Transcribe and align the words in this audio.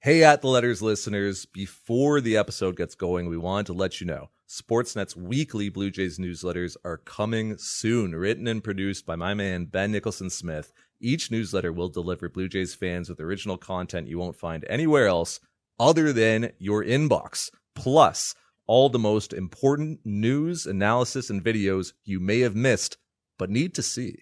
Hey, 0.00 0.22
at 0.22 0.42
the 0.42 0.46
letters 0.46 0.80
listeners, 0.80 1.44
before 1.44 2.20
the 2.20 2.36
episode 2.36 2.76
gets 2.76 2.94
going, 2.94 3.28
we 3.28 3.36
wanted 3.36 3.66
to 3.66 3.72
let 3.72 4.00
you 4.00 4.06
know 4.06 4.30
Sportsnet's 4.48 5.16
weekly 5.16 5.70
Blue 5.70 5.90
Jays 5.90 6.20
newsletters 6.20 6.76
are 6.84 6.98
coming 6.98 7.58
soon, 7.58 8.14
written 8.14 8.46
and 8.46 8.62
produced 8.62 9.06
by 9.06 9.16
my 9.16 9.34
man, 9.34 9.64
Ben 9.64 9.90
Nicholson 9.90 10.30
Smith. 10.30 10.72
Each 11.00 11.32
newsletter 11.32 11.72
will 11.72 11.88
deliver 11.88 12.28
Blue 12.28 12.48
Jays 12.48 12.76
fans 12.76 13.08
with 13.08 13.18
original 13.18 13.58
content 13.58 14.06
you 14.06 14.20
won't 14.20 14.36
find 14.36 14.64
anywhere 14.68 15.08
else 15.08 15.40
other 15.80 16.12
than 16.12 16.52
your 16.60 16.84
inbox. 16.84 17.50
Plus, 17.74 18.36
all 18.68 18.88
the 18.88 19.00
most 19.00 19.32
important 19.32 19.98
news, 20.04 20.64
analysis, 20.64 21.28
and 21.28 21.42
videos 21.42 21.92
you 22.04 22.20
may 22.20 22.38
have 22.38 22.54
missed 22.54 22.98
but 23.36 23.50
need 23.50 23.74
to 23.74 23.82
see. 23.82 24.14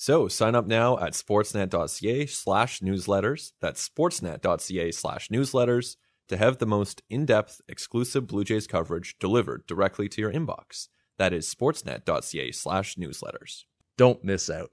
So 0.00 0.28
sign 0.28 0.54
up 0.54 0.68
now 0.68 0.96
at 1.00 1.14
sportsnet.ca 1.14 2.26
slash 2.26 2.78
newsletters. 2.78 3.50
That's 3.60 3.86
sportsnet.ca 3.88 4.92
slash 4.92 5.28
newsletters 5.28 5.96
to 6.28 6.36
have 6.36 6.58
the 6.58 6.66
most 6.66 7.02
in-depth 7.10 7.60
exclusive 7.66 8.28
Blue 8.28 8.44
Jays 8.44 8.68
coverage 8.68 9.18
delivered 9.18 9.66
directly 9.66 10.08
to 10.10 10.20
your 10.20 10.32
inbox. 10.32 10.86
That 11.18 11.32
is 11.32 11.52
sportsnet.ca 11.52 12.52
slash 12.52 12.94
newsletters. 12.94 13.64
Don't 13.96 14.22
miss 14.22 14.48
out. 14.48 14.70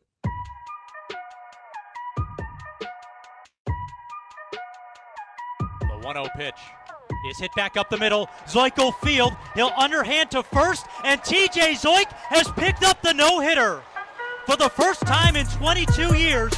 The 5.81 5.97
1 6.01 6.15
0 6.15 6.27
pitch 6.37 6.53
is 7.31 7.39
hit 7.39 7.49
back 7.55 7.77
up 7.77 7.89
the 7.89 7.97
middle. 7.97 8.27
Zeuch 8.45 8.77
will 8.77 8.91
field. 8.91 9.33
He'll 9.55 9.73
underhand 9.75 10.29
to 10.31 10.43
first, 10.43 10.85
and 11.03 11.19
TJ 11.21 11.81
Zeuch 11.83 12.11
has 12.29 12.47
picked 12.51 12.83
up 12.83 13.01
the 13.01 13.13
no 13.13 13.39
hitter. 13.39 13.81
For 14.45 14.55
the 14.55 14.69
first 14.69 15.01
time 15.01 15.35
in 15.35 15.47
22 15.47 16.15
years, 16.15 16.53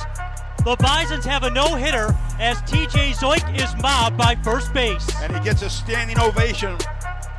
the 0.65 0.75
Bisons 0.77 1.23
have 1.23 1.43
a 1.43 1.49
no 1.49 1.75
hitter 1.75 2.13
as 2.37 2.61
TJ 2.63 3.13
Zeuch 3.15 3.55
is 3.57 3.81
mobbed 3.81 4.17
by 4.17 4.35
first 4.43 4.73
base. 4.73 5.09
And 5.21 5.33
he 5.33 5.41
gets 5.41 5.61
a 5.61 5.69
standing 5.69 6.19
ovation 6.19 6.77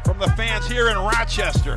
from 0.07 0.19
the 0.19 0.33
fans 0.39 0.67
here 0.67 0.89
in 0.89 0.97
Rochester. 0.97 1.77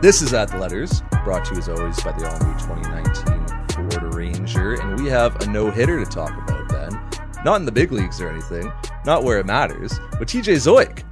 This 0.00 0.22
is 0.22 0.32
At 0.32 0.48
the 0.48 0.56
Letters, 0.56 1.02
brought 1.24 1.44
to 1.44 1.52
you 1.52 1.58
as 1.58 1.68
always 1.68 2.02
by 2.02 2.12
the 2.12 2.26
all 2.26 2.38
new 2.38 2.54
2019 2.58 4.00
Ford 4.00 4.14
Ranger, 4.14 4.80
and 4.80 4.98
we 4.98 5.10
have 5.10 5.36
a 5.42 5.46
no 5.46 5.70
hitter 5.70 6.02
to 6.02 6.10
talk 6.10 6.30
about, 6.30 6.70
Ben. 6.70 7.44
Not 7.44 7.56
in 7.56 7.66
the 7.66 7.72
big 7.72 7.92
leagues 7.92 8.18
or 8.18 8.30
anything, 8.30 8.72
not 9.04 9.24
where 9.24 9.38
it 9.40 9.44
matters, 9.44 10.00
but 10.18 10.26
TJ 10.26 10.54
Zeuch. 10.54 11.04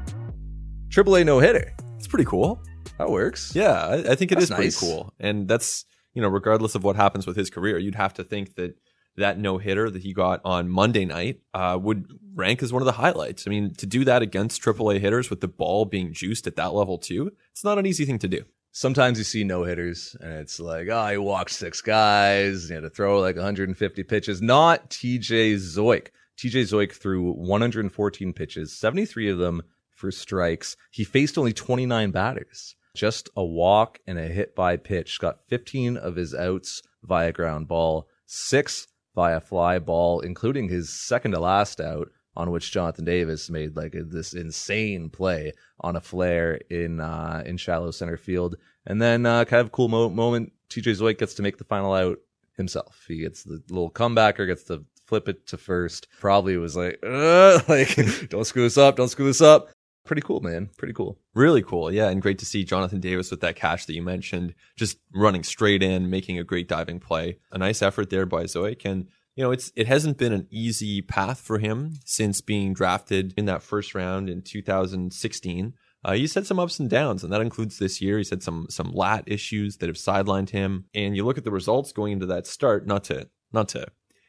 AAA 0.88 1.26
no 1.26 1.38
hitter. 1.38 1.74
It's 1.98 2.06
pretty 2.06 2.24
cool. 2.24 2.62
That 2.98 3.10
works. 3.10 3.54
Yeah, 3.54 3.72
I, 3.72 4.12
I 4.12 4.14
think 4.14 4.32
it 4.32 4.36
That's 4.36 4.44
is 4.44 4.50
pretty 4.50 4.64
nice. 4.64 4.80
cool. 4.80 5.12
And 5.18 5.46
that's, 5.48 5.84
you 6.14 6.22
know, 6.22 6.28
regardless 6.28 6.74
of 6.74 6.84
what 6.84 6.96
happens 6.96 7.26
with 7.26 7.36
his 7.36 7.50
career, 7.50 7.78
you'd 7.78 7.94
have 7.94 8.14
to 8.14 8.24
think 8.24 8.54
that 8.56 8.76
that 9.16 9.38
no 9.38 9.58
hitter 9.58 9.88
that 9.90 10.02
he 10.02 10.12
got 10.12 10.40
on 10.44 10.68
Monday 10.68 11.04
night 11.04 11.40
uh, 11.54 11.78
would 11.80 12.06
rank 12.34 12.62
as 12.62 12.72
one 12.72 12.82
of 12.82 12.86
the 12.86 12.92
highlights. 12.92 13.46
I 13.46 13.50
mean, 13.50 13.74
to 13.76 13.86
do 13.86 14.04
that 14.04 14.22
against 14.22 14.62
AAA 14.62 15.00
hitters 15.00 15.30
with 15.30 15.40
the 15.40 15.48
ball 15.48 15.86
being 15.86 16.12
juiced 16.12 16.46
at 16.46 16.56
that 16.56 16.74
level 16.74 16.98
too, 16.98 17.32
it's 17.50 17.64
not 17.64 17.78
an 17.78 17.86
easy 17.86 18.04
thing 18.04 18.18
to 18.20 18.28
do. 18.28 18.44
Sometimes 18.72 19.16
you 19.16 19.24
see 19.24 19.42
no 19.42 19.64
hitters, 19.64 20.14
and 20.20 20.34
it's 20.34 20.60
like, 20.60 20.88
oh, 20.88 21.08
he 21.08 21.16
walked 21.16 21.50
six 21.50 21.80
guys. 21.80 22.68
He 22.68 22.74
had 22.74 22.82
to 22.82 22.90
throw 22.90 23.20
like 23.20 23.36
150 23.36 24.02
pitches. 24.02 24.42
Not 24.42 24.90
TJ 24.90 25.54
Zeuch. 25.54 26.08
TJ 26.36 26.64
Zeuch 26.64 26.92
threw 26.92 27.32
114 27.32 28.34
pitches, 28.34 28.76
73 28.78 29.30
of 29.30 29.38
them 29.38 29.62
for 29.88 30.10
strikes. 30.10 30.76
He 30.90 31.04
faced 31.04 31.38
only 31.38 31.54
29 31.54 32.10
batters. 32.10 32.76
Just 32.96 33.28
a 33.36 33.44
walk 33.44 33.98
and 34.06 34.18
a 34.18 34.26
hit 34.26 34.56
by 34.56 34.78
pitch. 34.78 35.20
Got 35.20 35.46
15 35.48 35.98
of 35.98 36.16
his 36.16 36.34
outs 36.34 36.80
via 37.02 37.30
ground 37.30 37.68
ball, 37.68 38.08
six 38.24 38.88
via 39.14 39.38
fly 39.40 39.78
ball, 39.78 40.20
including 40.20 40.68
his 40.68 40.88
second 40.88 41.32
to 41.32 41.40
last 41.40 41.78
out, 41.78 42.08
on 42.34 42.50
which 42.50 42.72
Jonathan 42.72 43.04
Davis 43.04 43.50
made 43.50 43.76
like 43.76 43.94
this 43.94 44.32
insane 44.32 45.10
play 45.10 45.52
on 45.80 45.96
a 45.96 46.00
flare 46.00 46.54
in 46.70 47.00
uh, 47.00 47.42
in 47.44 47.58
shallow 47.58 47.90
center 47.90 48.16
field. 48.16 48.56
And 48.86 49.00
then 49.00 49.26
uh, 49.26 49.44
kind 49.44 49.60
of 49.60 49.72
cool 49.72 49.88
mo- 49.88 50.10
moment, 50.10 50.52
TJ 50.70 51.00
Zeuch 51.00 51.18
gets 51.18 51.34
to 51.34 51.42
make 51.42 51.58
the 51.58 51.64
final 51.64 51.92
out 51.92 52.18
himself. 52.56 53.04
He 53.06 53.18
gets 53.18 53.42
the 53.42 53.62
little 53.68 53.90
comebacker, 53.90 54.46
gets 54.46 54.64
to 54.64 54.84
flip 55.06 55.28
it 55.28 55.46
to 55.48 55.58
first. 55.58 56.08
Probably 56.18 56.56
was 56.56 56.76
like, 56.76 56.98
like 57.68 58.28
don't 58.30 58.46
screw 58.46 58.62
this 58.62 58.78
up, 58.78 58.96
don't 58.96 59.08
screw 59.08 59.26
this 59.26 59.42
up. 59.42 59.68
Pretty 60.06 60.22
cool, 60.22 60.40
man. 60.40 60.70
Pretty 60.78 60.94
cool. 60.94 61.18
Really 61.34 61.62
cool. 61.62 61.92
Yeah. 61.92 62.08
And 62.08 62.22
great 62.22 62.38
to 62.38 62.46
see 62.46 62.64
Jonathan 62.64 63.00
Davis 63.00 63.30
with 63.30 63.40
that 63.40 63.56
catch 63.56 63.86
that 63.86 63.94
you 63.94 64.02
mentioned, 64.02 64.54
just 64.76 64.98
running 65.12 65.42
straight 65.42 65.82
in, 65.82 66.08
making 66.08 66.38
a 66.38 66.44
great 66.44 66.68
diving 66.68 67.00
play. 67.00 67.38
A 67.50 67.58
nice 67.58 67.82
effort 67.82 68.08
there 68.08 68.24
by 68.24 68.44
Zeuch. 68.44 68.84
And, 68.84 69.08
you 69.34 69.42
know, 69.42 69.50
it's, 69.50 69.72
it 69.74 69.88
hasn't 69.88 70.16
been 70.16 70.32
an 70.32 70.46
easy 70.50 71.02
path 71.02 71.40
for 71.40 71.58
him 71.58 71.94
since 72.04 72.40
being 72.40 72.72
drafted 72.72 73.34
in 73.36 73.46
that 73.46 73.62
first 73.62 73.94
round 73.94 74.30
in 74.30 74.42
2016. 74.42 75.74
Uh, 76.04 76.12
he's 76.12 76.34
had 76.34 76.46
some 76.46 76.60
ups 76.60 76.78
and 76.78 76.88
downs, 76.88 77.24
and 77.24 77.32
that 77.32 77.40
includes 77.40 77.78
this 77.78 78.00
year. 78.00 78.18
He's 78.18 78.30
had 78.30 78.40
some 78.40 78.68
some 78.70 78.92
lat 78.92 79.24
issues 79.26 79.78
that 79.78 79.88
have 79.88 79.96
sidelined 79.96 80.50
him. 80.50 80.84
And 80.94 81.16
you 81.16 81.24
look 81.24 81.36
at 81.36 81.42
the 81.42 81.50
results 81.50 81.90
going 81.90 82.12
into 82.12 82.26
that 82.26 82.46
start, 82.46 82.86
not 82.86 83.02
to 83.04 83.28
not 83.52 83.68
to, 83.70 83.88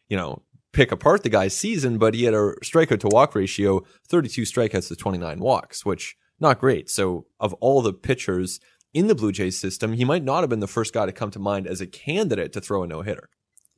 you 0.09 0.17
know, 0.17 0.41
pick 0.77 0.91
apart 0.91 1.23
the 1.23 1.29
guy's 1.29 1.57
season, 1.57 1.97
but 1.97 2.13
he 2.13 2.25
had 2.25 2.35
a 2.35 2.53
strikeout 2.63 2.99
to 2.99 3.07
walk 3.07 3.33
ratio, 3.33 3.81
32 4.07 4.43
strikeouts 4.43 4.87
to 4.89 4.95
29 4.95 5.39
walks, 5.39 5.83
which 5.83 6.15
not 6.39 6.59
great. 6.59 6.87
So 6.87 7.25
of 7.39 7.53
all 7.55 7.81
the 7.81 7.91
pitchers 7.93 8.59
in 8.93 9.07
the 9.07 9.15
Blue 9.15 9.31
Jays 9.31 9.59
system, 9.59 9.93
he 9.93 10.05
might 10.05 10.23
not 10.23 10.41
have 10.41 10.49
been 10.51 10.59
the 10.59 10.67
first 10.67 10.93
guy 10.93 11.07
to 11.07 11.11
come 11.11 11.31
to 11.31 11.39
mind 11.39 11.65
as 11.65 11.81
a 11.81 11.87
candidate 11.87 12.53
to 12.53 12.61
throw 12.61 12.83
a 12.83 12.87
no 12.87 13.01
hitter. 13.01 13.29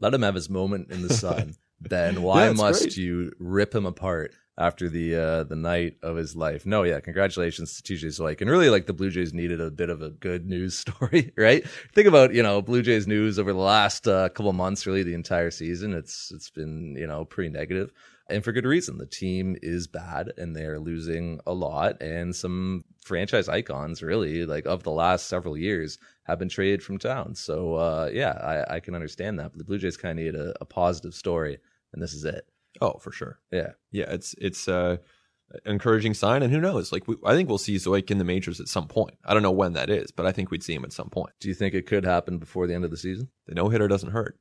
Let 0.02 0.14
him 0.14 0.24
have 0.24 0.36
his 0.36 0.50
moment 0.50 0.92
in 0.92 1.02
the 1.02 1.14
sun. 1.14 1.56
then 1.82 2.22
why 2.22 2.48
Yeah, 2.48 2.52
must 2.54 2.82
great. 2.82 2.98
you 2.98 3.32
rip 3.40 3.74
him 3.74 3.86
apart 3.86 4.34
after 4.60 4.90
the 4.90 5.16
uh, 5.16 5.44
the 5.46 5.56
night 5.56 5.96
of 6.04 6.18
his 6.18 6.36
life? 6.36 6.66
No, 6.66 6.84
yeah, 6.84 7.00
congratulations 7.00 7.82
to 7.82 7.94
TJ 7.94 8.08
Zeuch. 8.08 8.42
And 8.42 8.50
really, 8.50 8.70
like 8.70 8.86
the 8.86 8.94
Blue 8.94 9.10
Jays 9.10 9.34
needed 9.34 9.62
a 9.62 9.72
bit 9.72 9.90
of 9.90 10.02
a 10.02 10.10
good 10.10 10.46
news 10.46 10.78
story, 10.78 11.32
right? 11.38 11.68
Think 11.94 12.08
about 12.08 12.34
you 12.34 12.44
know 12.44 12.62
Blue 12.62 12.82
Jays 12.82 13.08
news 13.08 13.40
over 13.40 13.54
the 13.54 13.60
last 13.60 14.08
uh, 14.08 14.30
couple 14.30 14.54
months, 14.54 14.86
really 14.86 15.04
the 15.04 15.14
entire 15.14 15.50
season. 15.50 15.94
It's 15.94 16.32
it's 16.32 16.50
been 16.50 16.96
you 16.98 17.08
know 17.08 17.26
pretty 17.26 17.50
negative, 17.50 17.92
and 18.30 18.44
for 18.44 18.52
good 18.52 18.66
reason. 18.66 18.98
The 18.98 19.06
team 19.06 19.56
is 19.62 19.88
bad, 19.88 20.34
and 20.38 20.56
they're 20.56 20.80
losing 20.80 21.40
a 21.48 21.54
lot, 21.54 22.02
and 22.02 22.36
some 22.36 22.84
franchise 23.02 23.48
icons, 23.48 24.04
really 24.04 24.46
like 24.46 24.66
of 24.66 24.84
the 24.84 24.92
last 24.92 25.28
several 25.28 25.58
years, 25.58 25.98
have 26.24 26.38
been 26.38 26.50
traded 26.50 26.84
from 26.84 26.98
town. 27.00 27.34
So 27.34 27.76
uh, 27.76 28.10
yeah, 28.14 28.66
I, 28.70 28.76
I 28.76 28.80
can 28.82 28.94
understand 28.94 29.40
that. 29.40 29.52
But 29.52 29.58
the 29.58 29.64
Blue 29.64 29.78
Jays 29.80 29.98
kind 29.98 30.20
of 30.20 30.26
need 30.26 30.36
a, 30.36 30.54
a 30.62 30.66
positive 30.66 31.14
story, 31.14 31.58
and 31.94 32.04
this 32.04 32.14
is 32.14 32.26
it. 32.26 32.46
Oh, 32.82 32.98
for 33.00 33.12
sure. 33.12 33.40
Yeah. 33.52 33.72
Yeah, 33.92 34.06
it's 34.10 34.36
it's 34.38 34.68
uh, 34.68 34.98
encouraging 35.66 36.14
sign, 36.14 36.44
and 36.44 36.52
who 36.54 36.62
knows? 36.62 36.92
Like, 36.92 37.08
we, 37.08 37.16
I 37.26 37.34
think 37.34 37.50
we'll 37.50 37.58
see 37.58 37.76
Zeuch 37.76 38.12
in 38.12 38.18
the 38.20 38.24
majors 38.24 38.60
at 38.60 38.68
some 38.68 38.88
point. 38.88 39.16
I 39.26 39.34
don't 39.34 39.44
know 39.44 39.52
when 39.52 39.74
that 39.74 39.90
is, 39.90 40.12
but 40.12 40.26
I 40.26 40.32
think 40.32 40.52
we'd 40.52 40.64
see 40.64 40.74
him 40.76 40.86
at 40.86 40.94
some 40.94 41.10
point. 41.10 41.34
Do 41.40 41.48
you 41.48 41.54
think 41.54 41.74
it 41.74 41.88
could 41.88 42.06
happen 42.06 42.38
before 42.38 42.68
the 42.68 42.74
end 42.76 42.86
of 42.86 42.92
the 42.92 42.98
season? 42.98 43.30
The 43.48 43.56
no 43.56 43.70
hitter 43.70 43.88
doesn't 43.88 44.12
hurt. 44.12 44.38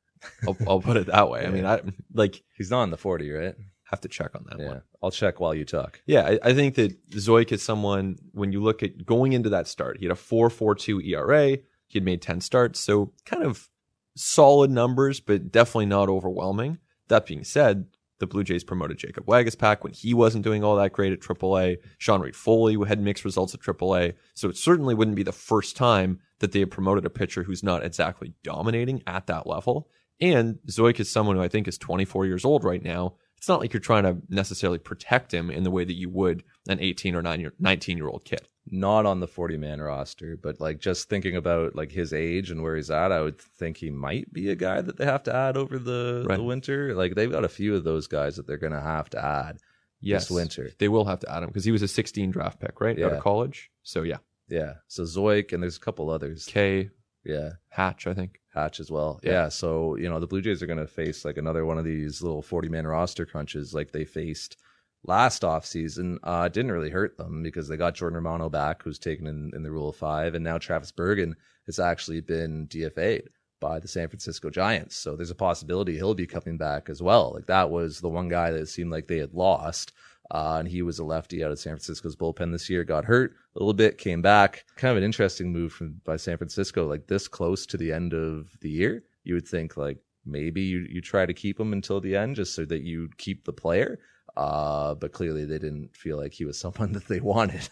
I'll, 0.47 0.57
I'll 0.67 0.81
put 0.81 0.97
it 0.97 1.07
that 1.07 1.29
way. 1.29 1.45
I 1.45 1.49
mean, 1.51 1.65
I 1.65 1.81
like 2.13 2.43
He's 2.55 2.69
not 2.71 2.83
in 2.83 2.91
the 2.91 2.97
40, 2.97 3.31
right? 3.31 3.55
have 3.85 4.01
to 4.01 4.07
check 4.07 4.35
on 4.35 4.45
that 4.47 4.59
Yeah. 4.59 4.67
one. 4.67 4.81
I'll 5.01 5.09
check 5.09 5.39
while 5.39 5.55
you 5.55 5.65
talk. 5.65 5.99
Yeah, 6.05 6.23
I, 6.23 6.49
I 6.49 6.53
think 6.53 6.75
that 6.75 7.09
Zeuch 7.09 7.51
is 7.51 7.63
someone 7.63 8.17
when 8.33 8.51
you 8.51 8.61
look 8.61 8.83
at 8.83 9.03
going 9.03 9.33
into 9.33 9.49
that 9.49 9.67
start, 9.67 9.97
he 9.97 10.05
had 10.05 10.11
a 10.11 10.19
4.42 10.19 11.03
ERA. 11.07 11.57
He 11.87 11.97
had 11.97 12.03
made 12.03 12.21
10 12.21 12.39
starts, 12.41 12.79
so 12.79 13.13
kind 13.25 13.43
of 13.43 13.67
solid 14.15 14.69
numbers, 14.69 15.19
but 15.19 15.51
definitely 15.51 15.87
not 15.87 16.07
overwhelming. 16.07 16.77
That 17.07 17.25
being 17.25 17.43
said, 17.43 17.87
the 18.19 18.27
Blue 18.27 18.43
Jays 18.43 18.63
promoted 18.63 18.97
Jacob 18.97 19.25
Waguespack 19.25 19.83
when 19.83 19.93
he 19.93 20.13
wasn't 20.13 20.43
doing 20.43 20.63
all 20.63 20.75
that 20.75 20.93
great 20.93 21.13
at 21.13 21.19
AAA. 21.19 21.77
Sean 21.97 22.21
Reid-Foley 22.21 22.77
had 22.87 23.01
mixed 23.01 23.25
results 23.25 23.53
at 23.53 23.61
AAA, 23.61 24.13
so 24.33 24.49
it 24.49 24.57
certainly 24.57 24.93
wouldn't 24.93 25.15
be 25.15 25.23
the 25.23 25.31
first 25.31 25.75
time 25.75 26.19
that 26.39 26.51
they 26.51 26.59
had 26.59 26.71
promoted 26.71 27.05
a 27.05 27.09
pitcher 27.09 27.43
who's 27.43 27.63
not 27.63 27.83
exactly 27.83 28.33
dominating 28.43 29.01
at 29.07 29.27
that 29.27 29.47
level. 29.47 29.89
And 30.21 30.59
Zeuch 30.69 30.99
is 30.99 31.09
someone 31.09 31.37
who 31.37 31.41
I 31.41 31.47
think 31.47 31.67
is 31.67 31.77
24 31.77 32.25
years 32.25 32.43
old 32.43 32.63
right 32.63 32.83
now. 32.83 33.15
It's 33.37 33.47
not 33.47 33.61
like 33.61 33.71
you're 33.71 33.79
trying 33.79 34.03
to 34.03 34.17
necessarily 34.27 34.79
protect 34.79 35.33
him 35.33 35.49
in 35.49 35.63
the 35.63 35.71
way 35.71 35.85
that 35.85 35.93
you 35.93 36.09
would 36.09 36.43
an 36.67 36.79
18 36.81 37.15
or 37.15 37.21
9 37.21 37.51
19 37.57 37.97
year 37.97 38.09
old 38.09 38.25
kid. 38.25 38.47
Not 38.71 39.05
on 39.05 39.19
the 39.19 39.27
40 39.27 39.57
man 39.57 39.81
roster, 39.81 40.37
but 40.37 40.59
like 40.59 40.79
just 40.79 41.09
thinking 41.09 41.35
about 41.35 41.75
like 41.75 41.91
his 41.91 42.13
age 42.13 42.51
and 42.51 42.61
where 42.61 42.75
he's 42.75 42.91
at, 42.91 43.11
I 43.11 43.21
would 43.21 43.39
think 43.39 43.77
he 43.77 43.89
might 43.89 44.31
be 44.31 44.49
a 44.49 44.55
guy 44.55 44.81
that 44.81 44.97
they 44.97 45.05
have 45.05 45.23
to 45.23 45.35
add 45.35 45.57
over 45.57 45.79
the, 45.79 46.25
Right. 46.27 46.37
the 46.37 46.43
winter. 46.43 46.93
Like 46.93 47.15
they've 47.15 47.31
got 47.31 47.45
a 47.45 47.49
few 47.49 47.75
of 47.75 47.83
those 47.83 48.07
guys 48.07 48.35
that 48.35 48.45
they're 48.47 48.57
going 48.57 48.73
to 48.73 48.81
have 48.81 49.09
to 49.11 49.23
add 49.23 49.57
Yes, 50.01 50.27
this 50.27 50.35
winter. 50.35 50.71
They 50.77 50.87
will 50.87 51.05
have 51.05 51.19
to 51.21 51.31
add 51.31 51.43
him 51.43 51.49
because 51.49 51.65
he 51.65 51.71
was 51.71 51.81
a 51.81 51.87
16 51.87 52.31
draft 52.31 52.59
pick, 52.59 52.79
right? 52.79 53.01
Out 53.01 53.13
of 53.13 53.23
college. 53.23 53.69
So 53.83 54.03
yeah, 54.03 54.17
Yeah. 54.47 54.75
So 54.87 55.03
Zeuch 55.03 55.51
and 55.51 55.61
there's 55.63 55.77
a 55.77 55.81
couple 55.81 56.09
others. 56.09 56.45
K 56.45 56.89
Yeah. 57.25 57.53
Hatch, 57.69 58.07
I 58.07 58.13
think. 58.13 58.39
Hatch 58.53 58.79
as 58.79 58.89
well. 58.89 59.19
Yeah. 59.23 59.31
Yeah. 59.31 59.49
So, 59.49 59.95
you 59.95 60.09
know, 60.09 60.19
the 60.19 60.27
Blue 60.27 60.41
Jays 60.41 60.63
are 60.63 60.67
going 60.67 60.79
to 60.79 60.87
face 60.87 61.25
like 61.25 61.37
another 61.37 61.65
one 61.65 61.77
of 61.77 61.85
these 61.85 62.21
little 62.21 62.41
40 62.41 62.69
man 62.69 62.87
roster 62.87 63.25
crunches 63.25 63.73
like 63.73 63.91
they 63.91 64.05
faced 64.05 64.57
last 65.03 65.43
offseason. 65.43 66.17
Uh, 66.23 66.47
didn't 66.47 66.71
really 66.71 66.89
hurt 66.89 67.17
them 67.17 67.43
because 67.43 67.67
they 67.67 67.77
got 67.77 67.95
Jordan 67.95 68.17
Romano 68.17 68.49
back, 68.49 68.83
who's 68.83 68.99
taken 68.99 69.27
in, 69.27 69.51
in 69.55 69.63
the 69.63 69.71
rule 69.71 69.89
of 69.89 69.95
five. 69.95 70.35
And 70.35 70.43
now 70.43 70.57
Travis 70.57 70.91
Bergen 70.91 71.35
has 71.65 71.79
actually 71.79 72.21
been 72.21 72.67
DFA'd 72.67 73.29
by 73.59 73.79
the 73.79 73.87
San 73.87 74.07
Francisco 74.07 74.49
Giants. 74.49 74.95
So 74.95 75.15
there's 75.15 75.31
a 75.31 75.35
possibility 75.35 75.95
he'll 75.95 76.13
be 76.13 76.27
coming 76.27 76.57
back 76.57 76.89
as 76.89 77.01
well. 77.01 77.33
Like 77.33 77.47
that 77.47 77.69
was 77.69 77.99
the 77.99 78.09
one 78.09 78.29
guy 78.29 78.51
that 78.51 78.67
seemed 78.67 78.91
like 78.91 79.07
they 79.07 79.17
had 79.17 79.33
lost. 79.33 79.93
Uh, 80.31 80.57
and 80.59 80.67
he 80.67 80.83
was 80.83 80.99
a 80.99 81.03
lefty 81.03 81.43
out 81.43 81.51
of 81.51 81.59
San 81.59 81.73
Francisco's 81.73 82.15
bullpen 82.15 82.51
this 82.51 82.69
year. 82.69 82.83
Got 82.83 83.05
hurt 83.05 83.35
a 83.55 83.59
little 83.59 83.73
bit, 83.73 83.97
came 83.97 84.21
back. 84.21 84.63
Kind 84.75 84.91
of 84.91 84.97
an 84.97 85.03
interesting 85.03 85.51
move 85.51 85.73
from 85.73 85.99
by 86.03 86.17
San 86.17 86.37
Francisco, 86.37 86.87
like 86.87 87.07
this 87.07 87.27
close 87.27 87.65
to 87.65 87.77
the 87.77 87.91
end 87.91 88.13
of 88.13 88.55
the 88.61 88.69
year. 88.69 89.03
You 89.23 89.33
would 89.33 89.47
think 89.47 89.75
like 89.75 89.97
maybe 90.25 90.61
you 90.61 90.85
you 90.87 91.01
try 91.01 91.25
to 91.25 91.33
keep 91.33 91.59
him 91.59 91.73
until 91.73 91.99
the 91.99 92.15
end 92.15 92.35
just 92.35 92.53
so 92.53 92.63
that 92.65 92.83
you 92.83 93.09
keep 93.17 93.43
the 93.43 93.53
player. 93.53 93.99
Uh, 94.37 94.95
but 94.95 95.11
clearly 95.11 95.45
they 95.45 95.59
didn't 95.59 95.95
feel 95.95 96.17
like 96.17 96.33
he 96.33 96.45
was 96.45 96.59
someone 96.59 96.91
that 96.93 97.07
they 97.07 97.19
wanted. 97.19 97.69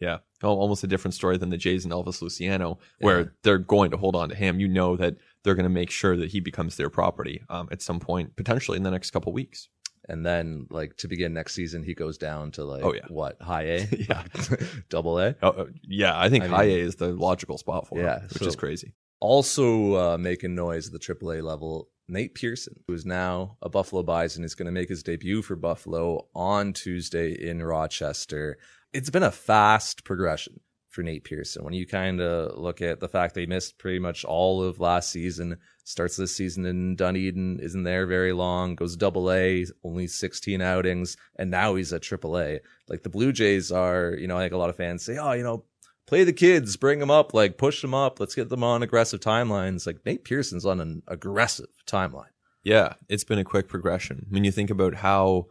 Yeah, 0.00 0.18
almost 0.44 0.84
a 0.84 0.86
different 0.86 1.14
story 1.14 1.38
than 1.38 1.48
the 1.50 1.56
Jays 1.56 1.84
and 1.84 1.92
Elvis 1.92 2.22
Luciano, 2.22 2.78
where 3.00 3.18
Yeah. 3.20 3.26
they're 3.42 3.58
going 3.58 3.90
to 3.90 3.96
hold 3.96 4.14
on 4.14 4.28
to 4.28 4.34
him. 4.36 4.60
You 4.60 4.68
know 4.68 4.96
that 4.96 5.16
they're 5.42 5.56
going 5.56 5.64
to 5.64 5.68
make 5.70 5.90
sure 5.90 6.16
that 6.16 6.30
he 6.30 6.38
becomes 6.38 6.76
their 6.76 6.88
property 6.88 7.42
um, 7.48 7.68
at 7.72 7.82
some 7.82 7.98
point, 7.98 8.36
potentially 8.36 8.76
in 8.76 8.84
the 8.84 8.92
next 8.92 9.10
couple 9.10 9.32
weeks. 9.32 9.68
And 10.08 10.24
then 10.24 10.68
like 10.70 10.96
to 10.98 11.08
begin 11.08 11.34
next 11.34 11.54
season, 11.54 11.82
he 11.82 11.94
goes 11.94 12.16
down 12.16 12.52
to 12.52 12.64
like 12.64 12.84
Oh, 12.84 12.94
yeah. 12.94 13.06
what 13.08 13.42
high 13.42 13.62
A, 13.64 13.88
Yeah. 14.08 14.22
double 14.88 15.18
A. 15.18 15.34
Oh, 15.42 15.48
uh, 15.48 15.66
yeah, 15.82 16.18
I 16.18 16.28
think 16.30 16.44
I 16.44 16.46
high 16.48 16.66
mean- 16.66 16.78
A 16.78 16.80
is 16.80 16.94
the 16.94 17.08
logical 17.08 17.58
spot 17.58 17.88
for 17.88 17.98
Yeah, 18.00 18.20
him, 18.20 18.28
which 18.32 18.38
so- 18.42 18.46
is 18.46 18.56
crazy. 18.56 18.94
Also 19.20 19.96
uh, 19.96 20.16
making 20.18 20.54
noise 20.54 20.86
at 20.86 20.92
the 20.92 21.00
AAA 21.00 21.42
level, 21.42 21.88
Nate 22.08 22.34
Pearson, 22.34 22.80
who 22.86 22.94
is 22.94 23.04
now 23.04 23.58
a 23.60 23.68
Buffalo 23.68 24.02
Bison, 24.02 24.42
is 24.42 24.54
going 24.54 24.66
to 24.66 24.72
make 24.72 24.88
his 24.88 25.02
debut 25.02 25.42
for 25.42 25.56
Buffalo 25.56 26.26
on 26.34 26.72
Tuesday 26.72 27.32
in 27.32 27.62
Rochester. 27.62 28.56
It's 28.94 29.10
been 29.10 29.22
a 29.22 29.30
fast 29.30 30.04
progression 30.04 30.60
for 30.88 31.02
Nate 31.02 31.24
Pearson. 31.24 31.64
When 31.64 31.74
you 31.74 31.86
kind 31.86 32.22
of 32.22 32.58
look 32.58 32.80
at 32.80 33.00
the 33.00 33.08
fact 33.08 33.36
he 33.36 33.44
missed 33.44 33.78
pretty 33.78 33.98
much 33.98 34.24
all 34.24 34.62
of 34.62 34.80
last 34.80 35.10
season, 35.10 35.58
starts 35.84 36.16
this 36.16 36.34
season 36.34 36.64
in 36.64 36.96
Dunedin, 36.96 37.60
isn't 37.60 37.82
there 37.82 38.06
very 38.06 38.32
long, 38.32 38.74
goes 38.74 38.96
double 38.96 39.30
A, 39.30 39.66
only 39.84 40.06
16 40.06 40.62
outings, 40.62 41.14
and 41.36 41.50
now 41.50 41.74
he's 41.74 41.92
at 41.92 42.00
triple 42.00 42.38
A. 42.38 42.60
Like 42.88 43.02
the 43.02 43.10
Blue 43.10 43.32
Jays 43.32 43.70
are, 43.70 44.16
you 44.18 44.26
know, 44.26 44.38
I 44.38 44.42
think 44.42 44.54
a 44.54 44.58
lot 44.58 44.70
of 44.70 44.76
fans 44.76 45.04
say, 45.04 45.18
oh, 45.18 45.32
you 45.32 45.42
know, 45.42 45.64
play 46.08 46.24
the 46.24 46.32
kids, 46.32 46.78
bring 46.78 47.00
them 47.00 47.10
up, 47.10 47.34
like 47.34 47.58
push 47.58 47.82
them 47.82 47.92
up, 47.92 48.18
let's 48.18 48.34
get 48.34 48.48
them 48.48 48.64
on 48.64 48.82
aggressive 48.82 49.20
timelines. 49.20 49.86
Like 49.86 50.04
Nate 50.06 50.24
Pearson's 50.24 50.64
on 50.64 50.80
an 50.80 51.02
aggressive 51.06 51.66
timeline. 51.86 52.32
Yeah, 52.64 52.94
it's 53.10 53.24
been 53.24 53.38
a 53.38 53.44
quick 53.44 53.68
progression. 53.68 54.24
When 54.30 54.42
you 54.42 54.50
think 54.50 54.70
about 54.70 54.94
how 54.94 55.48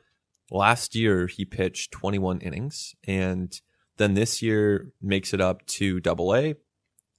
last 0.49 0.95
year 0.95 1.27
he 1.27 1.45
pitched 1.45 1.91
21 1.91 2.39
innings 2.39 2.95
and 3.07 3.61
then 3.97 4.15
this 4.15 4.41
year 4.41 4.91
makes 4.99 5.31
it 5.31 5.41
up 5.41 5.63
to 5.67 5.99
double 5.99 6.35
A 6.35 6.55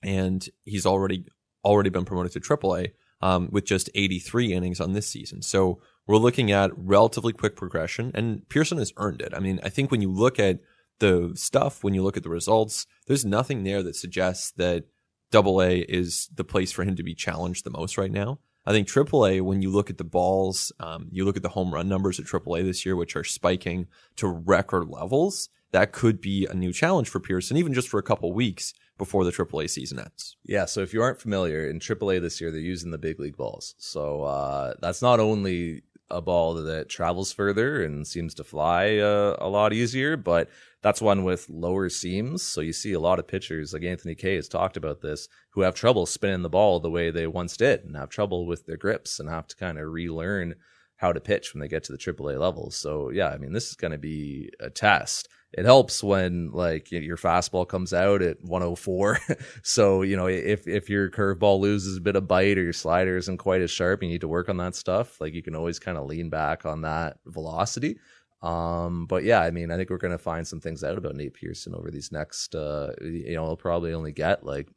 and 0.03 0.49
he's 0.65 0.85
already 0.85 1.25
already 1.65 1.91
been 1.91 2.05
promoted 2.05 2.33
to 2.33 2.41
triple 2.41 2.77
A 2.77 2.93
um, 3.23 3.51
with 3.53 3.65
just 3.65 3.89
83 3.95 4.53
innings 4.53 4.81
on 4.81 4.95
this 4.95 5.07
season. 5.07 5.43
So 5.43 5.81
we're 6.09 6.17
looking 6.17 6.51
at 6.51 6.73
relatively 6.77 7.33
quick 7.33 7.55
progression 7.55 8.11
and 8.15 8.49
Pearson 8.49 8.79
has 8.79 8.93
earned 8.97 9.23
it. 9.23 9.33
I 9.33 9.39
mean, 9.39 9.61
I 9.63 9.69
think 9.69 9.93
when 9.93 10.03
you 10.03 10.11
look 10.11 10.41
at 10.41 10.59
the 10.99 11.33
stuff, 11.35 11.83
when 11.83 11.95
you 11.95 12.03
look 12.03 12.17
at 12.17 12.23
the 12.23 12.29
results, 12.29 12.87
there's 13.07 13.25
nothing 13.25 13.65
there 13.65 13.83
that 13.83 13.97
suggests 13.97 14.51
that 14.53 14.85
double 15.31 15.63
A 15.63 15.81
is 15.81 16.29
the 16.35 16.45
place 16.45 16.73
for 16.73 16.85
him 16.85 16.97
to 16.97 17.03
be 17.03 17.15
challenged 17.15 17.65
the 17.65 17.71
most 17.71 17.99
right 17.99 18.11
now. 18.11 18.39
I 18.67 18.73
think 18.73 18.87
AAA, 18.87 19.41
when 19.41 19.63
you 19.63 19.71
look 19.71 19.89
at 19.89 19.97
the 19.97 20.05
balls, 20.05 20.73
um, 20.79 21.09
you 21.11 21.25
look 21.25 21.37
at 21.37 21.43
the 21.43 21.49
home 21.49 21.73
run 21.73 21.89
numbers 21.89 22.21
at 22.21 22.27
AAA 22.27 22.65
this 22.65 22.85
year, 22.85 22.97
which 22.97 23.17
are 23.17 23.25
spiking 23.25 23.87
to 24.17 24.29
record 24.29 24.89
levels. 24.89 25.49
That 25.71 25.93
could 25.93 26.21
be 26.21 26.47
a 26.47 26.55
new 26.55 26.73
challenge 26.73 27.09
for 27.09 27.21
Pearson, 27.21 27.57
even 27.57 27.73
just 27.73 27.89
for 27.89 27.99
a 27.99 28.03
couple 28.03 28.33
weeks 28.33 28.75
before 28.99 29.25
the 29.25 29.31
AAA 29.31 29.71
season 29.71 30.01
ends. 30.01 30.37
Yeah, 30.45 30.65
so 30.65 30.81
if 30.81 30.93
you 30.93 31.01
aren't 31.01 31.21
familiar, 31.21 31.69
in 31.69 31.79
AAA 31.79 32.21
this 32.21 32.41
year 32.41 32.51
they're 32.51 32.61
using 32.61 32.91
the 32.91 32.99
big 32.99 33.21
league 33.21 33.37
balls. 33.37 33.75
So 33.79 34.25
uh, 34.25 34.75
that's 34.81 35.01
not 35.01 35.21
only 35.21 35.83
a 36.11 36.21
ball 36.21 36.55
that 36.55 36.89
travels 36.89 37.33
further 37.33 37.83
and 37.83 38.07
seems 38.07 38.35
to 38.35 38.45
fly 38.45 38.97
uh, 38.97 39.37
a 39.39 39.49
lot 39.49 39.73
easier, 39.73 40.17
but 40.17 40.49
that's 40.83 41.01
one 41.01 41.25
with 41.25 41.49
lower 41.49 41.89
seams. 41.89 42.43
So 42.43 42.61
you 42.61 42.73
see 42.73 42.93
a 42.93 43.01
lot 43.01 43.19
of 43.19 43.27
pitchers, 43.27 43.73
like 43.73 43.83
Anthony 43.83 44.15
Kay 44.15 44.37
has 44.37 44.49
talked 44.49 44.77
about 44.77 45.01
this, 45.01 45.29
who 45.51 45.63
have 45.63 45.75
trouble 45.75 46.07
spinning 46.07 46.43
the 46.43 46.49
ball 46.49 46.79
the 46.79 46.91
way 46.91 47.11
they 47.11 47.27
once 47.27 47.57
did 47.57 47.85
and 47.85 47.97
have 47.97 48.11
trouble 48.11 48.47
with 48.47 48.67
their 48.67 48.77
grips 48.77 49.19
and 49.19 49.29
have 49.29 49.47
to 49.49 49.57
kind 49.57 49.79
of 49.79 49.89
relearn 49.89 50.55
how 50.97 51.13
to 51.13 51.21
pitch 51.21 51.55
when 51.55 51.61
they 51.61 51.69
get 51.69 51.85
to 51.85 51.93
the 51.93 51.99
AAA 51.99 52.39
levels. 52.39 52.77
So 52.77 53.11
yeah, 53.11 53.29
I 53.29 53.39
mean, 53.39 53.53
this 53.53 53.69
is 53.69 53.77
going 53.77 53.93
to 53.93 53.99
be 53.99 54.51
a 54.61 54.69
test. 54.69 55.29
It 55.53 55.65
helps 55.65 56.05
when 56.05 56.51
like 56.51 56.93
your 56.93 57.17
fastball 57.17 57.67
comes 57.67 57.95
out 57.95 58.21
at 58.21 58.43
104. 58.43 59.19
so 59.63 60.03
you 60.03 60.15
know 60.15 60.27
if 60.27 60.69
if 60.69 60.91
your 60.91 61.11
curveball 61.11 61.59
loses 61.61 61.97
a 61.97 62.03
bit 62.03 62.17
of 62.17 62.29
bite 62.29 62.59
or 62.59 62.65
your 62.65 62.75
slider 62.75 63.17
isn't 63.17 63.39
quite 63.39 63.63
as 63.63 63.71
sharp, 63.71 64.03
you 64.03 64.11
need 64.11 64.21
to 64.21 64.29
work 64.29 64.51
on 64.51 64.59
that 64.59 64.75
stuff. 64.75 65.19
Like 65.21 65.33
you 65.33 65.43
can 65.43 65.55
always 65.55 65.79
kind 65.79 65.97
of 65.97 66.07
lean 66.07 66.29
back 66.29 66.67
on 66.67 66.83
that 66.83 67.17
velocity. 67.25 67.99
Um, 68.43 69.07
but 69.07 69.25
yeah, 69.25 69.41
I 69.41 69.51
mean, 69.51 69.71
I 69.71 69.77
think 69.77 69.91
we're 69.91 69.97
going 69.99 70.13
to 70.13 70.19
find 70.19 70.47
some 70.47 70.61
things 70.61 70.85
out 70.85 70.97
about 70.97 71.17
Nate 71.17 71.35
Pearson 71.35 71.75
over 71.75 71.91
these 71.91 72.13
next. 72.13 72.55
Uh, 72.55 72.93
you 73.01 73.35
know, 73.35 73.47
he'll 73.47 73.57
probably 73.57 73.93
only 73.93 74.13
get 74.13 74.45
like 74.45 74.69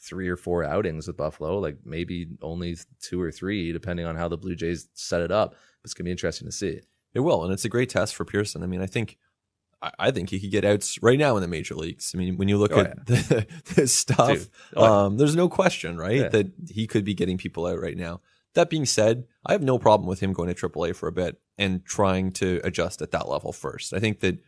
three 0.00 0.28
or 0.28 0.36
four 0.36 0.64
outings 0.64 1.06
with 1.06 1.16
Buffalo, 1.16 1.58
like 1.58 1.78
maybe 1.84 2.28
only 2.40 2.76
two 3.02 3.20
or 3.20 3.30
three, 3.32 3.72
depending 3.72 4.06
on 4.06 4.16
how 4.16 4.28
the 4.28 4.38
Blue 4.38 4.54
Jays 4.54 4.88
set 4.94 5.22
it 5.22 5.32
up. 5.32 5.54
It's 5.84 5.92
going 5.94 6.04
to 6.04 6.08
be 6.08 6.12
interesting 6.12 6.46
to 6.48 6.52
see. 6.52 6.80
It 7.12 7.20
will, 7.20 7.42
and 7.44 7.52
it's 7.52 7.64
a 7.64 7.68
great 7.68 7.90
test 7.90 8.14
for 8.14 8.24
Pearson. 8.24 8.62
I 8.62 8.66
mean, 8.66 8.80
I 8.80 8.86
think 8.86 9.18
I, 9.98 10.10
think 10.10 10.28
he 10.28 10.38
could 10.38 10.50
get 10.50 10.64
outs 10.64 11.02
right 11.02 11.18
now 11.18 11.36
in 11.36 11.42
the 11.42 11.48
major 11.48 11.74
leagues. 11.74 12.12
I 12.14 12.18
mean, 12.18 12.36
when 12.36 12.48
you 12.48 12.58
look 12.58 12.72
Oh, 12.72 12.80
at 12.80 13.06
the, 13.06 13.46
the 13.74 13.86
stuff, 13.86 14.28
Dude. 14.38 14.48
Oh, 14.76 14.84
um, 15.06 15.16
there's 15.16 15.34
no 15.34 15.48
question, 15.48 15.96
right, 15.96 16.16
Yeah. 16.20 16.28
that 16.28 16.52
he 16.68 16.86
could 16.86 17.04
be 17.04 17.14
getting 17.14 17.38
people 17.38 17.66
out 17.66 17.80
right 17.80 17.96
now. 17.96 18.20
That 18.54 18.68
being 18.68 18.84
said, 18.84 19.24
I 19.46 19.52
have 19.52 19.62
no 19.62 19.78
problem 19.78 20.06
with 20.08 20.20
him 20.20 20.32
going 20.34 20.54
to 20.54 20.68
AAA 20.68 20.94
for 20.96 21.08
a 21.08 21.12
bit 21.12 21.40
and 21.60 21.84
trying 21.84 22.32
to 22.32 22.60
adjust 22.64 23.02
at 23.02 23.10
that 23.12 23.28
level 23.28 23.52
first. 23.52 23.92
I 23.92 24.00
think 24.00 24.20
that 24.20 24.38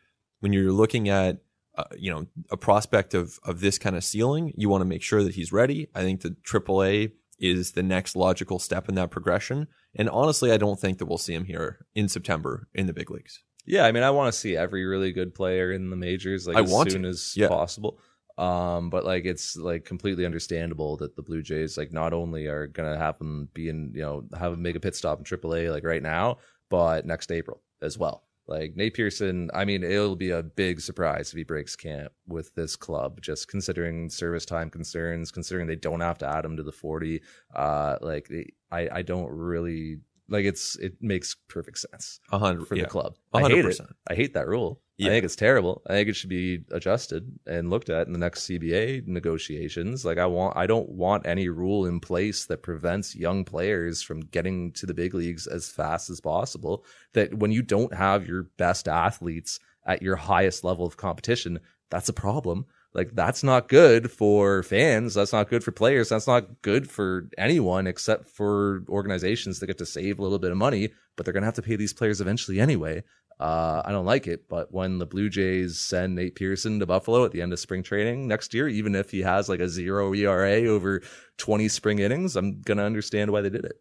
when 0.40 0.52
you're 0.52 0.72
looking 0.72 1.08
at 1.08 1.42
uh, 1.78 1.84
you 1.96 2.10
know 2.12 2.26
a 2.50 2.56
prospect 2.56 3.14
of 3.14 3.38
of 3.44 3.60
this 3.60 3.78
kind 3.78 3.94
of 3.96 4.02
ceiling, 4.02 4.52
you 4.56 4.68
want 4.68 4.80
to 4.82 4.86
make 4.94 5.02
sure 5.02 5.22
that 5.22 5.34
he's 5.34 5.52
ready. 5.52 5.88
I 5.94 6.02
think 6.02 6.22
that 6.22 6.42
AAA 6.42 7.12
is 7.38 7.72
the 7.72 7.82
next 7.82 8.14
logical 8.16 8.58
step 8.58 8.88
in 8.88 8.94
that 8.96 9.10
progression. 9.10 9.66
And 9.94 10.08
honestly, 10.08 10.52
I 10.52 10.56
don't 10.58 10.78
think 10.80 10.98
that 10.98 11.06
we'll 11.06 11.18
see 11.18 11.34
him 11.34 11.44
here 11.44 11.86
in 11.94 12.08
September 12.08 12.68
in 12.74 12.86
the 12.86 12.92
big 12.92 13.10
leagues. 13.10 13.42
Yeah, 13.66 13.84
I 13.84 13.92
mean, 13.92 14.02
I 14.02 14.10
want 14.10 14.32
to 14.32 14.38
see 14.38 14.56
every 14.56 14.84
really 14.84 15.12
good 15.12 15.34
player 15.34 15.70
in 15.72 15.90
the 15.90 15.96
majors 15.96 16.46
like 16.46 16.56
I 16.56 16.62
as 16.62 16.70
want 16.72 16.90
soon 16.92 17.02
to. 17.02 17.08
as 17.08 17.34
Yeah. 17.36 17.48
possible. 17.48 17.98
Um, 18.38 18.88
but 18.90 19.04
like 19.04 19.24
it's 19.24 19.56
like 19.56 19.84
completely 19.84 20.24
understandable 20.24 20.96
that 20.98 21.16
the 21.16 21.22
Blue 21.22 21.42
Jays 21.42 21.76
like 21.76 21.92
not 21.92 22.12
only 22.12 22.46
are 22.46 22.66
gonna 22.66 22.96
have 22.96 23.20
him 23.20 23.48
be 23.54 23.68
in, 23.68 23.92
you 23.94 24.02
know, 24.02 24.24
have 24.38 24.52
him 24.54 24.62
make 24.62 24.76
a 24.76 24.80
pit 24.80 24.96
stop 24.96 25.18
in 25.18 25.24
AAA 25.24 25.70
like 25.70 25.84
right 25.84 26.02
now, 26.02 26.38
but 26.72 27.04
next 27.04 27.30
April 27.30 27.60
as 27.82 27.98
well. 27.98 28.24
Like 28.48 28.74
Nate 28.76 28.94
Pearson, 28.94 29.50
I 29.52 29.66
mean, 29.66 29.84
it'll 29.84 30.16
be 30.16 30.30
a 30.30 30.42
big 30.42 30.80
surprise 30.80 31.28
if 31.30 31.36
he 31.36 31.44
breaks 31.44 31.76
camp 31.76 32.12
with 32.26 32.54
this 32.54 32.76
club, 32.76 33.20
just 33.20 33.46
considering 33.46 34.08
service 34.08 34.46
time 34.46 34.70
concerns, 34.70 35.30
considering 35.30 35.66
they 35.66 35.76
don't 35.76 36.00
have 36.00 36.16
to 36.18 36.26
add 36.26 36.46
him 36.46 36.56
to 36.56 36.62
the 36.62 36.72
40. 36.72 37.20
Uh, 37.54 37.98
like 38.00 38.30
I, 38.70 38.88
I 38.90 39.02
don't 39.02 39.30
really 39.30 39.98
like 40.32 40.44
it's, 40.44 40.76
it 40.76 40.94
makes 41.00 41.36
perfect 41.48 41.78
sense 41.78 42.20
A 42.32 42.38
hundred 42.38 42.66
for 42.66 42.74
yeah. 42.74 42.84
the 42.84 42.88
club. 42.88 43.14
A 43.32 43.38
I 43.38 43.42
hundred 43.42 43.56
hate 43.56 43.64
it. 43.64 43.68
percent. 43.68 43.90
I 44.08 44.14
hate 44.14 44.34
that 44.34 44.48
rule. 44.48 44.80
Yeah. 44.98 45.08
I 45.08 45.10
think 45.10 45.24
it's 45.24 45.36
terrible. 45.36 45.82
I 45.86 45.94
think 45.94 46.08
it 46.08 46.16
should 46.16 46.30
be 46.30 46.64
adjusted 46.70 47.30
and 47.46 47.70
looked 47.70 47.90
at 47.90 48.06
in 48.06 48.12
the 48.12 48.18
next 48.18 48.42
CBA 48.48 49.06
negotiations. 49.06 50.04
Like 50.04 50.18
I 50.18 50.26
want 50.26 50.56
I 50.56 50.66
don't 50.66 50.88
want 50.90 51.26
any 51.26 51.48
rule 51.48 51.86
in 51.86 52.00
place 52.00 52.44
that 52.46 52.62
prevents 52.62 53.14
young 53.14 53.44
players 53.44 54.02
from 54.02 54.20
getting 54.20 54.72
to 54.72 54.86
the 54.86 54.94
big 54.94 55.14
leagues 55.14 55.46
as 55.46 55.68
fast 55.68 56.10
as 56.10 56.20
possible. 56.20 56.84
That 57.14 57.34
when 57.34 57.52
you 57.52 57.62
don't 57.62 57.94
have 57.94 58.26
your 58.26 58.44
best 58.56 58.88
athletes 58.88 59.58
at 59.86 60.02
your 60.02 60.16
highest 60.16 60.62
level 60.62 60.86
of 60.86 60.96
competition, 60.96 61.58
that's 61.90 62.08
a 62.08 62.14
problem. 62.14 62.66
Like 62.94 63.14
that's 63.14 63.42
not 63.42 63.68
good 63.68 64.10
for 64.10 64.62
fans. 64.62 65.14
That's 65.14 65.32
not 65.32 65.48
good 65.48 65.64
for 65.64 65.72
players. 65.72 66.10
That's 66.10 66.26
not 66.26 66.60
good 66.60 66.90
for 66.90 67.28
anyone 67.38 67.86
except 67.86 68.28
for 68.28 68.84
organizations 68.88 69.60
that 69.60 69.66
get 69.66 69.78
to 69.78 69.86
save 69.86 70.18
a 70.18 70.22
little 70.22 70.38
bit 70.38 70.50
of 70.50 70.58
money, 70.58 70.90
but 71.16 71.24
they're 71.24 71.32
going 71.32 71.42
to 71.42 71.46
have 71.46 71.54
to 71.54 71.62
pay 71.62 71.76
these 71.76 71.94
players 71.94 72.20
eventually 72.20 72.60
anyway. 72.60 73.02
Uh, 73.40 73.82
I 73.84 73.92
don't 73.92 74.04
like 74.04 74.26
it, 74.26 74.48
but 74.48 74.72
when 74.72 74.98
the 74.98 75.06
Blue 75.06 75.28
Jays 75.28 75.80
send 75.80 76.14
Nate 76.14 76.36
Pearson 76.36 76.78
to 76.78 76.86
Buffalo 76.86 77.24
at 77.24 77.32
the 77.32 77.42
end 77.42 77.52
of 77.52 77.58
spring 77.58 77.82
training 77.82 78.28
next 78.28 78.54
year, 78.54 78.68
even 78.68 78.94
if 78.94 79.10
he 79.10 79.22
has 79.22 79.48
like 79.48 79.60
a 79.60 79.68
zero 79.68 80.14
ERA 80.14 80.66
over 80.66 81.02
20 81.38 81.68
spring 81.68 81.98
innings, 81.98 82.36
I'm 82.36 82.60
going 82.60 82.78
to 82.78 82.84
understand 82.84 83.32
why 83.32 83.40
they 83.40 83.50
did 83.50 83.64
it. 83.64 83.76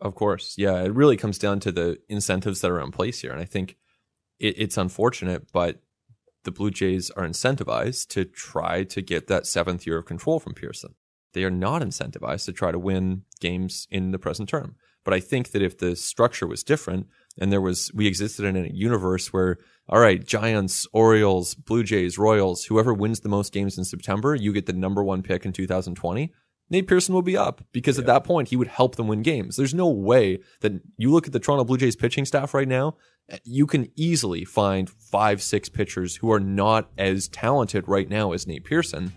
Of 0.00 0.14
course. 0.14 0.56
Yeah. 0.58 0.82
It 0.82 0.92
really 0.92 1.16
comes 1.16 1.38
down 1.38 1.60
to 1.60 1.72
the 1.72 1.98
incentives 2.08 2.60
that 2.60 2.70
are 2.70 2.80
in 2.80 2.90
place 2.90 3.20
here. 3.20 3.32
And 3.32 3.40
I 3.40 3.46
think 3.46 3.76
it, 4.38 4.56
it's 4.58 4.76
unfortunate, 4.76 5.52
but 5.52 5.80
the 6.48 6.52
Blue 6.52 6.70
Jays 6.70 7.10
are 7.10 7.26
incentivized 7.26 8.08
to 8.08 8.24
try 8.24 8.82
to 8.82 9.02
get 9.02 9.26
that 9.26 9.46
seventh 9.46 9.86
year 9.86 9.98
of 9.98 10.06
control 10.06 10.40
from 10.40 10.54
Pearson. 10.54 10.94
They 11.34 11.44
are 11.44 11.50
not 11.50 11.82
incentivized 11.82 12.46
to 12.46 12.54
try 12.54 12.72
to 12.72 12.78
win 12.78 13.24
games 13.38 13.86
in 13.90 14.12
the 14.12 14.18
present 14.18 14.48
term. 14.48 14.76
But 15.04 15.12
I 15.12 15.20
think 15.20 15.50
that 15.50 15.60
if 15.60 15.76
the 15.76 15.94
structure 15.94 16.46
was 16.46 16.62
different 16.62 17.06
and 17.38 17.52
there 17.52 17.60
was, 17.60 17.92
we 17.92 18.06
existed 18.06 18.46
in 18.46 18.56
a 18.56 18.70
universe 18.72 19.30
where, 19.30 19.58
all 19.90 20.00
right, 20.00 20.24
Giants, 20.24 20.86
Orioles, 20.94 21.54
Blue 21.54 21.84
Jays, 21.84 22.16
Royals, 22.16 22.64
whoever 22.64 22.94
wins 22.94 23.20
the 23.20 23.28
most 23.28 23.52
games 23.52 23.76
in 23.76 23.84
September, 23.84 24.34
you 24.34 24.50
get 24.54 24.64
the 24.64 24.72
number 24.72 25.04
one 25.04 25.22
pick 25.22 25.44
in 25.44 25.52
2020. 25.52 26.32
Nate 26.70 26.86
Pearson 26.86 27.14
will 27.14 27.22
be 27.22 27.36
up 27.36 27.62
because 27.72 27.98
at 27.98 28.06
that 28.06 28.24
point 28.24 28.48
he 28.48 28.56
would 28.56 28.68
help 28.68 28.96
them 28.96 29.06
win 29.06 29.20
games. 29.20 29.56
There's 29.56 29.74
no 29.74 29.88
way 29.88 30.38
that 30.60 30.80
you 30.96 31.10
look 31.10 31.26
at 31.26 31.34
the 31.34 31.40
Toronto 31.40 31.64
Blue 31.64 31.76
Jays 31.76 31.96
pitching 31.96 32.24
staff 32.24 32.54
right 32.54 32.68
now, 32.68 32.96
you 33.44 33.66
can 33.66 33.90
easily 33.96 34.44
find 34.44 34.88
five, 34.88 35.42
six 35.42 35.68
pitchers 35.68 36.16
who 36.16 36.32
are 36.32 36.40
not 36.40 36.90
as 36.96 37.28
talented 37.28 37.86
right 37.88 38.08
now 38.08 38.32
as 38.32 38.46
Nate 38.46 38.64
Pearson. 38.64 39.12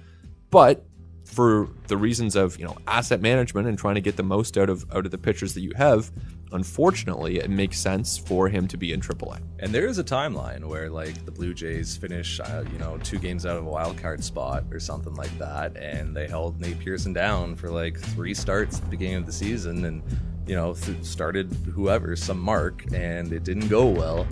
But 0.49 0.85
for 1.23 1.69
the 1.87 1.95
reasons 1.95 2.35
of, 2.35 2.59
you 2.59 2.65
know, 2.65 2.75
asset 2.87 3.21
management 3.21 3.67
and 3.67 3.77
trying 3.77 3.95
to 3.95 4.01
get 4.01 4.17
the 4.17 4.23
most 4.23 4.57
out 4.57 4.69
of 4.69 4.85
out 4.93 5.05
of 5.05 5.11
the 5.11 5.17
pitchers 5.17 5.53
that 5.53 5.61
you 5.61 5.71
have, 5.75 6.11
unfortunately, 6.51 7.39
it 7.39 7.49
makes 7.49 7.79
sense 7.79 8.17
for 8.17 8.49
him 8.49 8.67
to 8.67 8.77
be 8.77 8.93
in 8.93 9.01
AAA. 9.01 9.39
And 9.59 9.73
there 9.73 9.87
is 9.87 9.97
a 9.97 10.03
timeline 10.03 10.65
where 10.65 10.89
like 10.89 11.25
the 11.25 11.31
Blue 11.31 11.53
Jays 11.53 11.95
finish, 11.95 12.39
uh, 12.39 12.63
you 12.71 12.79
know, 12.79 12.97
two 13.03 13.19
games 13.19 13.45
out 13.45 13.57
of 13.57 13.65
a 13.65 13.69
wild 13.69 13.97
card 13.97 14.23
spot 14.23 14.63
or 14.71 14.79
something 14.79 15.13
like 15.15 15.35
that, 15.37 15.77
and 15.77 16.15
they 16.15 16.27
held 16.27 16.59
Nate 16.59 16.79
Pearson 16.79 17.13
down 17.13 17.55
for 17.55 17.69
like 17.69 17.99
three 17.99 18.33
starts 18.33 18.77
at 18.77 18.83
the 18.83 18.89
beginning 18.89 19.17
of 19.17 19.25
the 19.25 19.31
season, 19.31 19.85
and 19.85 20.03
you 20.47 20.55
know, 20.55 20.73
th- 20.73 21.03
started 21.03 21.51
whoever 21.73 22.15
some 22.15 22.39
mark, 22.39 22.85
and 22.93 23.31
it 23.31 23.43
didn't 23.43 23.67
go 23.67 23.87
well. 23.87 24.27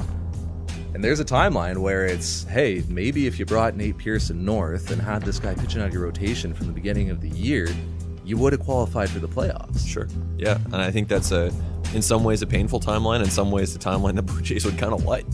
And 0.94 1.04
there's 1.04 1.20
a 1.20 1.26
timeline 1.26 1.78
where 1.78 2.06
it's, 2.06 2.46
hey, 2.46 2.84
maybe 2.90 3.28
if 3.28 3.38
you 3.38 3.46
brought 3.46 3.76
Nate 3.76 3.98
Pearson 3.98 4.44
north 4.44 4.90
and 4.90 5.00
had 5.00 5.22
this 5.22 5.40
guy 5.40 5.54
pitching 5.54 5.82
out 5.82 5.94
your 5.94 6.02
rotation 6.02 6.52
from 6.54 6.66
the 6.66 6.74
beginning 6.74 7.12
of 7.12 7.22
the 7.22 7.30
year, 7.30 7.70
you 8.30 8.38
would 8.38 8.54
have 8.54 8.62
qualified 8.62 9.10
for 9.10 9.18
the 9.18 9.28
playoffs. 9.28 9.88
Sure. 9.88 10.08
Yeah, 10.38 10.60
and 10.66 10.76
I 10.76 10.92
think 10.92 11.08
that's 11.08 11.32
a, 11.32 11.52
in 11.96 12.04
some 12.04 12.24
ways, 12.24 12.44
a 12.44 12.48
painful 12.48 12.80
timeline. 12.80 13.24
In 13.24 13.30
some 13.32 13.50
ways, 13.50 13.74
the 13.74 13.80
timeline 13.80 14.16
the 14.16 14.22
Blue 14.22 14.42
Jays 14.42 14.66
would 14.66 14.78
kind 14.78 14.94
of 14.94 15.04
like. 15.04 15.26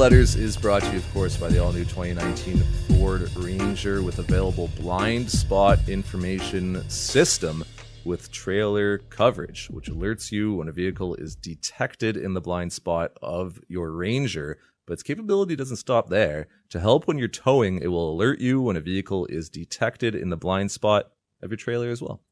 Letters 0.00 0.34
is 0.34 0.56
brought 0.56 0.82
to 0.82 0.92
you, 0.92 0.96
of 0.96 1.12
course, 1.12 1.36
by 1.36 1.50
the 1.50 1.62
all 1.62 1.74
new 1.74 1.84
2019 1.84 2.56
Ford 2.88 3.30
Ranger 3.36 4.02
with 4.02 4.18
available 4.18 4.70
blind 4.78 5.30
spot 5.30 5.78
information 5.90 6.88
system 6.88 7.62
with 8.06 8.32
trailer 8.32 8.96
coverage, 8.96 9.68
which 9.68 9.90
alerts 9.90 10.32
you 10.32 10.54
when 10.54 10.68
a 10.68 10.72
vehicle 10.72 11.16
is 11.16 11.34
detected 11.36 12.16
in 12.16 12.32
the 12.32 12.40
blind 12.40 12.72
spot 12.72 13.12
of 13.20 13.60
your 13.68 13.90
Ranger. 13.90 14.56
But 14.86 14.94
its 14.94 15.02
capability 15.02 15.54
doesn't 15.54 15.76
stop 15.76 16.08
there. 16.08 16.48
To 16.70 16.80
help 16.80 17.06
when 17.06 17.18
you're 17.18 17.28
towing, 17.28 17.82
it 17.82 17.88
will 17.88 18.10
alert 18.10 18.40
you 18.40 18.62
when 18.62 18.76
a 18.76 18.80
vehicle 18.80 19.26
is 19.26 19.50
detected 19.50 20.14
in 20.14 20.30
the 20.30 20.36
blind 20.38 20.70
spot 20.70 21.10
of 21.42 21.50
your 21.50 21.58
trailer 21.58 21.90
as 21.90 22.00
well. 22.00 22.22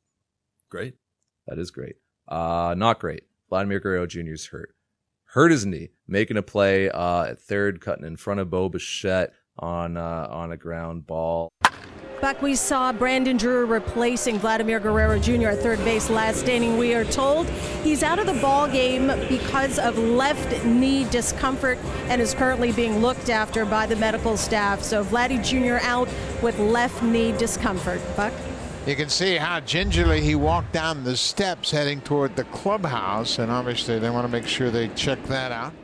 Great. 0.71 0.95
That 1.47 1.59
is 1.59 1.71
great. 1.71 1.97
Uh, 2.27 2.75
not 2.79 2.99
great. 2.99 3.25
Vladimir 3.51 3.79
Guerrero 3.79 4.07
Jr. 4.07 4.33
is 4.33 4.47
hurt. 4.47 4.75
Hurt 5.39 5.53
his 5.53 5.65
knee, 5.65 5.91
making 6.09 6.37
a 6.37 6.43
play 6.43 6.91
uh, 6.91 7.27
at 7.27 7.41
third, 7.41 7.81
cutting 7.81 8.05
in 8.05 8.17
front 8.17 8.41
of 8.41 8.51
Bo 8.51 8.69
Bichette 8.69 9.33
on 9.57 9.97
uh, 9.97 10.27
on 10.29 10.51
a 10.51 10.57
ground 10.57 11.07
ball. 11.07 11.49
Buck, 12.21 12.43
we 12.43 12.57
saw 12.57 12.93
Brandon 12.93 13.37
Drury 13.37 13.65
replacing 13.65 14.41
Vladimir 14.41 14.81
Guerrero 14.81 15.17
Jr. 15.21 15.51
at 15.51 15.61
third 15.61 15.79
base 15.85 16.11
last 16.11 16.49
inning. 16.49 16.77
We 16.77 16.93
are 16.93 17.05
told 17.05 17.49
he's 17.85 18.03
out 18.03 18.19
of 18.19 18.27
the 18.27 18.35
ball 18.41 18.67
game 18.67 19.13
because 19.29 19.79
of 19.79 19.97
left 19.97 20.65
knee 20.65 21.05
discomfort 21.09 21.79
and 22.09 22.21
is 22.21 22.35
currently 22.35 22.73
being 22.73 22.99
looked 22.99 23.31
after 23.31 23.65
by 23.65 23.87
the 23.87 23.95
medical 23.95 24.37
staff. 24.37 24.83
So 24.83 25.05
Vladdy 25.05 25.39
Jr. 25.45 25.87
out 25.87 26.09
with 26.43 26.59
left 26.59 27.01
knee 27.01 27.31
discomfort. 27.31 28.01
Buck? 28.17 28.33
You 28.89 28.97
can 28.97 29.11
see 29.11 29.37
how 29.37 29.61
gingerly 29.61 30.23
he 30.23 30.35
walked 30.35 30.73
down 30.73 31.05
the 31.05 31.15
steps 31.15 31.71
heading 31.71 32.01
toward 32.01 32.37
the 32.37 32.45
clubhouse, 32.45 33.39
and 33.39 33.53
obviously 33.53 33.99
they 33.99 34.09
want 34.09 34.27
to 34.27 34.33
make 34.33 34.47
sure 34.47 34.71
they 34.71 34.89
check 34.89 35.23
that 35.25 35.53
out. 35.53 35.75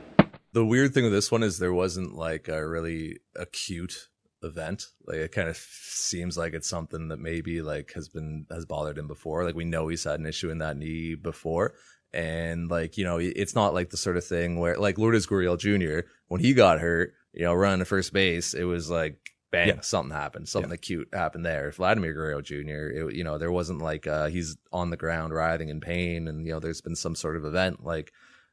The 0.55 0.65
weird 0.65 0.95
thing 0.95 1.05
with 1.05 1.13
this 1.13 1.31
one 1.31 1.43
is 1.43 1.59
there 1.59 1.75
wasn't 1.75 2.15
like 2.15 2.49
a 2.49 2.67
really 2.67 3.19
acute 3.37 4.09
event. 4.43 4.87
Like 5.07 5.19
it 5.19 5.33
kind 5.33 5.51
of 5.51 5.59
seems 5.59 6.39
like 6.39 6.55
it's 6.55 6.67
something 6.67 7.09
that 7.09 7.19
maybe 7.19 7.61
like 7.61 7.93
has 7.93 8.09
been 8.09 8.47
has 8.51 8.65
bothered 8.65 8.97
him 8.97 9.07
before. 9.07 9.45
Like 9.45 9.55
we 9.55 9.67
know 9.67 9.89
he's 9.89 10.05
had 10.05 10.19
an 10.19 10.25
issue 10.25 10.49
in 10.49 10.57
that 10.61 10.79
knee 10.79 11.15
before. 11.15 11.75
And 12.15 12.71
like, 12.71 12.97
you 12.97 13.05
know, 13.05 13.19
it's 13.19 13.55
not 13.55 13.75
like 13.75 13.91
the 13.91 13.99
sort 13.99 14.17
of 14.17 14.25
thing 14.25 14.59
where 14.59 14.79
like 14.79 14.97
Lourdes 14.97 15.27
Gurriel 15.27 15.59
Jr., 15.59 16.09
when 16.29 16.41
he 16.41 16.55
got 16.55 16.81
hurt, 16.81 17.13
you 17.35 17.45
know, 17.45 17.53
running 17.53 17.81
to 17.81 17.85
first 17.85 18.15
base, 18.15 18.55
it 18.55 18.65
was 18.65 18.89
like 18.89 19.34
bang, 19.55 19.69
Yeah. 19.69 19.81
something 19.81 20.15
happened, 20.15 20.49
something 20.49 20.71
Yeah. 20.71 20.75
acute 20.75 21.09
happened 21.13 21.45
there. 21.47 21.71
Vladimir 21.71 22.13
Guerrero 22.13 22.41
Jr., 22.41 22.89
it, 23.09 23.15
you 23.15 23.25
know, 23.25 23.39
there 23.39 23.53
wasn't 23.53 23.81
like 23.81 24.07
uh, 24.07 24.27
he's 24.27 24.57
on 24.73 24.91
the 24.91 24.97
ground 24.97 25.33
writhing 25.33 25.69
in 25.69 25.81
pain, 25.81 26.29
and 26.29 26.47
you 26.47 26.53
know, 26.53 26.61
there's 26.61 26.81
been 26.81 26.97
some 26.97 27.15
sort 27.15 27.37
of 27.37 27.45
event. 27.45 27.85
Like 27.85 28.13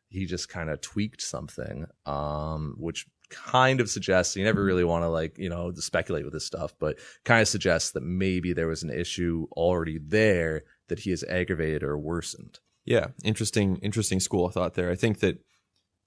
he 0.10 0.26
just 0.26 0.50
kind 0.50 0.70
of 0.70 0.82
tweaked 0.82 1.22
something, 1.22 1.86
um, 2.06 2.76
which 2.78 3.06
kind 3.30 3.80
of 3.80 3.90
suggests 3.90 4.36
you 4.36 4.44
never 4.44 4.62
really 4.62 4.84
want 4.84 5.04
to 5.04 5.08
like 5.08 5.38
you 5.38 5.48
know 5.48 5.72
speculate 5.76 6.26
with 6.26 6.34
this 6.34 6.46
stuff, 6.46 6.74
but 6.80 7.00
kind 7.24 7.42
of 7.42 7.48
suggests 7.48 7.92
that 7.92 8.04
maybe 8.04 8.52
there 8.54 8.68
was 8.68 8.84
an 8.84 8.90
issue 8.90 9.48
already 9.54 9.98
there 9.98 10.64
that 10.90 11.00
he 11.00 11.12
has 11.12 11.24
aggravated 11.24 11.82
or 11.84 11.98
worsened. 11.98 12.60
Yeah, 12.84 13.08
interesting, 13.24 13.78
interesting 13.78 14.20
school 14.20 14.48
of 14.48 14.54
thought 14.54 14.74
there. 14.74 14.90
I 14.92 14.96
think 14.96 15.20
that 15.20 15.38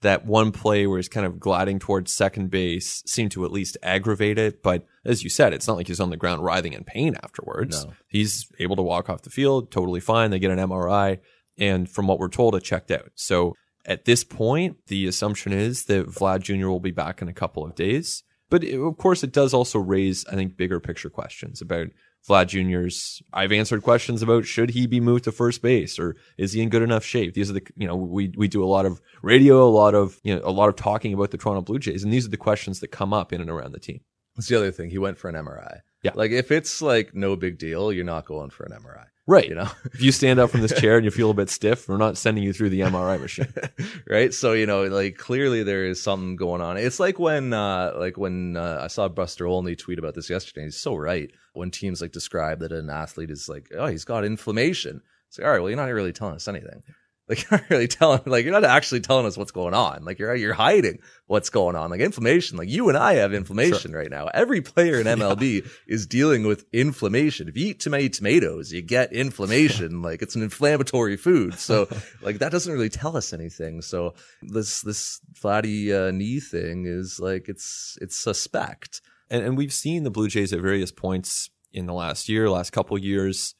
that 0.05 0.25
one 0.25 0.51
play 0.51 0.85
where 0.85 0.97
he's 0.97 1.09
kind 1.09 1.25
of 1.25 1.39
gliding 1.39 1.79
towards 1.79 2.11
second 2.11 2.51
base 2.51 3.01
seemed 3.07 3.31
to 3.31 3.43
at 3.43 3.51
least 3.51 3.75
aggravate 3.81 4.37
it. 4.37 4.61
But 4.61 4.85
as 5.03 5.23
you 5.23 5.29
said, 5.29 5.51
it's 5.51 5.67
not 5.67 5.77
like 5.77 5.87
he's 5.87 5.99
on 5.99 6.11
the 6.11 6.17
ground 6.17 6.43
writhing 6.43 6.73
in 6.73 6.83
pain 6.83 7.15
afterwards. 7.23 7.83
No. 7.83 7.93
He's 8.07 8.47
able 8.59 8.75
to 8.75 8.83
walk 8.83 9.09
off 9.09 9.23
the 9.23 9.31
field, 9.31 9.71
totally 9.71 9.99
fine. 9.99 10.29
They 10.29 10.39
get 10.39 10.51
an 10.51 10.59
MRI, 10.59 11.19
and 11.57 11.89
from 11.89 12.07
what 12.07 12.19
we're 12.19 12.29
told, 12.29 12.55
it 12.55 12.63
checked 12.63 12.91
out. 12.91 13.11
So 13.15 13.55
at 13.83 14.05
this 14.05 14.23
point, 14.23 14.77
the 14.87 15.07
assumption 15.07 15.51
is 15.51 15.85
that 15.85 16.07
Vlad 16.07 16.41
Jr. 16.41 16.67
will 16.67 16.79
be 16.79 16.91
back 16.91 17.21
in 17.21 17.27
a 17.27 17.33
couple 17.33 17.65
of 17.65 17.75
days. 17.75 18.23
But 18.49 18.63
it, 18.63 18.79
of 18.79 18.97
course, 18.97 19.23
it 19.23 19.31
does 19.31 19.55
also 19.55 19.79
raise, 19.79 20.23
I 20.27 20.35
think, 20.35 20.55
bigger 20.55 20.79
picture 20.79 21.09
questions 21.09 21.61
about 21.61 21.87
Vlad 22.27 22.47
Jr.'s. 22.47 23.21
I've 23.31 23.51
answered 23.51 23.83
questions 23.83 24.21
about 24.21 24.45
should 24.45 24.71
he 24.71 24.87
be 24.87 24.99
moved 24.99 25.25
to 25.25 25.31
first 25.31 25.61
base 25.61 25.99
or 25.99 26.15
is 26.37 26.53
he 26.53 26.61
in 26.61 26.69
good 26.69 26.81
enough 26.81 27.03
shape? 27.03 27.33
These 27.33 27.49
are 27.49 27.53
the, 27.53 27.67
you 27.75 27.87
know, 27.87 27.95
we, 27.95 28.33
we 28.35 28.47
do 28.47 28.63
a 28.63 28.65
lot 28.65 28.85
of 28.85 28.99
radio, 29.21 29.63
a 29.63 29.69
lot 29.69 29.93
of, 29.93 30.19
you 30.23 30.35
know, 30.35 30.41
a 30.43 30.51
lot 30.51 30.69
of 30.69 30.75
talking 30.75 31.13
about 31.13 31.31
the 31.31 31.37
Toronto 31.37 31.61
Blue 31.61 31.79
Jays. 31.79 32.03
And 32.03 32.11
these 32.11 32.25
are 32.25 32.31
the 32.31 32.37
questions 32.37 32.79
that 32.79 32.87
come 32.87 33.13
up 33.13 33.31
in 33.31 33.41
and 33.41 33.49
around 33.49 33.73
the 33.73 33.79
team. 33.79 34.01
That's 34.35 34.47
the 34.47 34.57
other 34.57 34.71
thing. 34.71 34.89
He 34.89 34.97
went 34.97 35.17
for 35.17 35.29
an 35.29 35.35
MRI. 35.35 35.81
Yeah. 36.05 36.11
Like 36.15 36.31
if 36.31 36.51
it's 36.51 36.81
like 36.81 37.13
no 37.13 37.35
big 37.35 37.57
deal, 37.57 37.91
you're 37.91 38.05
not 38.05 38.25
going 38.25 38.49
for 38.49 38.63
an 38.65 38.71
MRI. 38.71 39.05
Right. 39.27 39.49
You 39.49 39.55
know? 39.55 39.69
If 39.93 40.01
you 40.01 40.11
stand 40.11 40.39
up 40.39 40.51
from 40.51 40.61
this 40.61 40.79
chair 40.79 40.97
and 40.97 41.05
you 41.05 41.09
feel 41.11 41.31
a 41.31 41.33
bit 41.33 41.49
stiff, 41.49 41.89
we're 41.89 41.97
not 41.97 42.17
sending 42.17 42.43
you 42.43 42.53
through 42.53 42.69
the 42.69 42.81
MRI 42.81 43.19
machine. 43.25 43.51
right 44.07 44.33
so 44.33 44.53
you 44.53 44.65
know 44.65 44.83
like 44.83 45.17
clearly 45.17 45.63
there 45.63 45.85
is 45.85 46.01
something 46.01 46.35
going 46.35 46.61
on 46.61 46.77
it's 46.77 46.99
like 46.99 47.17
when 47.19 47.53
uh 47.53 47.91
like 47.97 48.17
when 48.17 48.55
uh, 48.55 48.79
i 48.83 48.87
saw 48.87 49.07
buster 49.07 49.47
olney 49.47 49.75
tweet 49.75 49.99
about 49.99 50.13
this 50.13 50.29
yesterday 50.29 50.65
he's 50.65 50.79
so 50.79 50.95
right 50.95 51.31
when 51.53 51.71
teams 51.71 52.01
like 52.01 52.11
describe 52.11 52.59
that 52.59 52.71
an 52.71 52.89
athlete 52.89 53.31
is 53.31 53.49
like 53.49 53.71
oh 53.77 53.87
he's 53.87 54.05
got 54.05 54.25
inflammation 54.25 55.01
it's 55.27 55.37
like 55.39 55.45
all 55.45 55.51
right 55.53 55.59
well 55.59 55.69
you're 55.69 55.77
not 55.77 55.89
really 55.91 56.13
telling 56.13 56.35
us 56.35 56.47
anything 56.47 56.83
like 57.27 57.41
you're 57.49 57.59
not 57.59 57.69
really 57.69 57.87
telling 57.87 58.21
like 58.25 58.43
you're 58.43 58.53
not 58.53 58.63
actually 58.63 59.01
telling 59.01 59.25
us 59.25 59.37
what's 59.37 59.51
going 59.51 59.73
on. 59.73 60.03
Like 60.03 60.19
you're 60.19 60.35
you're 60.35 60.53
hiding 60.53 60.99
what's 61.27 61.49
going 61.49 61.75
on. 61.75 61.89
Like 61.89 62.01
inflammation 62.01 62.57
like 62.57 62.69
you 62.69 62.89
and 62.89 62.97
i 62.97 63.13
have 63.15 63.33
inflammation 63.33 63.93
right 63.93 64.09
now. 64.09 64.27
Every 64.33 64.61
player 64.61 64.99
in 64.99 65.07
mlb 65.19 65.67
is 65.87 66.07
dealing 66.07 66.45
with 66.45 66.65
inflammation. 66.71 67.47
If 67.47 67.57
you 67.57 67.67
eat 67.67 67.79
too 67.79 67.89
many 67.89 68.09
tomatoes 68.09 68.71
you 68.71 68.81
get 68.81 69.13
inflammation. 69.13 69.75
Like 70.05 70.21
it's 70.21 70.35
an 70.35 70.43
inflammatory 70.43 71.17
food. 71.17 71.55
So 71.55 71.87
like 72.21 72.37
that 72.39 72.51
doesn't 72.51 72.71
really 72.71 72.89
tell 72.89 73.17
us 73.17 73.33
anything. 73.33 73.81
So 73.81 74.13
this 74.41 74.81
this 74.81 75.19
Vladdy 75.33 75.91
uh, 75.91 76.11
knee 76.11 76.39
thing 76.39 76.85
is 76.85 77.19
like 77.19 77.49
it's 77.49 77.97
it's 78.01 78.15
suspect. 78.15 79.01
And, 79.29 79.43
and 79.43 79.57
we've 79.57 79.73
seen 79.73 80.03
the 80.03 80.11
Blue 80.11 80.27
Jays 80.27 80.53
at 80.53 80.61
various 80.61 80.91
points 80.91 81.49
in 81.73 81.87
the 81.87 81.93
last 81.93 82.29
year, 82.29 82.49
last 82.49 82.71
couple 82.71 82.97
years, 82.97 83.55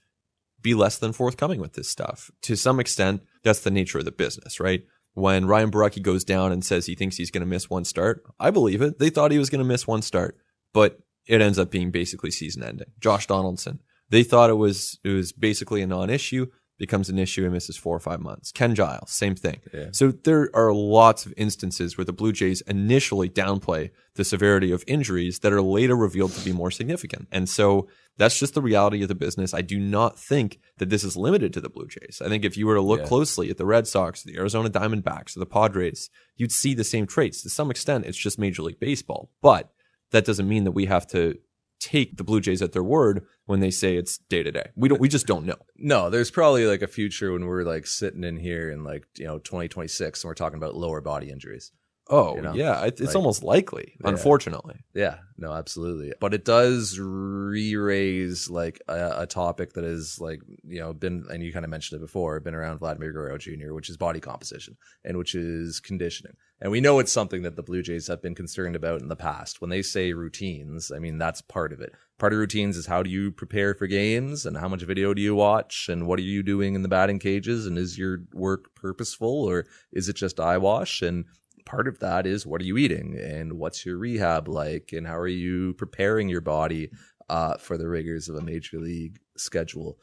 be 0.65 0.73
less 0.73 0.97
than 0.97 1.13
forthcoming 1.13 1.61
with 1.61 1.73
this 1.73 1.87
stuff. 1.87 2.31
To 2.41 2.55
some 2.55 2.79
extent, 2.79 3.21
that's 3.43 3.59
the 3.59 3.69
nature 3.69 3.99
of 3.99 4.05
the 4.05 4.11
business, 4.11 4.59
right? 4.59 4.83
When 5.13 5.45
Ryan 5.45 5.69
Borucki 5.69 6.01
goes 6.01 6.23
down 6.23 6.51
and 6.51 6.65
says 6.65 6.87
he 6.87 6.95
thinks 6.95 7.17
he's 7.17 7.29
going 7.29 7.43
to 7.43 7.47
miss 7.47 7.69
one 7.69 7.85
start, 7.85 8.23
I 8.39 8.49
believe 8.49 8.81
it. 8.81 8.97
They 8.97 9.11
thought 9.11 9.31
he 9.31 9.37
was 9.37 9.51
going 9.51 9.59
to 9.59 9.65
miss 9.65 9.85
one 9.85 10.01
start, 10.01 10.39
but 10.73 10.99
it 11.27 11.39
ends 11.39 11.59
up 11.59 11.69
being 11.69 11.91
basically 11.91 12.31
season 12.31 12.63
ending. 12.63 12.87
Josh 12.99 13.27
Donaldson, 13.27 13.79
they 14.09 14.23
thought 14.23 14.49
it 14.49 14.55
was 14.55 14.99
it 15.03 15.09
was 15.09 15.31
basically 15.31 15.83
a 15.83 15.87
non-issue. 15.87 16.47
Becomes 16.77 17.09
an 17.09 17.17
issue 17.17 17.43
and 17.43 17.53
misses 17.53 17.77
four 17.77 17.95
or 17.95 17.99
five 17.99 18.19
months. 18.19 18.51
Ken 18.51 18.75
Giles, 18.75 19.11
same 19.11 19.35
thing. 19.35 19.61
So 19.91 20.11
there 20.11 20.49
are 20.53 20.73
lots 20.73 21.25
of 21.25 21.33
instances 21.37 21.97
where 21.97 22.03
the 22.05 22.11
Blue 22.13 22.33
Jays 22.33 22.61
initially 22.61 23.29
downplay 23.29 23.91
the 24.15 24.25
severity 24.25 24.71
of 24.71 24.83
injuries 24.87 25.39
that 25.39 25.53
are 25.53 25.61
later 25.61 25.95
revealed 25.95 26.31
to 26.33 26.43
be 26.43 26.51
more 26.51 26.71
significant. 26.71 27.27
And 27.31 27.47
so 27.47 27.87
that's 28.17 28.39
just 28.39 28.53
the 28.53 28.61
reality 28.61 29.01
of 29.01 29.07
the 29.09 29.15
business. 29.15 29.53
I 29.53 29.61
do 29.61 29.79
not 29.79 30.17
think 30.19 30.59
that 30.77 30.89
this 30.89 31.03
is 31.03 31.17
limited 31.17 31.53
to 31.53 31.61
the 31.61 31.69
Blue 31.69 31.87
Jays. 31.87 32.21
I 32.23 32.29
think 32.29 32.45
if 32.45 32.55
you 32.57 32.65
were 32.67 32.75
to 32.75 32.81
look 32.81 33.01
Yeah. 33.01 33.07
closely 33.07 33.49
at 33.49 33.57
the 33.57 33.65
Red 33.65 33.87
Sox, 33.87 34.23
the 34.23 34.37
Arizona 34.37 34.69
Diamondbacks, 34.69 35.35
or 35.35 35.39
the 35.39 35.45
Padres, 35.45 36.09
you'd 36.37 36.51
see 36.51 36.73
the 36.73 36.83
same 36.83 37.07
traits. 37.07 37.41
To 37.43 37.49
some 37.49 37.69
extent, 37.71 38.05
it's 38.05 38.17
just 38.17 38.39
Major 38.39 38.61
League 38.63 38.79
Baseball. 38.79 39.31
But 39.41 39.71
that 40.11 40.23
doesn't 40.25 40.47
mean 40.47 40.63
that 40.65 40.71
we 40.71 40.85
have 40.85 41.07
to 41.07 41.35
take 41.79 42.17
the 42.17 42.23
Blue 42.23 42.41
Jays 42.41 42.61
at 42.61 42.71
their 42.71 42.83
word 42.83 43.25
when 43.45 43.59
they 43.59 43.71
say 43.71 43.95
it's 43.95 44.17
day 44.17 44.43
to 44.43 44.51
day. 44.51 44.69
We 44.75 44.89
don't. 44.89 44.99
We 44.99 45.09
just 45.09 45.27
don't 45.27 45.45
know. 45.45 45.57
No, 45.77 46.09
there's 46.09 46.31
probably 46.31 46.65
like 46.65 46.81
a 46.81 46.87
future 46.87 47.31
when 47.31 47.45
we're 47.45 47.63
like 47.63 47.87
sitting 47.87 48.23
in 48.23 48.37
here 48.37 48.71
in 48.71 48.83
like 48.83 49.05
you 49.17 49.25
know 49.25 49.39
2026 49.39 50.23
and 50.23 50.29
we're 50.29 50.35
talking 50.35 50.57
about 50.57 50.75
lower 50.75 51.01
body 51.01 51.29
injuries. 51.29 51.71
Oh 52.07 52.35
You 52.35 52.41
know, 52.43 52.53
yeah, 52.53 52.85
it's 52.85 53.01
like- 53.01 53.15
almost 53.15 53.43
likely. 53.43 53.95
Yeah. 54.03 54.09
Unfortunately, 54.09 54.75
Yeah, 54.93 55.17
no, 55.37 55.51
absolutely. 55.53 56.13
But 56.19 56.33
it 56.35 56.45
does 56.45 56.99
re-raise 56.99 58.49
like 58.49 58.81
a, 58.87 59.21
a 59.21 59.25
topic 59.27 59.73
that 59.73 59.83
is 59.83 60.19
like 60.19 60.39
you 60.63 60.79
know 60.79 60.93
been 60.93 61.25
and 61.31 61.41
you 61.43 61.51
kind 61.51 61.65
of 61.65 61.71
mentioned 61.71 61.97
it 61.99 62.05
before, 62.05 62.39
been 62.39 62.53
around 62.55 62.77
Vladimir 62.79 63.11
Guerrero 63.11 63.37
Jr., 63.37 63.73
which 63.73 63.89
is 63.89 63.97
body 63.97 64.19
composition 64.19 64.77
and 65.03 65.17
which 65.17 65.35
is 65.35 65.79
conditioning. 65.79 66.33
And 66.61 66.71
we 66.71 66.79
know 66.79 66.99
it's 66.99 67.11
something 67.11 67.41
that 67.41 67.55
the 67.57 67.63
Blue 67.63 67.81
Jays 67.81 68.07
have 68.07 68.21
been 68.21 68.35
concerned 68.35 68.75
about 68.75 69.01
in 69.01 69.09
the 69.09 69.15
past. 69.15 69.59
When 69.59 69.69
they 69.69 69.81
say 69.81 70.13
routines, 70.13 70.91
I 70.95 70.99
mean 70.99 71.17
that's 71.17 71.41
part 71.41 71.73
of 71.73 71.81
it. 71.81 71.91
Part 72.17 72.33
of 72.33 72.39
routines 72.39 72.77
is 72.77 72.85
how 72.85 73.03
do 73.03 73.09
you 73.09 73.31
prepare 73.31 73.73
for 73.73 73.87
games 73.87 74.45
and 74.45 74.57
how 74.57 74.67
much 74.69 74.83
video 74.83 75.13
do 75.13 75.21
you 75.21 75.35
watch 75.35 75.89
and 75.89 76.07
what 76.07 76.19
are 76.19 76.23
you 76.23 76.43
doing 76.43 76.75
in 76.75 76.81
the 76.81 76.87
batting 76.87 77.19
cages 77.19 77.65
and 77.65 77.77
is 77.77 77.97
your 77.97 78.19
work 78.33 78.73
purposeful 78.75 79.43
or 79.43 79.65
is 79.91 80.07
it 80.07 80.15
just 80.15 80.39
eyewash 80.39 81.01
and 81.01 81.25
part 81.65 81.87
of 81.87 81.99
that 81.99 82.25
is 82.27 82.45
what 82.45 82.61
are 82.61 82.65
you 82.65 82.77
eating 82.77 83.17
and 83.19 83.53
what's 83.53 83.85
your 83.85 83.97
rehab 83.97 84.47
like 84.47 84.91
and 84.93 85.07
how 85.07 85.17
are 85.17 85.27
you 85.27 85.73
preparing 85.73 86.29
your 86.29 86.41
body 86.41 86.89
uh, 87.29 87.57
for 87.57 87.77
the 87.77 87.87
rigors 87.87 88.29
of 88.29 88.35
a 88.35 88.41
major 88.41 88.79
league 88.79 89.19
schedule. 89.37 89.97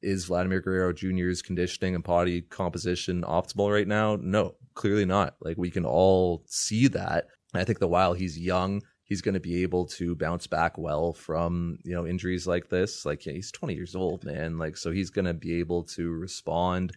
Is 0.00 0.24
Vladimir 0.24 0.60
Guerrero 0.60 0.92
Jr.'s 0.92 1.42
conditioning 1.42 1.94
and 1.94 2.02
body 2.02 2.42
composition 2.42 3.22
optimal 3.22 3.72
right 3.72 3.86
now? 3.86 4.16
No, 4.20 4.56
clearly 4.74 5.04
not. 5.04 5.36
Like 5.40 5.56
we 5.56 5.70
can 5.70 5.84
all 5.84 6.42
see 6.46 6.88
that. 6.88 7.28
I 7.54 7.64
think 7.64 7.78
that 7.78 7.88
while 7.88 8.12
he's 8.12 8.38
young, 8.38 8.82
he's 9.04 9.22
going 9.22 9.34
to 9.34 9.40
be 9.40 9.62
able 9.62 9.86
to 9.86 10.16
bounce 10.16 10.46
back 10.46 10.76
well 10.76 11.12
from 11.12 11.78
you 11.84 11.94
know 11.94 12.06
injuries 12.06 12.46
like 12.46 12.68
this. 12.68 13.04
Like 13.04 13.24
yeah, 13.26 13.34
he's 13.34 13.52
20 13.52 13.74
years 13.74 13.94
old, 13.94 14.24
man. 14.24 14.58
Like 14.58 14.76
so 14.76 14.90
he's 14.90 15.10
going 15.10 15.26
to 15.26 15.34
be 15.34 15.60
able 15.60 15.84
to 15.84 16.10
respond 16.10 16.92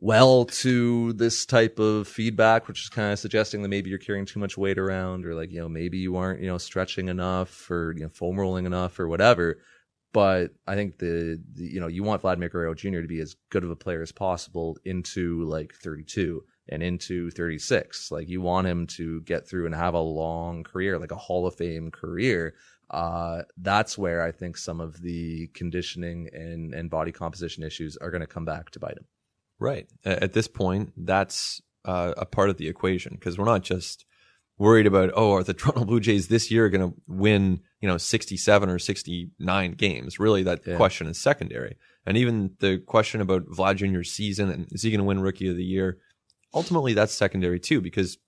well 0.00 0.46
to 0.46 1.12
this 1.12 1.44
type 1.44 1.78
of 1.78 2.08
feedback, 2.08 2.66
which 2.66 2.82
is 2.82 2.88
kind 2.88 3.12
of 3.12 3.18
suggesting 3.18 3.62
that 3.62 3.68
maybe 3.68 3.90
you're 3.90 3.98
carrying 3.98 4.26
too 4.26 4.40
much 4.40 4.56
weight 4.56 4.78
around, 4.78 5.26
or 5.26 5.34
like 5.34 5.52
you 5.52 5.60
know 5.60 5.68
maybe 5.68 5.98
you 5.98 6.16
aren't 6.16 6.40
you 6.40 6.48
know 6.48 6.58
stretching 6.58 7.08
enough, 7.08 7.70
or 7.70 7.94
you 7.96 8.02
know 8.02 8.08
foam 8.08 8.38
rolling 8.38 8.66
enough, 8.66 8.98
or 8.98 9.08
whatever. 9.08 9.58
But 10.12 10.50
I 10.66 10.74
think 10.74 10.98
the, 10.98 11.40
the 11.54 11.64
you 11.64 11.80
know 11.80 11.86
you 11.86 12.02
want 12.02 12.22
Vladimir 12.22 12.48
Guerrero 12.48 12.74
Jr. 12.74 13.00
to 13.00 13.06
be 13.06 13.20
as 13.20 13.36
good 13.50 13.62
of 13.62 13.70
a 13.70 13.76
player 13.76 14.02
as 14.02 14.12
possible 14.12 14.76
into 14.84 15.44
like 15.44 15.74
32 15.74 16.42
and 16.68 16.82
into 16.82 17.30
36. 17.30 18.10
Like 18.10 18.28
you 18.28 18.40
want 18.40 18.66
him 18.66 18.86
to 18.88 19.20
get 19.22 19.48
through 19.48 19.66
and 19.66 19.74
have 19.74 19.94
a 19.94 20.00
long 20.00 20.64
career, 20.64 20.98
like 20.98 21.12
a 21.12 21.16
Hall 21.16 21.46
of 21.46 21.54
Fame 21.54 21.90
career. 21.90 22.54
Uh, 22.90 23.42
that's 23.56 23.96
where 23.96 24.22
I 24.22 24.32
think 24.32 24.56
some 24.56 24.80
of 24.80 25.00
the 25.00 25.46
conditioning 25.54 26.28
and 26.32 26.74
and 26.74 26.90
body 26.90 27.12
composition 27.12 27.62
issues 27.62 27.96
are 27.98 28.10
going 28.10 28.22
to 28.22 28.26
come 28.26 28.44
back 28.44 28.70
to 28.70 28.80
bite 28.80 28.96
him. 28.96 29.06
Right 29.60 29.86
at 30.04 30.32
this 30.32 30.48
point, 30.48 30.92
that's 30.96 31.60
uh, 31.84 32.12
a 32.16 32.26
part 32.26 32.50
of 32.50 32.56
the 32.56 32.66
equation 32.68 33.12
because 33.14 33.38
we're 33.38 33.44
not 33.44 33.62
just 33.62 34.04
worried 34.58 34.86
about 34.86 35.10
oh 35.14 35.32
are 35.34 35.42
the 35.42 35.54
Toronto 35.60 35.84
Blue 35.84 36.00
Jays 36.00 36.28
this 36.28 36.50
year 36.50 36.68
going 36.68 36.90
to 36.90 36.96
win 37.06 37.60
you 37.80 37.88
know 37.88 37.96
67 37.96 38.68
or 38.68 38.78
69 38.78 39.72
games. 39.72 40.18
Really, 40.18 40.42
that 40.42 40.66
Yeah. 40.66 40.76
question 40.76 41.06
is 41.06 41.18
secondary. 41.18 41.76
And 42.06 42.16
even 42.16 42.56
the 42.60 42.78
question 42.78 43.20
about 43.20 43.46
Vlad 43.46 43.76
Jr.'s 43.76 44.10
season 44.10 44.50
and 44.50 44.66
is 44.72 44.82
he 44.82 44.90
going 44.90 44.98
to 45.00 45.04
win 45.04 45.20
Rookie 45.20 45.48
of 45.48 45.56
the 45.56 45.64
Year? 45.64 45.98
Ultimately, 46.52 46.94
that's 46.94 47.12
secondary 47.12 47.60
too 47.60 47.80
because 47.80 48.18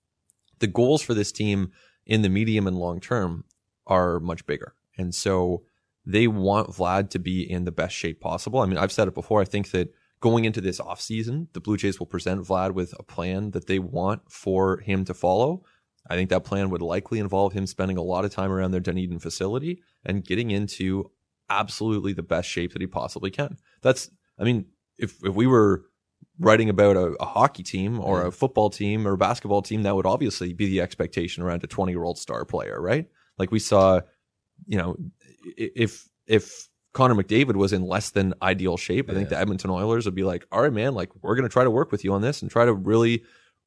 the 0.59 0.67
goals 0.67 1.01
for 1.01 1.13
this 1.13 1.31
team 1.31 1.71
in 2.05 2.21
the 2.21 2.29
medium 2.29 2.67
and 2.67 2.77
long 2.77 2.99
term 2.99 3.43
are 3.85 4.19
much 4.19 4.45
bigger. 4.45 4.75
And 4.97 5.13
so 5.13 5.63
they 6.05 6.27
want 6.27 6.69
Vlad 6.69 7.09
to 7.11 7.19
be 7.19 7.49
in 7.49 7.65
the 7.65 7.71
best 7.71 7.95
shape 7.95 8.19
possible. 8.21 8.59
I 8.59 8.65
mean, 8.65 8.77
I've 8.77 8.91
said 8.91 9.07
it 9.07 9.13
before. 9.13 9.41
I 9.41 9.45
think 9.45 9.71
that 9.71 9.93
going 10.23 10.45
into 10.45 10.61
this 10.61 10.79
offseason, 10.79 11.47
the 11.51 11.59
Blue 11.59 11.75
Jays 11.75 11.99
will 11.99 12.07
present 12.07 12.39
Vlad 12.39 12.71
with 12.71 12.93
a 12.97 13.03
plan 13.03 13.51
that 13.51 13.67
they 13.67 13.77
want 13.77 14.21
for 14.31 14.77
him 14.77 15.03
to 15.03 15.13
follow. 15.13 15.65
I 16.09 16.15
think 16.15 16.29
that 16.29 16.45
plan 16.45 16.69
would 16.69 16.81
likely 16.81 17.19
involve 17.19 17.51
him 17.51 17.67
spending 17.67 17.97
a 17.97 18.01
lot 18.01 18.23
of 18.23 18.31
time 18.31 18.49
around 18.49 18.71
their 18.71 18.79
Dunedin 18.79 19.19
facility 19.19 19.83
and 20.05 20.23
getting 20.23 20.49
into 20.49 21.11
absolutely 21.49 22.13
the 22.13 22.23
best 22.23 22.47
shape 22.47 22.71
that 22.71 22.81
he 22.81 22.87
possibly 22.87 23.31
can. 23.31 23.57
That's, 23.81 24.09
I 24.39 24.45
mean, 24.45 24.67
if, 24.97 25.21
if 25.25 25.35
we 25.35 25.45
were 25.45 25.87
writing 26.39 26.69
about 26.69 26.95
a, 26.95 27.07
a 27.19 27.25
hockey 27.25 27.63
team 27.63 27.99
or 27.99 28.25
a 28.25 28.31
football 28.31 28.69
team 28.69 29.05
or 29.05 29.11
a 29.13 29.17
basketball 29.17 29.61
team, 29.61 29.83
that 29.83 29.93
would 29.93 30.05
obviously 30.05 30.53
be 30.53 30.67
the 30.67 30.79
expectation 30.79 31.43
around 31.43 31.65
a 31.65 31.67
20 31.67 31.91
year 31.91 32.03
old 32.05 32.17
star 32.17 32.45
player, 32.45 32.81
right? 32.81 33.09
Like 33.37 33.51
we 33.51 33.59
saw, 33.59 33.99
you 34.67 34.77
know, 34.77 34.95
if, 35.57 36.07
if 36.27 36.69
Connor 36.93 37.15
McDavid 37.15 37.55
was 37.55 37.73
in 37.73 37.83
less 37.83 38.11
than 38.11 38.33
ideal 38.41 38.77
shape, 38.77 39.09
I 39.09 39.13
think 39.13 39.29
the 39.29 39.37
Edmonton 39.37 39.69
Oilers 39.71 40.05
would 40.05 40.15
be 40.15 40.23
like, 40.23 40.45
all 40.51 40.61
right, 40.61 40.71
man, 40.71 40.93
like 40.93 41.09
we're 41.21 41.35
going 41.35 41.47
to 41.47 41.51
try 41.51 41.63
to 41.63 41.71
work 41.71 41.91
with 41.91 42.03
you 42.03 42.13
on 42.13 42.21
this 42.21 42.41
and 42.43 42.51
try 42.51 42.65
to 42.65 42.73
really, 42.73 43.23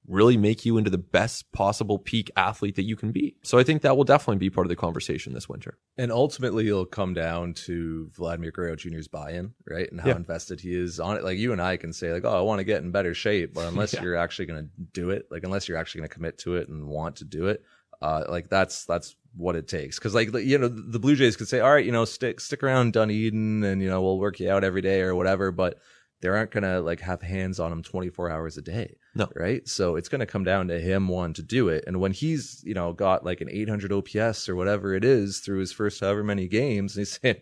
really 0.07 0.37
make 0.37 0.65
you 0.65 0.79
into 0.79 0.91
the 0.91 0.99
best 0.99 1.51
possible 1.51 1.99
peak 1.99 2.31
athlete 2.37 2.77
that 2.77 2.85
you 2.85 2.95
can 2.95 3.11
be. 3.11 3.35
So 3.43 3.59
I 3.59 3.65
think 3.65 3.83
that 3.83 3.97
will 3.97 4.05
definitely 4.05 4.39
be 4.39 4.49
part 4.51 4.65
of 4.65 4.69
the 4.69 4.77
conversation 4.77 5.33
this 5.35 5.49
winter. 5.49 5.77
And 5.99 6.13
ultimately, 6.13 6.69
it'll 6.69 6.87
come 6.87 7.15
down 7.15 7.55
to 7.65 8.09
Vladimir 8.15 8.53
Guerrero 8.53 8.77
Jr.'s 8.77 9.09
buy-in, 9.09 9.55
right, 9.69 9.91
and 9.91 10.01
how 10.01 10.11
Yeah. 10.11 10.17
invested 10.17 10.61
he 10.61 10.73
is 10.75 11.01
on 11.01 11.17
it. 11.17 11.25
Like 11.25 11.37
you 11.39 11.51
and 11.51 11.61
I 11.61 11.77
can 11.79 11.93
say, 11.93 12.13
like, 12.13 12.25
"Oh, 12.25 12.39
I 12.39 12.43
want 12.43 12.61
to 12.61 12.65
get 12.65 12.83
in 12.85 12.93
better 12.93 13.13
shape," 13.15 13.55
but 13.55 13.67
unless 13.67 13.93
Yeah. 13.95 14.03
you're 14.03 14.15
actually 14.15 14.47
going 14.47 14.63
to 14.65 14.71
do 14.93 15.11
it, 15.11 15.27
like 15.33 15.43
unless 15.43 15.69
you're 15.69 15.79
actually 15.79 16.03
going 16.03 16.11
to 16.11 16.15
commit 16.15 16.39
to 16.39 16.55
it 16.55 16.69
and 16.69 16.87
want 16.87 17.17
to 17.17 17.25
do 17.25 17.49
it, 17.49 17.65
uh, 18.01 18.23
like 18.29 18.49
that's 18.49 18.85
that's 18.85 19.17
what 19.37 19.57
it 19.57 19.69
takes. 19.69 19.99
Because 19.99 20.15
like 20.15 20.33
you 20.33 20.59
know, 20.59 20.69
the 20.69 20.99
Blue 20.99 21.15
Jays 21.15 21.37
could 21.37 21.49
say, 21.49 21.61
"All 21.61 21.73
right, 21.73 21.85
you 21.85 21.93
know, 21.93 22.05
stick 22.05 22.41
stick 22.41 22.63
around 22.63 22.95
Dunedin, 22.95 23.63
and 23.65 23.83
you 23.83 23.89
know, 23.89 24.03
we'll 24.03 24.19
work 24.19 24.41
you 24.41 24.51
out 24.51 24.65
every 24.65 24.83
day 24.83 25.01
or 25.01 25.15
whatever," 25.15 25.53
but 25.53 25.79
they 26.21 26.29
aren't 26.29 26.51
going 26.51 26.63
to 26.63 26.81
like 26.81 27.01
have 27.01 27.21
hands 27.21 27.61
on 27.61 27.71
him 27.71 27.83
24 27.83 28.31
hours 28.31 28.57
a 28.57 28.63
day. 28.63 28.97
No. 29.15 29.29
Right. 29.35 29.67
So 29.69 29.97
it's 29.97 30.09
going 30.09 30.21
to 30.21 30.27
come 30.27 30.45
down 30.45 30.69
to 30.69 30.81
him 30.81 31.09
one 31.09 31.33
to 31.35 31.43
do 31.43 31.69
it. 31.69 31.85
And 31.87 32.01
when 32.01 32.13
he's, 32.13 32.63
you 32.65 32.75
know, 32.75 32.93
got 32.93 33.25
like 33.25 33.41
an 33.41 33.51
800 33.51 33.93
OPS 33.93 34.49
or 34.49 34.57
whatever 34.57 34.95
it 34.95 35.05
is 35.05 35.41
through 35.41 35.61
his 35.61 35.73
first 35.73 36.01
however 36.01 36.25
many 36.25 36.49
games, 36.49 36.97
and 36.97 37.03
he's 37.03 37.19
saying, 37.23 37.41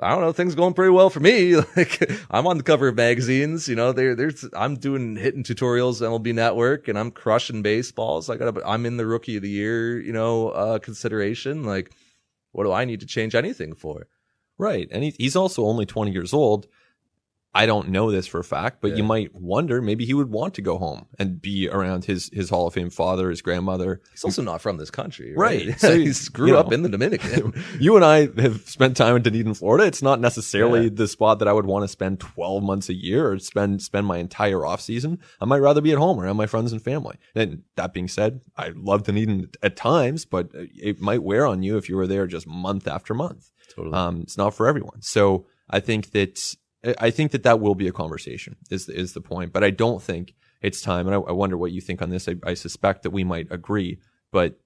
I 0.00 0.10
don't 0.10 0.20
know, 0.20 0.32
things 0.32 0.54
going 0.54 0.74
pretty 0.74 0.90
well 0.90 1.10
for 1.10 1.20
me. 1.20 1.56
Like 1.76 2.10
I'm 2.30 2.46
on 2.46 2.58
the 2.58 2.62
cover 2.62 2.88
of 2.88 2.96
magazines, 2.96 3.68
you 3.68 3.74
know, 3.74 3.92
there, 3.92 4.14
there's, 4.14 4.44
I'm 4.54 4.76
doing 4.76 5.16
hitting 5.16 5.42
tutorials 5.42 6.02
MLB 6.02 6.34
network 6.34 6.88
and 6.88 6.98
I'm 6.98 7.10
crushing 7.10 7.62
baseballs. 7.62 8.28
I 8.28 8.36
got, 8.36 8.56
I'm 8.66 8.86
in 8.86 8.96
the 8.98 9.06
rookie 9.06 9.36
of 9.36 9.42
the 9.42 9.50
year, 9.50 10.00
you 10.00 10.12
know, 10.12 10.50
uh, 10.50 10.78
consideration. 10.78 11.64
Like, 11.64 11.92
what 12.52 12.64
do 12.64 12.72
I 12.72 12.84
need 12.84 13.00
to 13.00 13.06
change 13.06 13.34
anything 13.34 13.74
for? 13.74 14.08
Right. 14.58 14.88
And 14.90 15.04
he, 15.04 15.14
he's 15.18 15.36
also 15.36 15.64
only 15.64 15.86
20 15.86 16.10
years 16.12 16.32
old. 16.32 16.66
I 17.56 17.64
don't 17.66 17.88
know 17.88 18.10
this 18.10 18.26
for 18.26 18.38
a 18.40 18.44
fact, 18.44 18.80
but 18.82 18.96
you 18.96 19.02
might 19.02 19.34
wonder 19.34 19.80
maybe 19.80 20.04
he 20.04 20.12
would 20.14 20.30
want 20.30 20.52
to 20.54 20.62
go 20.62 20.76
home 20.76 21.06
and 21.18 21.40
be 21.40 21.68
around 21.68 22.04
his, 22.04 22.28
his 22.32 22.50
Hall 22.50 22.66
of 22.66 22.74
Fame 22.74 22.90
father, 22.90 23.30
his 23.30 23.40
grandmother. 23.40 24.00
He's 24.12 24.24
also 24.24 24.42
not 24.42 24.60
from 24.60 24.76
this 24.76 24.90
country, 24.90 25.32
right? 25.34 25.66
Right. 25.68 25.78
So 25.86 25.96
he 25.96 26.12
grew 26.32 26.48
you 26.48 26.58
up 26.58 26.68
know. 26.68 26.74
in 26.74 26.82
the 26.82 26.88
Dominican. 26.90 27.54
You 27.80 27.96
and 27.96 28.04
I 28.04 28.28
have 28.42 28.68
spent 28.68 28.96
time 28.96 29.16
in 29.16 29.22
Dunedin, 29.22 29.54
Florida. 29.54 29.86
It's 29.86 30.02
not 30.02 30.20
necessarily 30.20 30.84
Yeah. 30.84 30.90
the 30.92 31.08
spot 31.08 31.38
that 31.38 31.48
I 31.48 31.52
would 31.52 31.66
want 31.66 31.84
to 31.84 31.88
spend 31.88 32.20
12 32.20 32.62
months 32.62 32.88
a 32.90 32.94
year 32.94 33.30
or 33.32 33.38
spend 33.38 33.80
spend 33.82 34.06
my 34.06 34.18
entire 34.18 34.66
off 34.66 34.80
season. 34.82 35.18
I 35.40 35.44
might 35.46 35.60
rather 35.60 35.80
be 35.80 35.92
at 35.92 35.98
home 35.98 36.20
around 36.20 36.36
my 36.36 36.46
friends 36.46 36.72
and 36.72 36.82
family. 36.82 37.16
And 37.34 37.62
that 37.76 37.94
being 37.94 38.08
said, 38.08 38.40
I 38.56 38.72
love 38.76 39.04
Dunedin 39.04 39.50
at 39.62 39.76
times, 39.76 40.26
but 40.26 40.50
it 40.52 41.00
might 41.00 41.22
wear 41.22 41.46
on 41.46 41.62
you 41.62 41.78
if 41.78 41.88
you 41.88 41.96
were 41.96 42.06
there 42.06 42.26
just 42.26 42.46
month 42.46 42.86
after 42.86 43.14
month. 43.14 43.50
totally. 43.74 43.94
Um, 43.94 44.20
it's 44.22 44.36
not 44.36 44.52
for 44.54 44.66
everyone. 44.66 45.00
So 45.00 45.46
I 45.70 45.80
think 45.80 46.10
that 46.10 46.54
I 46.98 47.10
think 47.10 47.32
that 47.32 47.42
that 47.44 47.60
will 47.60 47.74
be 47.74 47.88
a 47.88 47.92
conversation. 47.92 48.56
Is 48.70 48.88
is 48.88 49.12
the 49.12 49.20
point? 49.20 49.52
But 49.52 49.64
I 49.64 49.70
don't 49.70 50.02
think 50.02 50.34
it's 50.60 50.80
time. 50.80 51.06
And 51.06 51.14
I, 51.14 51.18
I 51.18 51.32
wonder 51.32 51.56
what 51.56 51.72
you 51.72 51.80
think 51.80 52.02
on 52.02 52.10
this. 52.10 52.28
I, 52.28 52.36
I 52.44 52.54
suspect 52.54 53.02
that 53.02 53.10
we 53.10 53.24
might 53.24 53.48
agree, 53.50 53.98
but 54.32 54.58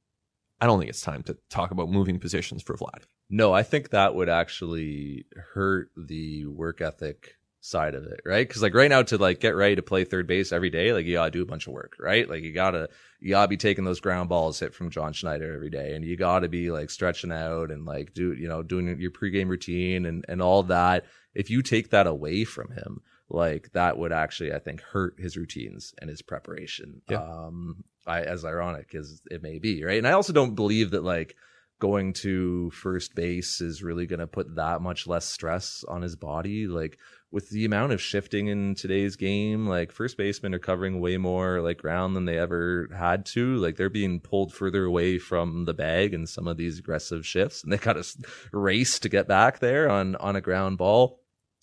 I 0.61 0.67
don't 0.67 0.79
think 0.79 0.91
it's 0.91 1.01
time 1.01 1.23
to 1.25 1.37
talk 1.49 1.71
about 1.71 1.91
moving 1.91 2.19
positions 2.19 2.63
for 2.63 2.77
Vlad. 2.77 3.05
No, 3.31 3.53
I 3.53 3.63
think 3.63 3.91
that 3.91 4.15
would 4.15 4.29
actually 4.29 5.25
hurt 5.55 5.91
the 5.97 6.47
work 6.47 6.81
ethic 6.81 7.37
side 7.61 7.95
of 7.95 8.05
it, 8.07 8.21
right? 8.25 8.47
Because 8.47 8.63
like 8.63 8.75
right 8.75 8.91
now, 8.91 9.03
to 9.03 9.19
like 9.19 9.41
get 9.41 9.55
ready 9.55 9.77
to 9.77 9.83
play 9.83 10.05
third 10.05 10.27
base 10.27 10.53
every 10.53 10.71
day, 10.71 10.93
like 10.93 11.07
you 11.07 11.15
gotta 11.15 11.31
do 11.31 11.43
a 11.43 11.47
bunch 11.47 11.67
of 11.67 11.73
work, 11.73 11.97
right? 12.01 12.29
Like 12.29 12.43
you 12.43 12.53
gotta 12.53 12.89
you 13.21 13.31
gotta 13.31 13.49
be 13.49 13.57
taking 13.57 13.85
those 13.85 14.01
ground 14.01 14.29
balls 14.29 14.59
hit 14.59 14.75
from 14.75 14.91
John 14.91 15.13
Schneider 15.13 15.55
every 15.55 15.71
day, 15.71 15.95
and 15.95 16.05
you 16.05 16.17
gotta 16.17 16.49
be 16.49 16.71
like 16.71 16.91
stretching 16.91 17.33
out 17.33 17.71
and 17.71 17.85
like 17.85 18.15
do 18.15 18.33
you 18.33 18.49
know 18.49 18.63
doing 18.63 18.99
your 18.99 19.11
pregame 19.11 19.49
routine 19.49 20.07
and 20.07 20.25
and 20.29 20.41
all 20.41 20.63
that. 20.65 21.05
If 21.35 21.51
you 21.51 21.63
take 21.63 21.91
that 21.91 22.07
away 22.07 22.45
from 22.45 22.73
him, 22.73 23.03
like 23.29 23.71
that 23.73 23.99
would 23.99 24.13
actually, 24.13 24.53
I 24.53 24.59
think, 24.59 24.81
hurt 24.81 25.15
his 25.19 25.37
routines 25.37 25.95
and 25.99 26.11
his 26.11 26.23
preparation. 26.23 27.03
Yeah. 27.09 27.23
Um, 27.23 27.85
I, 28.07 28.23
as 28.23 28.45
ironic 28.45 28.95
as 28.95 29.23
it 29.31 29.43
may 29.43 29.59
be, 29.59 29.85
right? 29.85 29.99
And 29.99 30.09
I 30.09 30.13
also 30.13 30.33
don't 30.33 30.55
believe 30.55 30.91
that 30.91 31.05
like 31.05 31.37
going 31.81 32.13
to 32.13 32.71
first 32.71 33.15
base 33.15 33.61
is 33.61 33.83
really 33.83 34.07
going 34.07 34.21
to 34.21 34.27
put 34.27 34.55
that 34.55 34.81
much 34.81 35.07
less 35.07 35.25
stress 35.25 35.85
on 35.89 36.03
his 36.03 36.15
body. 36.15 36.67
Like 36.67 36.99
with 37.33 37.49
the 37.51 37.65
amount 37.65 37.93
of 37.93 38.01
shifting 38.01 38.49
in 38.49 38.75
today's 38.75 39.17
game, 39.17 39.67
like 39.67 39.93
first 39.93 40.17
basemen 40.17 40.55
are 40.55 40.59
covering 40.59 41.01
way 41.01 41.17
more 41.17 41.61
like 41.61 41.79
ground 41.79 42.15
than 42.15 42.25
they 42.25 42.39
ever 42.39 42.89
had 42.97 43.25
to. 43.27 43.57
Like 43.57 43.77
they're 43.77 43.91
being 43.91 44.21
pulled 44.21 44.53
further 44.53 44.85
away 44.85 45.19
from 45.19 45.65
the 45.65 45.75
bag 45.75 46.15
in 46.15 46.27
some 46.27 46.47
of 46.47 46.57
these 46.57 46.79
aggressive 46.79 47.27
shifts, 47.27 47.63
and 47.63 47.73
they 47.73 47.79
got 47.79 47.95
to 47.95 48.05
race 48.53 48.99
to 49.01 49.09
get 49.09 49.27
back 49.27 49.59
there 49.59 49.89
on 49.89 50.17
on 50.17 50.37
a 50.37 50.41
ground 50.41 50.79
ball. 50.79 51.20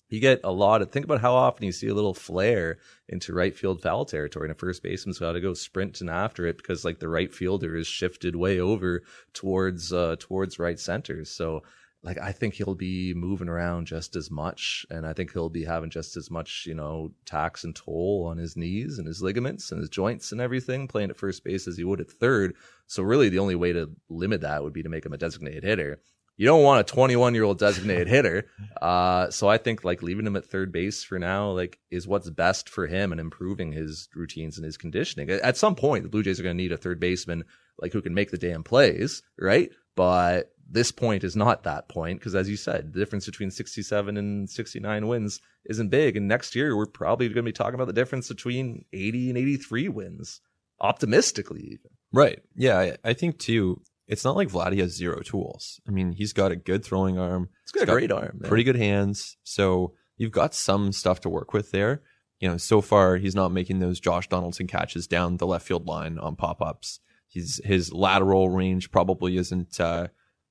You 0.10 0.22
get 0.22 0.40
a 0.44 0.52
lot 0.52 0.82
of 0.82 0.92
think 0.92 1.06
about 1.06 1.22
how 1.22 1.34
often 1.34 1.66
you 1.66 1.72
see 1.72 1.88
a 1.88 1.94
little 1.94 2.14
flare 2.14 2.78
into 3.10 3.34
right 3.34 3.56
field 3.56 3.82
foul 3.82 4.06
territory, 4.06 4.46
and 4.46 4.52
a 4.52 4.56
first 4.56 4.82
baseman's 4.82 5.20
got 5.20 5.34
to 5.34 5.42
go 5.42 5.54
sprinting 5.54 6.10
after 6.10 6.48
it 6.48 6.58
because 6.58 6.86
like 6.86 7.00
the 7.00 7.10
right 7.10 7.34
fielder 7.34 7.76
is 7.76 7.88
shifted 7.88 8.36
way 8.36 8.60
over 8.60 9.04
towards 9.34 9.92
uh 9.92 10.16
towards 10.18 10.60
right 10.60 10.80
center. 10.80 11.26
So 11.26 11.64
like 12.04 12.18
I 12.20 12.32
think 12.32 12.54
he'll 12.54 12.76
be 12.76 13.14
moving 13.14 13.50
around 13.50 13.88
just 13.88 14.16
as 14.16 14.32
much, 14.32 14.86
and 14.90 15.06
I 15.06 15.12
think 15.14 15.34
he'll 15.34 15.50
be 15.50 15.66
having 15.66 15.90
just 15.90 16.16
as 16.16 16.32
much, 16.32 16.64
you 16.66 16.76
know, 16.76 17.12
tax 17.26 17.64
and 17.66 17.76
toll 17.76 18.28
on 18.30 18.38
his 18.38 18.56
knees 18.56 19.00
and 19.00 19.08
his 19.08 19.22
ligaments 19.22 19.72
and 19.72 19.80
his 19.82 19.90
joints 19.90 20.32
and 20.32 20.40
everything 20.40 20.88
playing 20.88 21.10
at 21.10 21.18
first 21.18 21.44
base 21.44 21.68
as 21.68 21.76
he 21.76 21.84
would 21.84 22.00
at 22.00 22.10
third. 22.10 22.56
So 22.86 23.04
really, 23.04 23.28
the 23.30 23.40
only 23.40 23.56
way 23.56 23.74
to 23.74 23.92
limit 24.10 24.42
that 24.42 24.64
would 24.64 24.74
be 24.74 24.84
to 24.84 24.90
make 24.90 25.06
him 25.06 25.14
a 25.14 25.18
designated 25.18 25.64
hitter. 25.64 26.00
You 26.38 26.46
don't 26.46 26.64
want 26.64 26.82
a 26.82 26.92
21 26.92 27.34
year 27.34 27.44
old 27.44 27.58
designated 27.58 28.08
hitter. 28.08 28.48
Uh, 28.82 29.30
so 29.32 29.48
I 29.48 29.58
think 29.58 29.84
like 29.84 30.04
leaving 30.04 30.28
him 30.28 30.36
at 30.36 30.46
third 30.46 30.72
base 30.72 31.04
for 31.04 31.18
now, 31.18 31.50
like 31.50 31.80
is 31.90 32.08
what's 32.08 32.30
best 32.30 32.70
for 32.70 32.86
him 32.86 33.12
and 33.12 33.20
improving 33.20 33.72
his 33.72 34.08
routines 34.16 34.58
and 34.58 34.66
his 34.66 34.78
conditioning. 34.78 35.30
At 35.30 35.58
some 35.58 35.76
point, 35.76 36.04
the 36.04 36.10
Blue 36.10 36.24
Jays 36.24 36.40
are 36.40 36.44
going 36.44 36.56
to 36.56 36.64
need 36.64 36.72
a 36.72 36.78
third 36.78 37.00
baseman 37.00 37.44
like 37.82 37.94
who 37.94 38.02
can 38.02 38.14
make 38.14 38.32
the 38.32 38.38
damn 38.38 38.64
plays, 38.64 39.24
right? 39.40 39.72
But 39.96 40.52
this 40.70 40.92
point 40.92 41.24
is 41.24 41.36
not 41.36 41.64
that 41.64 41.90
point 41.90 42.20
because, 42.20 42.36
as 42.36 42.50
you 42.50 42.58
said, 42.58 42.94
the 42.94 43.00
difference 43.00 43.26
between 43.26 43.52
67 43.52 44.18
and 44.18 44.50
69 44.50 45.08
wins 45.08 45.40
isn't 45.66 45.90
big. 45.90 46.18
And 46.18 46.28
next 46.28 46.56
year, 46.56 46.76
we're 46.76 46.86
probably 46.86 47.28
going 47.28 47.38
to 47.38 47.44
be 47.44 47.52
talking 47.52 47.76
about 47.76 47.88
the 47.88 47.94
difference 47.94 48.28
between 48.28 48.86
80 48.94 49.30
and 49.30 49.38
83 49.38 49.90
wins, 49.90 50.42
optimistically, 50.80 51.62
even. 51.62 51.92
Right. 52.12 52.42
Yeah. 52.56 52.78
I, 52.78 52.98
I 53.04 53.14
think 53.14 53.40
too, 53.40 53.82
it's 54.08 54.24
not 54.24 54.36
like 54.36 54.50
Vladdy 54.50 54.80
has 54.80 54.96
zero 54.96 55.22
tools. 55.22 55.82
I 55.88 55.92
mean, 55.92 56.14
he's 56.14 56.34
got 56.34 56.52
a 56.52 56.56
good 56.56 56.84
throwing 56.84 57.18
arm. 57.18 57.50
It's 57.64 57.72
got 57.72 57.84
a 57.84 57.92
great 57.92 58.12
arm, 58.12 58.38
man. 58.40 58.50
Pretty 58.50 58.64
good 58.64 58.78
hands. 58.78 59.38
So 59.44 59.94
you've 60.16 60.32
got 60.32 60.54
some 60.54 60.92
stuff 60.92 61.20
to 61.22 61.30
work 61.30 61.54
with 61.54 61.72
there. 61.72 62.02
You 62.40 62.50
know, 62.50 62.58
so 62.58 62.82
far 62.82 63.18
he's 63.18 63.36
not 63.36 63.52
making 63.52 63.80
those 63.80 64.00
Josh 64.00 64.30
Donaldson 64.30 64.68
catches 64.68 65.08
down 65.08 65.38
the 65.38 65.48
left 65.48 65.68
field 65.68 65.88
line 65.88 66.20
on 66.20 66.36
pop 66.36 66.62
ups. 66.62 67.00
He's 67.28 67.60
his 67.66 67.92
lateral 67.92 68.50
range 68.50 68.92
probably 68.92 69.38
isn't 69.38 69.80
uh, 69.80 70.08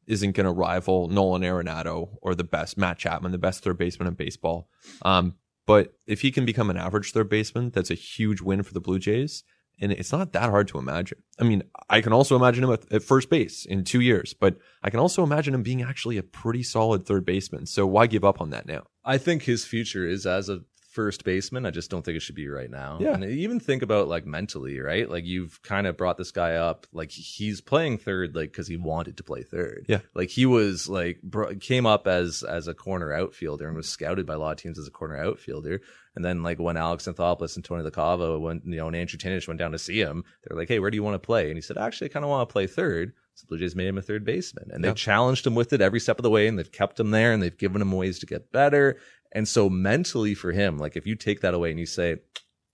isn't 0.06 0.32
going 0.32 0.46
to 0.46 0.52
rival 0.52 1.08
Nolan 1.08 1.42
Arenado 1.42 2.10
or 2.22 2.34
the 2.34 2.44
best 2.44 2.76
Matt 2.76 2.98
Chapman, 2.98 3.32
the 3.32 3.38
best 3.38 3.62
third 3.62 3.78
baseman 3.78 4.08
in 4.08 4.14
baseball. 4.14 4.68
Um, 5.02 5.34
but 5.66 5.94
if 6.06 6.20
he 6.20 6.30
can 6.30 6.44
become 6.44 6.70
an 6.70 6.76
average 6.76 7.12
third 7.12 7.28
baseman, 7.28 7.70
that's 7.70 7.90
a 7.90 7.94
huge 7.94 8.40
win 8.40 8.62
for 8.62 8.72
the 8.72 8.80
Blue 8.80 8.98
Jays. 8.98 9.42
And 9.80 9.92
it's 9.92 10.12
not 10.12 10.32
that 10.32 10.50
hard 10.50 10.68
to 10.68 10.78
imagine. 10.78 11.22
I 11.38 11.44
mean, 11.44 11.62
I 11.90 12.00
can 12.00 12.12
also 12.12 12.34
imagine 12.34 12.64
him 12.64 12.72
at, 12.72 12.90
at 12.92 13.02
first 13.02 13.28
base 13.28 13.66
in 13.66 13.84
two 13.84 14.00
years, 14.00 14.34
but 14.34 14.56
I 14.82 14.90
can 14.90 15.00
also 15.00 15.22
imagine 15.22 15.54
him 15.54 15.62
being 15.62 15.82
actually 15.82 16.16
a 16.16 16.22
pretty 16.22 16.62
solid 16.62 17.06
third 17.06 17.26
baseman. 17.26 17.66
So 17.66 17.86
why 17.86 18.06
give 18.06 18.24
up 18.24 18.40
on 18.40 18.50
that 18.50 18.66
now? 18.66 18.84
I 19.04 19.18
think 19.18 19.42
his 19.42 19.64
future 19.64 20.06
is 20.06 20.26
as 20.26 20.48
a 20.48 20.60
first 20.96 21.24
baseman. 21.24 21.66
I 21.66 21.70
just 21.70 21.90
don't 21.90 22.02
think 22.02 22.16
it 22.16 22.20
should 22.20 22.34
be 22.34 22.48
right 22.48 22.70
now. 22.70 22.96
Yeah. 22.98 23.12
And 23.12 23.22
even 23.22 23.60
think 23.60 23.82
about 23.82 24.08
like 24.08 24.24
mentally, 24.24 24.80
right? 24.80 25.08
Like 25.08 25.26
you've 25.26 25.60
kind 25.60 25.86
of 25.86 25.94
brought 25.98 26.16
this 26.16 26.30
guy 26.30 26.54
up. 26.54 26.86
Like 26.90 27.10
he's 27.10 27.60
playing 27.60 27.98
third, 27.98 28.34
like 28.34 28.50
because 28.50 28.66
he 28.66 28.78
wanted 28.78 29.18
to 29.18 29.22
play 29.22 29.42
third. 29.42 29.84
Yeah. 29.90 30.00
Like 30.14 30.30
he 30.30 30.46
was 30.46 30.88
like 30.88 31.20
bro- 31.22 31.54
came 31.56 31.84
up 31.84 32.06
as 32.06 32.42
as 32.42 32.66
a 32.66 32.72
corner 32.72 33.12
outfielder 33.12 33.68
and 33.68 33.76
was 33.76 33.90
scouted 33.90 34.24
by 34.24 34.34
a 34.34 34.38
lot 34.38 34.52
of 34.52 34.56
teams 34.56 34.78
as 34.78 34.88
a 34.88 34.90
corner 34.90 35.18
outfielder. 35.18 35.82
And 36.16 36.24
then 36.24 36.42
like 36.42 36.58
when 36.58 36.76
Alex 36.76 37.06
Anthopoulos 37.06 37.54
and 37.54 37.64
Tony 37.64 37.88
LaCava 37.88 38.40
went, 38.40 38.64
you 38.64 38.76
know, 38.76 38.88
and 38.88 38.96
Andrew 38.96 39.18
Tinnish 39.18 39.46
went 39.46 39.58
down 39.58 39.72
to 39.72 39.78
see 39.78 40.00
him, 40.00 40.24
they're 40.42 40.56
like, 40.56 40.68
hey, 40.68 40.78
where 40.78 40.90
do 40.90 40.96
you 40.96 41.02
want 41.02 41.14
to 41.14 41.24
play? 41.24 41.48
And 41.48 41.56
he 41.56 41.60
said, 41.60 41.76
actually, 41.76 42.10
I 42.10 42.12
kind 42.12 42.24
of 42.24 42.30
want 42.30 42.48
to 42.48 42.52
play 42.52 42.66
third. 42.66 43.12
So 43.34 43.44
Blue 43.46 43.58
Jays 43.58 43.76
made 43.76 43.88
him 43.88 43.98
a 43.98 44.02
third 44.02 44.24
baseman, 44.24 44.70
and 44.72 44.82
they 44.82 44.94
challenged 44.94 45.46
him 45.46 45.54
with 45.54 45.74
it 45.74 45.82
every 45.82 46.00
step 46.00 46.18
of 46.18 46.22
the 46.22 46.30
way, 46.30 46.48
and 46.48 46.58
they've 46.58 46.72
kept 46.72 46.98
him 46.98 47.10
there, 47.10 47.34
and 47.34 47.42
they've 47.42 47.58
given 47.58 47.82
him 47.82 47.92
ways 47.92 48.18
to 48.20 48.26
get 48.26 48.50
better. 48.50 48.96
And 49.32 49.46
so 49.46 49.68
mentally 49.68 50.32
for 50.32 50.52
him, 50.52 50.78
like 50.78 50.96
if 50.96 51.06
you 51.06 51.16
take 51.16 51.42
that 51.42 51.52
away 51.52 51.70
and 51.70 51.78
you 51.78 51.84
say, 51.84 52.16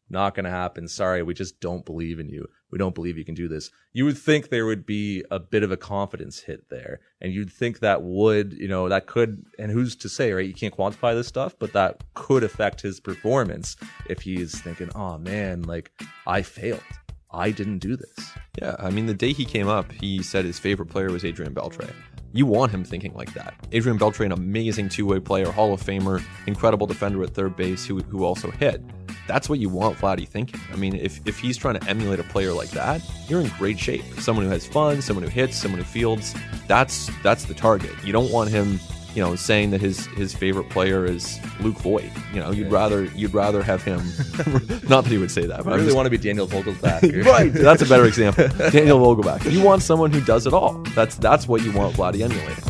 not 0.08 0.34
going 0.34 0.44
to 0.44 0.50
happen. 0.50 0.86
Sorry, 0.86 1.22
we 1.22 1.34
just 1.34 1.58
don't 1.58 1.84
believe 1.84 2.20
in 2.20 2.28
you. 2.28 2.46
We 2.72 2.78
don't 2.78 2.94
believe 2.94 3.18
you 3.18 3.24
can 3.24 3.34
do 3.34 3.46
this. 3.48 3.70
You 3.92 4.06
would 4.06 4.18
think 4.18 4.48
there 4.48 4.66
would 4.66 4.86
be 4.86 5.22
a 5.30 5.38
bit 5.38 5.62
of 5.62 5.70
a 5.70 5.76
confidence 5.76 6.40
hit 6.40 6.70
there. 6.70 7.00
And 7.20 7.32
you'd 7.32 7.52
think 7.52 7.80
that 7.80 8.02
would, 8.02 8.54
you 8.54 8.66
know, 8.66 8.88
that 8.88 9.06
could, 9.06 9.44
and 9.58 9.70
who's 9.70 9.94
to 9.96 10.08
say, 10.08 10.32
right? 10.32 10.46
You 10.46 10.54
can't 10.54 10.74
quantify 10.74 11.14
this 11.14 11.28
stuff, 11.28 11.54
but 11.58 11.74
that 11.74 12.02
could 12.14 12.42
affect 12.42 12.80
his 12.80 12.98
performance 12.98 13.76
if 14.08 14.22
he's 14.22 14.58
thinking, 14.60 14.90
oh 14.94 15.18
man, 15.18 15.62
like 15.62 15.92
I 16.26 16.42
failed. 16.42 16.80
I 17.30 17.50
didn't 17.50 17.78
do 17.78 17.96
this. 17.96 18.32
Yeah, 18.60 18.76
I 18.78 18.90
mean, 18.90 19.06
the 19.06 19.14
day 19.14 19.32
he 19.32 19.44
came 19.44 19.68
up, 19.68 19.90
he 19.92 20.22
said 20.22 20.44
his 20.44 20.58
favorite 20.58 20.88
player 20.88 21.10
was 21.10 21.24
Adrian 21.24 21.54
Beltre. 21.54 21.90
You 22.34 22.46
want 22.46 22.72
him 22.72 22.84
thinking 22.84 23.12
like 23.14 23.32
that. 23.34 23.54
Adrian 23.72 23.98
Beltre, 23.98 24.24
an 24.24 24.32
amazing 24.32 24.88
two-way 24.88 25.20
player, 25.20 25.50
Hall 25.50 25.74
of 25.74 25.82
Famer, 25.82 26.22
incredible 26.46 26.86
defender 26.86 27.22
at 27.22 27.30
third 27.30 27.56
base, 27.56 27.86
who 27.86 28.00
who 28.00 28.24
also 28.24 28.50
hit. 28.50 28.82
That's 29.28 29.48
what 29.48 29.58
you 29.58 29.68
want 29.68 29.98
Vladdy 29.98 30.26
thinking. 30.26 30.60
I 30.72 30.76
mean, 30.76 30.94
if 30.96 31.20
if 31.26 31.38
he's 31.38 31.56
trying 31.56 31.78
to 31.78 31.88
emulate 31.88 32.18
a 32.20 32.24
player 32.24 32.52
like 32.52 32.70
that, 32.70 33.00
you're 33.28 33.40
in 33.40 33.48
great 33.58 33.78
shape. 33.78 34.02
Someone 34.18 34.44
who 34.44 34.50
has 34.50 34.66
fun, 34.66 35.00
someone 35.00 35.22
who 35.22 35.30
hits, 35.30 35.56
someone 35.56 35.78
who 35.78 35.84
fields. 35.84 36.34
That's 36.68 37.10
that's 37.22 37.44
the 37.44 37.54
target. 37.54 37.92
You 38.04 38.12
don't 38.12 38.30
want 38.32 38.50
him, 38.50 38.80
you 39.14 39.22
know, 39.22 39.36
saying 39.36 39.70
that 39.70 39.80
his 39.80 40.06
his 40.08 40.34
favorite 40.34 40.68
player 40.70 41.04
is 41.04 41.38
Luke 41.60 41.76
Voit. 41.78 42.10
You 42.34 42.40
know, 42.40 42.50
you'd 42.50 42.70
rather 42.72 43.04
you'd 43.04 43.32
rather 43.32 43.62
have 43.62 43.82
him. 43.82 43.98
not 44.88 45.04
that 45.04 45.10
he 45.10 45.18
would 45.18 45.30
say 45.30 45.46
that, 45.46 45.62
but 45.64 45.68
I 45.72 45.76
really 45.76 45.86
just- 45.86 45.96
want 45.96 46.06
to 46.06 46.10
be 46.10 46.18
Daniel 46.18 46.48
Vogelbach. 46.48 47.24
right. 47.26 47.52
That's 47.52 47.82
a 47.82 47.86
better 47.86 48.04
example. 48.12 48.48
Daniel 48.70 48.98
Vogelbach. 48.98 49.50
You 49.50 49.62
want 49.62 49.82
someone 49.82 50.10
who 50.10 50.20
does 50.20 50.46
it 50.46 50.52
all. 50.52 50.74
That's 50.94 51.16
that's 51.16 51.46
what 51.46 51.62
you 51.62 51.70
want 51.72 51.94
Vladdy 51.94 52.22
emulating. 52.22 52.64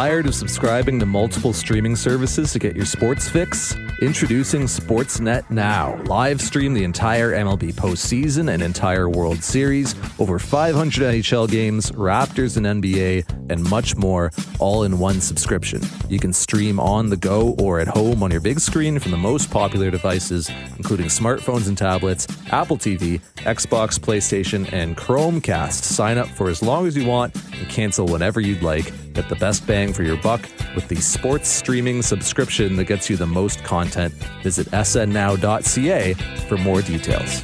Tired 0.00 0.24
of 0.24 0.34
subscribing 0.34 0.98
to 1.00 1.04
multiple 1.04 1.52
streaming 1.52 1.94
services 1.94 2.54
to 2.54 2.58
get 2.58 2.74
your 2.74 2.86
sports 2.86 3.28
fix? 3.28 3.76
Introducing 4.00 4.62
Sportsnet 4.62 5.50
Now. 5.50 6.02
Live 6.04 6.40
stream 6.40 6.72
the 6.72 6.84
entire 6.84 7.32
MLB 7.32 7.74
postseason 7.74 8.50
and 8.50 8.62
entire 8.62 9.10
World 9.10 9.44
Series, 9.44 9.94
over 10.18 10.38
500 10.38 11.02
NHL 11.02 11.50
games, 11.50 11.90
Raptors 11.90 12.56
and 12.56 12.82
NBA, 12.82 13.28
and 13.50 13.62
much 13.68 13.94
more, 13.94 14.32
all 14.58 14.84
in 14.84 14.98
one 14.98 15.20
subscription. 15.20 15.82
You 16.08 16.18
can 16.18 16.32
stream 16.32 16.80
on 16.80 17.10
the 17.10 17.18
go 17.18 17.54
or 17.58 17.78
at 17.78 17.88
home 17.88 18.22
on 18.22 18.30
your 18.30 18.40
big 18.40 18.58
screen 18.58 18.98
from 19.00 19.10
the 19.10 19.18
most 19.18 19.50
popular 19.50 19.90
devices, 19.90 20.50
including 20.78 21.08
smartphones 21.08 21.68
and 21.68 21.76
tablets, 21.76 22.26
Apple 22.50 22.78
TV, 22.78 23.20
Xbox, 23.36 23.98
PlayStation, 24.00 24.72
and 24.72 24.96
Chromecast. 24.96 25.82
Sign 25.82 26.16
up 26.16 26.28
for 26.28 26.48
as 26.48 26.62
long 26.62 26.86
as 26.86 26.96
you 26.96 27.06
want 27.06 27.34
and 27.52 27.68
cancel 27.68 28.06
whenever 28.06 28.40
you'd 28.40 28.62
like. 28.62 28.90
Get 29.12 29.28
the 29.28 29.36
best 29.36 29.66
bang 29.66 29.92
for 29.92 30.02
your 30.02 30.16
buck 30.18 30.42
with 30.74 30.88
the 30.88 30.96
sports 30.96 31.48
streaming 31.48 32.00
subscription 32.02 32.76
that 32.76 32.84
gets 32.84 33.10
you 33.10 33.16
the 33.16 33.26
most 33.26 33.64
content. 33.64 34.14
Visit 34.42 34.68
snnow.ca 34.68 36.14
for 36.48 36.56
more 36.56 36.80
details. 36.82 37.42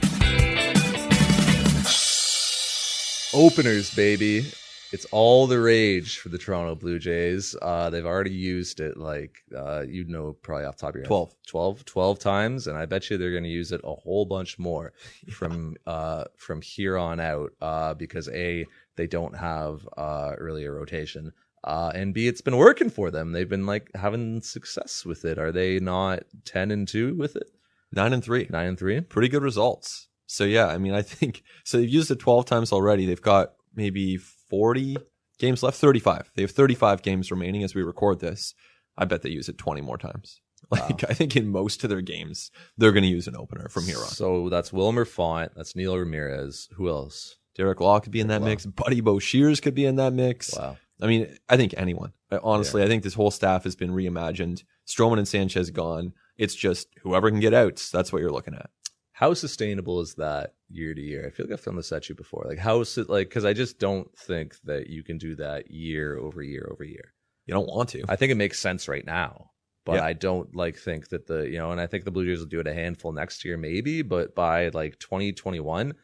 Openers, 3.35 3.94
baby. 3.94 4.46
It's 4.92 5.05
all 5.07 5.48
the 5.48 5.59
rage 5.61 6.18
for 6.18 6.29
the 6.29 6.38
Toronto 6.38 6.76
Blue 6.76 6.98
Jays. 7.00 7.57
Uh, 7.61 7.90
they've 7.90 8.07
already 8.07 8.31
used 8.33 8.79
it 8.79 8.96
like, 8.96 9.42
uh, 9.55 9.83
you 9.87 10.05
know, 10.05 10.37
probably 10.42 10.64
off 10.64 10.76
the 10.76 10.83
top 10.83 10.90
of 10.90 10.94
your 10.94 11.02
head. 11.02 11.09
12. 11.09 11.35
12, 11.46 11.85
12 11.85 12.18
times. 12.20 12.66
And 12.68 12.79
I 12.79 12.87
bet 12.87 13.11
you 13.11 13.18
they're 13.18 13.33
going 13.33 13.42
to 13.42 13.50
use 13.50 13.72
it 13.72 13.81
a 13.83 13.94
whole 13.94 14.24
bunch 14.24 14.59
more 14.59 14.92
from, 15.31 15.74
uh, 15.87 16.24
from 16.37 16.62
here 16.62 16.96
on 16.96 17.18
out, 17.18 17.50
uh, 17.61 17.94
because 17.94 18.29
A, 18.29 18.64
they 18.94 19.09
don't 19.09 19.37
have, 19.37 19.87
uh, 19.96 20.35
really 20.38 20.64
a 20.64 20.70
rotation. 20.70 21.33
Uh, 21.66 21.90
and 21.94 22.14
B, 22.14 22.29
it's 22.29 22.40
been 22.40 22.57
working 22.57 22.90
for 22.90 23.11
them. 23.11 23.33
They've 23.33 23.48
been 23.48 23.66
like 23.66 23.90
having 23.94 24.40
success 24.40 25.05
with 25.05 25.24
it. 25.24 25.37
Are 25.38 25.50
they 25.50 25.81
not 25.81 26.22
10 26.44 26.70
and 26.70 26.87
2 26.87 27.16
with 27.16 27.35
it? 27.37 27.50
Nine 27.92 28.12
and 28.12 28.22
three. 28.22 28.46
9 28.48 28.66
and 28.66 28.79
3? 28.79 29.00
Pretty 29.02 29.29
good 29.29 29.42
results. 29.42 30.09
So 30.26 30.44
yeah, 30.44 30.66
I 30.68 30.79
mean, 30.79 30.92
I 30.94 31.02
think 31.02 31.42
so. 31.64 31.79
They've 31.79 31.88
used 31.88 32.11
it 32.11 32.18
12 32.20 32.44
times 32.46 32.72
already. 32.72 33.05
They've 33.07 33.20
got 33.20 33.52
maybe 33.74 34.16
40 34.16 34.96
games 35.38 35.62
left. 35.62 35.79
35. 35.79 36.31
They 36.35 36.42
have 36.42 36.50
35 36.52 37.02
games 37.02 37.31
remaining 37.31 37.62
as 37.64 37.74
we 37.74 37.83
record 37.83 38.20
this. 38.20 38.55
I 38.96 39.05
bet 39.05 39.22
they 39.22 39.31
use 39.31 39.48
it 39.48 39.59
20 39.59 39.81
more 39.83 39.98
times. 39.98 40.40
Like 40.70 41.05
I 41.09 41.14
think 41.14 41.37
in 41.37 41.46
most 41.48 41.85
of 41.85 41.90
their 41.90 42.00
games, 42.00 42.50
they're 42.76 42.90
going 42.90 43.05
to 43.05 43.09
use 43.09 43.29
an 43.29 43.37
opener 43.37 43.68
from 43.68 43.85
here 43.85 43.98
on. 43.98 44.07
So 44.09 44.48
that's 44.48 44.72
Wilmer 44.72 45.05
Font. 45.05 45.52
That's 45.55 45.76
Neil 45.76 45.96
Ramirez. 45.96 46.68
Who 46.74 46.88
else? 46.88 47.37
Derek 47.55 47.81
Law 47.81 48.00
could 48.00 48.11
be 48.11 48.20
in 48.20 48.26
that 48.29 48.40
Wow. 48.40 48.48
mix. 48.48 48.66
Buddy 48.66 49.00
Boshers 49.00 49.62
could 49.62 49.76
be 49.76 49.85
in 49.87 49.96
that 49.96 50.12
mix. 50.12 50.57
Wow. 50.57 50.76
I 51.00 51.06
mean, 51.06 51.37
I 51.48 51.56
think 51.56 51.74
anyone. 51.76 52.12
Honestly, 52.42 52.82
I 52.82 52.87
think 52.87 53.02
this 53.02 53.14
whole 53.14 53.30
staff 53.30 53.64
has 53.64 53.76
been 53.76 53.90
reimagined. 53.90 54.64
Stroman 54.87 55.18
and 55.18 55.28
Sanchez 55.28 55.70
gone. 55.70 56.12
It's 56.37 56.54
just 56.54 56.88
whoever 57.02 57.30
can 57.30 57.40
get 57.40 57.54
outs. 57.54 57.90
That's 57.90 58.12
what 58.12 58.20
you're 58.20 58.32
looking 58.32 58.54
at. 58.54 58.70
How 59.12 59.32
sustainable 59.32 60.00
is 60.00 60.14
that 60.14 60.54
year 60.68 60.94
to 60.94 61.00
year? 61.00 61.26
I 61.26 61.30
feel 61.30 61.46
like 61.46 61.54
I've 61.54 61.61
thrown 61.61 61.76
this 61.76 61.92
at 61.92 62.09
you 62.09 62.14
before. 62.14 62.44
Like 62.46 62.59
how 62.59 62.80
is 62.80 62.98
it 62.98 63.09
like? 63.09 63.28
Because 63.28 63.44
I 63.44 63.52
just 63.54 63.78
don't 63.78 64.14
think 64.18 64.56
that 64.64 64.88
you 64.88 65.02
can 65.02 65.16
do 65.18 65.35
that 65.37 65.70
year 65.70 66.18
over 66.18 66.42
year 66.42 66.68
over 66.70 66.85
year. 66.85 67.14
You 67.46 67.54
don't 67.54 67.68
want 67.68 67.88
to. 67.90 68.04
I 68.09 68.16
think 68.16 68.32
it 68.32 68.37
makes 68.37 68.59
sense 68.59 68.88
right 68.88 69.06
now, 69.06 69.52
but 69.85 69.94
Yeah. 69.94 70.04
I 70.04 70.12
don't 70.12 70.54
like 70.54 70.76
think 70.76 71.09
that 71.09 71.26
the 71.26 71.48
you 71.48 71.59
know, 71.59 71.70
and 71.70 71.80
I 71.80 71.87
think 71.87 72.04
the 72.04 72.11
Blue 72.11 72.26
Jays 72.26 72.40
will 72.40 72.46
do 72.46 72.61
it 72.61 72.66
a 72.66 72.74
handful 72.74 73.12
next 73.12 73.44
year 73.44 73.56
maybe, 73.56 74.02
but 74.02 74.35
by 74.35 74.68
like 74.68 74.98
2021, 74.98 75.94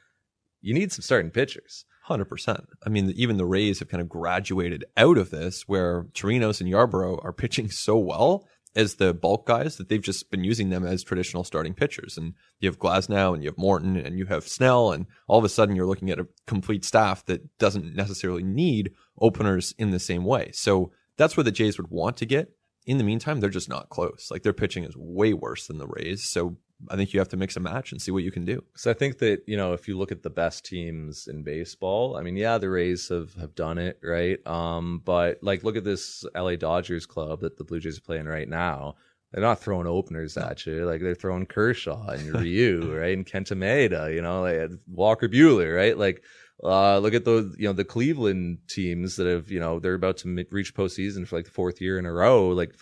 you 0.63 0.73
need 0.73 0.93
some 0.93 1.03
starting 1.03 1.31
pitchers. 1.31 1.85
Hundred 2.13 2.27
percent. 2.27 2.69
I 2.85 2.91
mean, 2.91 3.11
even 3.17 3.39
the 3.39 3.47
Rays 3.47 3.79
have 3.79 3.89
kind 3.89 4.03
of 4.03 4.09
graduated 4.09 4.85
out 4.99 5.17
of 5.17 5.31
this, 5.31 5.63
where 5.67 6.05
Chirinos 6.13 6.61
and 6.61 6.71
Yarbrough 6.71 7.25
are 7.25 7.33
pitching 7.33 7.71
so 7.71 7.97
well 7.97 8.47
as 8.77 8.97
the 8.97 9.15
bulk 9.15 9.47
guys 9.47 9.77
that 9.77 9.89
they've 9.89 10.03
just 10.03 10.31
been 10.31 10.45
using 10.45 10.69
them 10.69 10.85
as 10.85 11.03
traditional 11.03 11.43
starting 11.43 11.73
pitchers. 11.73 12.19
And 12.19 12.35
you 12.59 12.69
have 12.69 12.79
Glasnow 12.79 13.33
and 13.33 13.43
you 13.43 13.49
have 13.49 13.57
Morton 13.57 13.97
and 13.97 14.19
you 14.19 14.27
have 14.27 14.47
Snell, 14.47 14.93
and 14.93 15.07
all 15.27 15.39
of 15.39 15.45
a 15.45 15.49
sudden 15.49 15.75
you're 15.75 15.87
looking 15.87 16.11
at 16.11 16.19
a 16.19 16.29
complete 16.47 16.85
staff 16.85 17.25
that 17.27 17.57
doesn't 17.59 17.95
necessarily 17.95 18.43
need 18.43 18.93
openers 19.19 19.75
in 19.79 19.91
the 19.91 19.99
same 19.99 20.25
way. 20.25 20.51
So 20.53 20.93
that's 21.17 21.37
where 21.37 21.45
the 21.45 21.51
Jays 21.51 21.79
would 21.79 21.91
want 21.91 22.19
to 22.19 22.27
get. 22.27 22.53
In 22.85 22.99
the 22.99 23.05
meantime, 23.05 23.41
they're 23.41 23.49
just 23.49 23.71
not 23.71 23.89
close. 23.89 24.29
Like 24.31 24.43
their 24.43 24.53
pitching 24.53 24.85
is 24.85 24.97
way 24.97 25.33
worse 25.33 25.67
than 25.67 25.79
the 25.79 25.87
Rays. 25.87 26.25
So 26.25 26.59
I 26.91 26.97
think 26.97 27.13
you 27.13 27.21
have 27.21 27.29
to 27.29 27.37
mix 27.37 27.57
a 27.57 27.61
match 27.61 27.93
and 27.93 28.01
see 28.01 28.11
what 28.11 28.25
you 28.25 28.31
can 28.31 28.45
do. 28.45 28.63
So 28.77 28.91
I 28.91 28.95
think 28.95 29.19
that 29.19 29.43
you 29.47 29.57
know 29.57 29.73
if 29.73 29.89
you 29.89 29.97
look 29.97 30.13
at 30.13 30.23
the 30.23 30.31
best 30.31 30.65
teams 30.65 31.29
in 31.29 31.43
baseball, 31.43 32.17
I 32.17 32.23
mean, 32.23 32.37
yeah, 32.37 32.59
the 32.59 32.71
Rays 32.71 33.09
have 33.09 33.35
have 33.35 33.55
done 33.55 33.79
it 33.79 33.99
right, 34.03 34.45
um, 34.47 35.03
but 35.05 35.39
like 35.43 35.65
look 35.65 35.77
at 35.77 35.85
this 35.85 36.25
LA 36.35 36.57
Dodgers 36.57 37.07
club 37.07 37.41
that 37.41 37.57
the 37.57 37.65
Blue 37.65 37.81
Jays 37.81 37.99
are 37.99 38.03
playing 38.03 38.27
right 38.27 38.49
now. 38.49 38.97
They're 39.33 39.43
not 39.43 39.61
throwing 39.61 39.87
openers 39.87 40.37
at 40.37 40.67
you, 40.67 40.85
like 40.85 41.01
they're 41.01 41.15
throwing 41.15 41.47
Kershaw 41.47 42.09
and 42.09 42.35
Ryu, 42.41 42.95
right, 42.99 43.17
and 43.17 43.27
Kenta 43.27 43.57
Maeda, 43.57 44.15
you 44.15 44.21
know, 44.23 44.43
like 44.43 44.71
Walker 44.87 45.29
Buehler, 45.29 45.77
right, 45.77 45.97
like. 45.97 46.23
Uh, 46.65 46.99
look 46.99 47.13
at 47.13 47.25
those, 47.25 47.57
you 47.59 47.67
know, 47.67 47.73
the 47.73 47.85
Cleveland 47.85 48.57
teams 48.69 49.17
that 49.17 49.27
have, 49.27 49.51
you 49.51 49.59
know, 49.59 49.81
they're 49.81 49.95
about 49.95 50.17
to 50.19 50.47
reach 50.53 50.77
postseason 50.77 51.27
for 51.27 51.35
like 51.35 51.45
the 51.45 51.51
fourth 51.51 51.81
year 51.81 51.99
in 51.99 52.07
a 52.07 52.13
row. 52.13 52.51
Like 52.51 52.77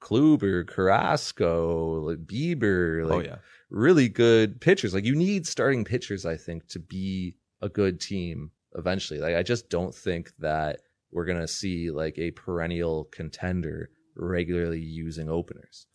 Kluber, 0.00 0.66
Carrasco, 0.66 2.00
like 2.00 2.26
Bieber, 2.26 3.04
like 3.08 3.26
oh 3.26 3.30
yeah. 3.30 3.36
really 3.70 4.08
good 4.08 4.60
pitchers. 4.60 4.94
Like 4.94 5.04
you 5.04 5.14
need 5.14 5.46
starting 5.46 5.84
pitchers, 5.84 6.24
I 6.26 6.36
think, 6.36 6.68
to 6.68 6.78
be 6.78 7.34
a 7.62 7.68
good 7.68 8.00
team 8.00 8.50
eventually. 8.76 9.18
Like 9.20 9.34
I 9.36 9.42
just 9.42 9.68
don't 9.70 9.94
think 9.94 10.32
that 10.38 10.80
we're 11.10 11.24
gonna 11.24 11.48
see 11.48 11.90
like 11.90 12.18
a 12.18 12.30
perennial 12.32 13.04
contender 13.10 13.90
regularly 14.16 14.80
using 14.80 15.28
openers. 15.28 15.86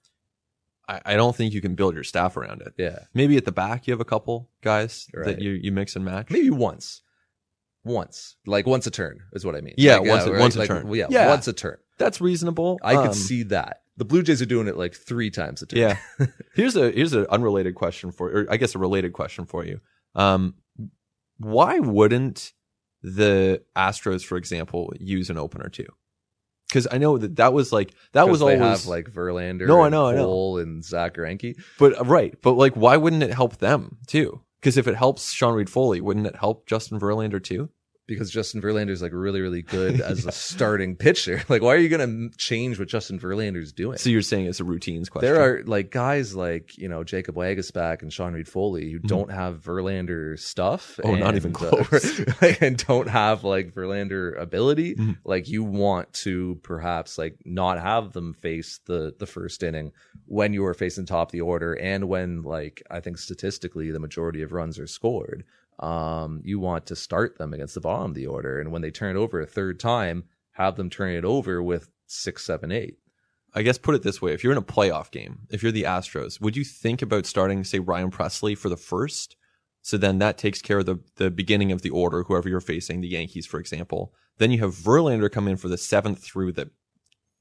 I, 0.87 1.01
I 1.05 1.15
don't 1.15 1.35
think 1.35 1.53
you 1.53 1.61
can 1.61 1.75
build 1.75 1.93
your 1.95 2.03
staff 2.03 2.35
around 2.35 2.61
it. 2.61 2.73
Yeah. 2.77 2.99
Maybe 3.13 3.37
at 3.37 3.45
the 3.45 3.51
back 3.53 3.87
you 3.87 3.93
have 3.93 4.01
a 4.01 4.05
couple 4.05 4.49
guys 4.61 5.07
Right. 5.13 5.25
that 5.27 5.41
you, 5.41 5.51
you 5.51 5.71
mix 5.71 5.95
and 5.95 6.03
match. 6.03 6.27
Maybe 6.29 6.49
once. 6.49 7.01
Once. 7.85 8.35
Like 8.45 8.65
once 8.65 8.87
a 8.87 8.91
turn 8.91 9.21
is 9.33 9.45
what 9.45 9.55
I 9.55 9.61
mean. 9.61 9.75
Yeah, 9.77 9.97
Like, 9.97 10.09
once 10.09 10.23
a- 10.25 10.31
right? 10.31 10.39
once 10.41 10.55
a 10.55 10.59
Like, 10.59 10.67
turn. 10.67 10.87
well, 10.87 10.95
yeah, 10.97 11.07
Yeah. 11.09 11.27
once 11.29 11.47
a 11.47 11.53
turn. 11.53 11.77
That's 11.97 12.19
reasonable. 12.21 12.79
I 12.83 12.95
could 12.95 13.07
Um, 13.09 13.13
see 13.13 13.43
that. 13.43 13.82
The 13.97 14.05
Blue 14.05 14.23
Jays 14.23 14.41
are 14.41 14.45
doing 14.47 14.67
it 14.67 14.77
like 14.77 14.93
three 14.95 15.29
times 15.29 15.61
a 15.61 15.65
day. 15.67 15.79
Yeah. 15.79 15.97
here's 16.55 16.75
a 16.75 16.91
here's 16.91 17.13
an 17.13 17.27
unrelated 17.29 17.75
question 17.75 18.11
for, 18.11 18.29
or 18.29 18.47
I 18.49 18.57
guess 18.57 18.73
a 18.75 18.79
related 18.79 19.13
question 19.13 19.45
for 19.45 19.65
you. 19.65 19.79
Um, 20.15 20.55
why 21.37 21.79
wouldn't 21.79 22.53
the 23.01 23.61
Astros, 23.75 24.23
for 24.23 24.37
example, 24.37 24.93
use 24.99 25.29
an 25.29 25.37
opener 25.37 25.69
too? 25.69 25.87
Because 26.69 26.87
I 26.91 26.97
know 26.97 27.17
that 27.19 27.35
that 27.35 27.53
was 27.53 27.71
like 27.71 27.93
that 28.13 28.27
was 28.27 28.41
always 28.41 28.59
have 28.59 28.85
like 28.87 29.11
Verlander, 29.11 29.67
No, 29.67 29.81
I 29.81 29.85
and 29.87 29.91
know, 29.91 30.07
I 30.07 30.15
know. 30.15 30.25
Cole 30.25 30.57
and 30.57 30.83
Zach 30.83 31.15
Greinke. 31.15 31.55
but 31.77 31.99
uh, 31.99 32.03
right, 32.05 32.35
but 32.41 32.53
like 32.53 32.73
why 32.73 32.97
wouldn't 32.97 33.21
it 33.21 33.33
help 33.33 33.57
them 33.57 33.97
too? 34.07 34.41
Because 34.59 34.77
if 34.77 34.87
it 34.87 34.95
helps 34.95 35.33
Sean 35.33 35.53
Reid-Foley, 35.55 35.99
wouldn't 36.01 36.25
it 36.25 36.37
help 36.37 36.65
Justin 36.67 36.99
Verlander 36.99 37.43
too? 37.43 37.69
Because 38.05 38.29
Justin 38.29 38.61
Verlander 38.61 38.89
is 38.89 39.01
like 39.01 39.13
really, 39.13 39.39
really 39.39 39.61
good 39.61 40.01
as 40.01 40.25
a 40.25 40.31
starting 40.33 40.95
pitcher. 40.95 41.41
Like, 41.49 41.61
why 41.61 41.73
are 41.75 41.77
you 41.77 41.89
going 41.89 42.29
to 42.31 42.37
change 42.37 42.79
what 42.79 42.87
Justin 42.87 43.19
Verlander 43.19 43.61
is 43.61 43.71
doing? 43.71 43.97
So 43.97 44.09
you're 44.09 44.21
saying 44.21 44.47
it's 44.47 44.59
a 44.59 44.63
routines 44.63 45.07
question. 45.07 45.31
there 45.31 45.41
are 45.41 45.61
like 45.65 45.91
guys 45.91 46.35
like 46.35 46.77
you 46.77 46.89
know 46.89 47.03
Jacob 47.03 47.35
Waguespack 47.35 48.01
and 48.01 48.11
Sean 48.11 48.33
Reid-Foley 48.33 48.91
who 48.91 48.99
don't 48.99 49.31
have 49.31 49.61
Verlander 49.61 50.39
stuff. 50.39 50.97
Mm-hmm. 50.97 51.09
Oh, 51.09 51.15
not 51.15 51.35
even 51.35 51.55
and, 51.55 51.63
uh, 51.63 51.83
close. 51.83 52.19
and 52.61 52.77
don't 52.85 53.07
have 53.07 53.43
like 53.43 53.73
Verlander 53.73 54.39
ability. 54.39 54.95
Mhm. 54.95 55.17
Like 55.23 55.47
you 55.47 55.63
want 55.63 56.11
to 56.13 56.59
perhaps 56.63 57.17
like 57.17 57.37
not 57.45 57.79
have 57.79 58.13
them 58.13 58.33
face 58.33 58.79
the 58.85 59.13
the 59.19 59.27
first 59.27 59.61
inning 59.63 59.91
when 60.25 60.53
you 60.53 60.65
are 60.65 60.73
facing 60.73 61.05
top 61.05 61.27
of 61.29 61.31
the 61.31 61.41
order 61.41 61.73
and 61.73 62.07
when 62.09 62.41
like 62.43 62.81
I 62.89 62.99
think 62.99 63.17
statistically 63.17 63.91
the 63.91 63.99
majority 63.99 64.41
of 64.41 64.51
runs 64.51 64.79
are 64.79 64.87
scored. 64.87 65.43
Um, 65.79 66.41
you 66.43 66.59
want 66.59 66.85
to 66.87 66.95
start 66.95 67.37
them 67.37 67.53
against 67.53 67.73
the 67.73 67.81
bottom 67.81 68.11
of 68.11 68.15
the 68.15 68.27
order, 68.27 68.59
and 68.59 68.71
when 68.71 68.81
they 68.81 68.91
turn 68.91 69.15
it 69.15 69.19
over 69.19 69.41
a 69.41 69.45
third 69.45 69.79
time, 69.79 70.25
have 70.51 70.75
them 70.75 70.89
turn 70.89 71.11
it 71.11 71.25
over 71.25 71.61
with 71.61 71.89
six, 72.05 72.45
seven, 72.45 72.71
eight. 72.71 72.97
I 73.55 73.61
guess 73.61 73.77
put 73.77 73.95
it 73.95 74.03
this 74.03 74.21
way: 74.21 74.33
if 74.33 74.43
you're 74.43 74.53
in 74.53 74.57
a 74.57 74.63
playoff 74.63 75.11
game, 75.11 75.47
if 75.49 75.63
you're 75.63 75.71
the 75.71 75.83
Astros, 75.83 76.39
would 76.41 76.55
you 76.55 76.63
think 76.63 77.01
about 77.01 77.25
starting, 77.25 77.63
say, 77.63 77.79
Ryan 77.79 78.11
Pressly 78.11 78.57
for 78.57 78.69
the 78.69 78.77
first? 78.77 79.35
So 79.81 79.97
then 79.97 80.19
that 80.19 80.37
takes 80.37 80.61
care 80.61 80.79
of 80.79 80.85
the 80.85 80.99
the 81.17 81.29
beginning 81.29 81.71
of 81.71 81.81
the 81.81 81.89
order, 81.89 82.23
whoever 82.23 82.49
you're 82.49 82.61
facing, 82.61 83.01
the 83.01 83.09
Yankees, 83.09 83.45
for 83.45 83.59
example. 83.59 84.13
Then 84.37 84.51
you 84.51 84.59
have 84.59 84.73
Verlander 84.73 85.31
come 85.31 85.47
in 85.47 85.57
for 85.57 85.67
the 85.67 85.77
seventh 85.77 86.23
through 86.23 86.53
the, 86.53 86.71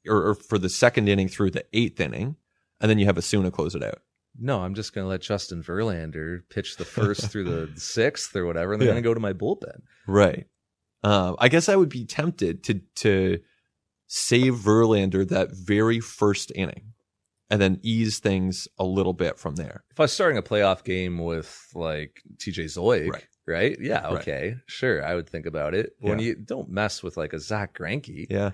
or, 0.06 0.28
or 0.28 0.34
for 0.34 0.58
the 0.58 0.68
second 0.68 1.08
inning 1.08 1.28
through 1.28 1.52
the 1.52 1.64
eighth 1.72 2.00
inning, 2.00 2.36
and 2.80 2.90
then 2.90 2.98
you 2.98 3.06
have 3.06 3.16
Osuna 3.16 3.50
close 3.50 3.74
it 3.74 3.82
out. 3.82 4.02
No, 4.38 4.60
I'm 4.60 4.74
just 4.74 4.94
going 4.94 5.04
to 5.04 5.08
let 5.08 5.20
Justin 5.20 5.62
Verlander 5.62 6.40
pitch 6.48 6.76
the 6.76 6.84
first 6.84 7.30
through 7.30 7.44
the 7.44 7.72
sixth 7.80 8.34
or 8.34 8.46
whatever, 8.46 8.72
and 8.72 8.80
they're 8.80 8.88
Yeah. 8.88 8.94
going 8.94 9.02
to 9.02 9.08
go 9.08 9.14
to 9.14 9.20
my 9.20 9.32
bullpen. 9.34 9.82
Right. 10.06 10.46
Um, 11.04 11.36
I 11.38 11.48
guess 11.48 11.68
I 11.68 11.76
would 11.76 11.88
be 11.88 12.04
tempted 12.04 12.62
to 12.64 12.80
to 12.96 13.40
save 14.06 14.54
Verlander 14.54 15.26
that 15.28 15.50
very 15.52 16.00
first 16.00 16.52
inning, 16.54 16.92
and 17.50 17.60
then 17.60 17.80
ease 17.82 18.18
things 18.20 18.68
a 18.78 18.84
little 18.84 19.12
bit 19.12 19.38
from 19.38 19.56
there. 19.56 19.84
If 19.90 20.00
I 20.00 20.04
was 20.04 20.12
starting 20.12 20.38
a 20.38 20.42
playoff 20.42 20.84
game 20.84 21.18
with 21.18 21.68
like 21.74 22.22
TJ 22.36 22.64
Zeuch, 22.66 23.10
Right. 23.10 23.26
right? 23.46 23.76
Yeah, 23.80 24.02
Right. 24.04 24.20
okay, 24.20 24.54
sure, 24.66 25.04
I 25.04 25.14
would 25.14 25.28
think 25.28 25.46
about 25.46 25.74
it. 25.74 25.92
When 25.98 26.18
Yeah. 26.18 26.26
you 26.26 26.34
don't 26.36 26.68
mess 26.70 27.02
with 27.02 27.16
like 27.16 27.32
a 27.32 27.38
Zach 27.40 27.76
Greinke, 27.76 28.26
Yeah. 28.30 28.52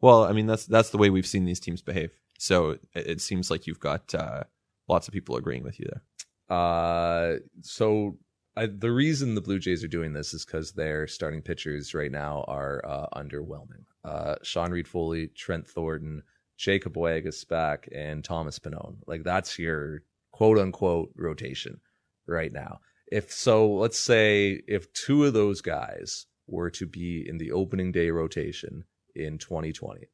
Well, 0.00 0.24
I 0.24 0.32
mean 0.32 0.46
that's 0.46 0.66
that's 0.66 0.90
the 0.90 0.98
way 0.98 1.10
we've 1.10 1.26
seen 1.26 1.44
these 1.44 1.60
teams 1.60 1.82
behave. 1.82 2.12
So 2.38 2.70
it, 2.70 2.80
it 2.94 3.20
seems 3.20 3.50
like 3.50 3.66
you've 3.66 3.80
got 3.80 4.14
uh, 4.14 4.44
lots 4.88 5.08
of 5.08 5.14
people 5.14 5.36
agreeing 5.36 5.62
with 5.62 5.78
you 5.78 5.86
there. 5.86 6.56
Uh, 6.56 7.36
so 7.62 8.18
I, 8.56 8.66
the 8.66 8.92
reason 8.92 9.34
the 9.34 9.40
Blue 9.40 9.58
Jays 9.58 9.82
are 9.82 9.88
doing 9.88 10.12
this 10.12 10.32
is 10.34 10.44
because 10.44 10.72
their 10.72 11.06
starting 11.06 11.42
pitchers 11.42 11.94
right 11.94 12.12
now 12.12 12.44
are 12.46 12.82
uh, 12.86 13.06
underwhelming. 13.16 13.84
Uh, 14.04 14.36
Sean 14.42 14.70
Reid-Foley, 14.70 15.28
Trent 15.28 15.66
Thornton, 15.66 16.22
Jacob 16.56 16.94
Waguespack, 16.94 17.88
and 17.92 18.22
Thomas 18.22 18.58
Pannone. 18.58 18.96
Like 19.06 19.24
that's 19.24 19.58
your 19.58 20.02
quote 20.32 20.58
unquote 20.58 21.10
rotation 21.16 21.80
right 22.26 22.52
now. 22.52 22.80
If 23.10 23.32
so, 23.32 23.70
let's 23.72 23.98
say 23.98 24.62
if 24.66 24.92
two 24.92 25.24
of 25.24 25.34
those 25.34 25.60
guys 25.60 26.26
were 26.46 26.70
to 26.70 26.86
be 26.86 27.24
in 27.26 27.38
the 27.38 27.52
opening 27.52 27.92
day 27.92 28.10
rotation 28.10 28.84
in 29.14 29.38
2020, 29.38 30.08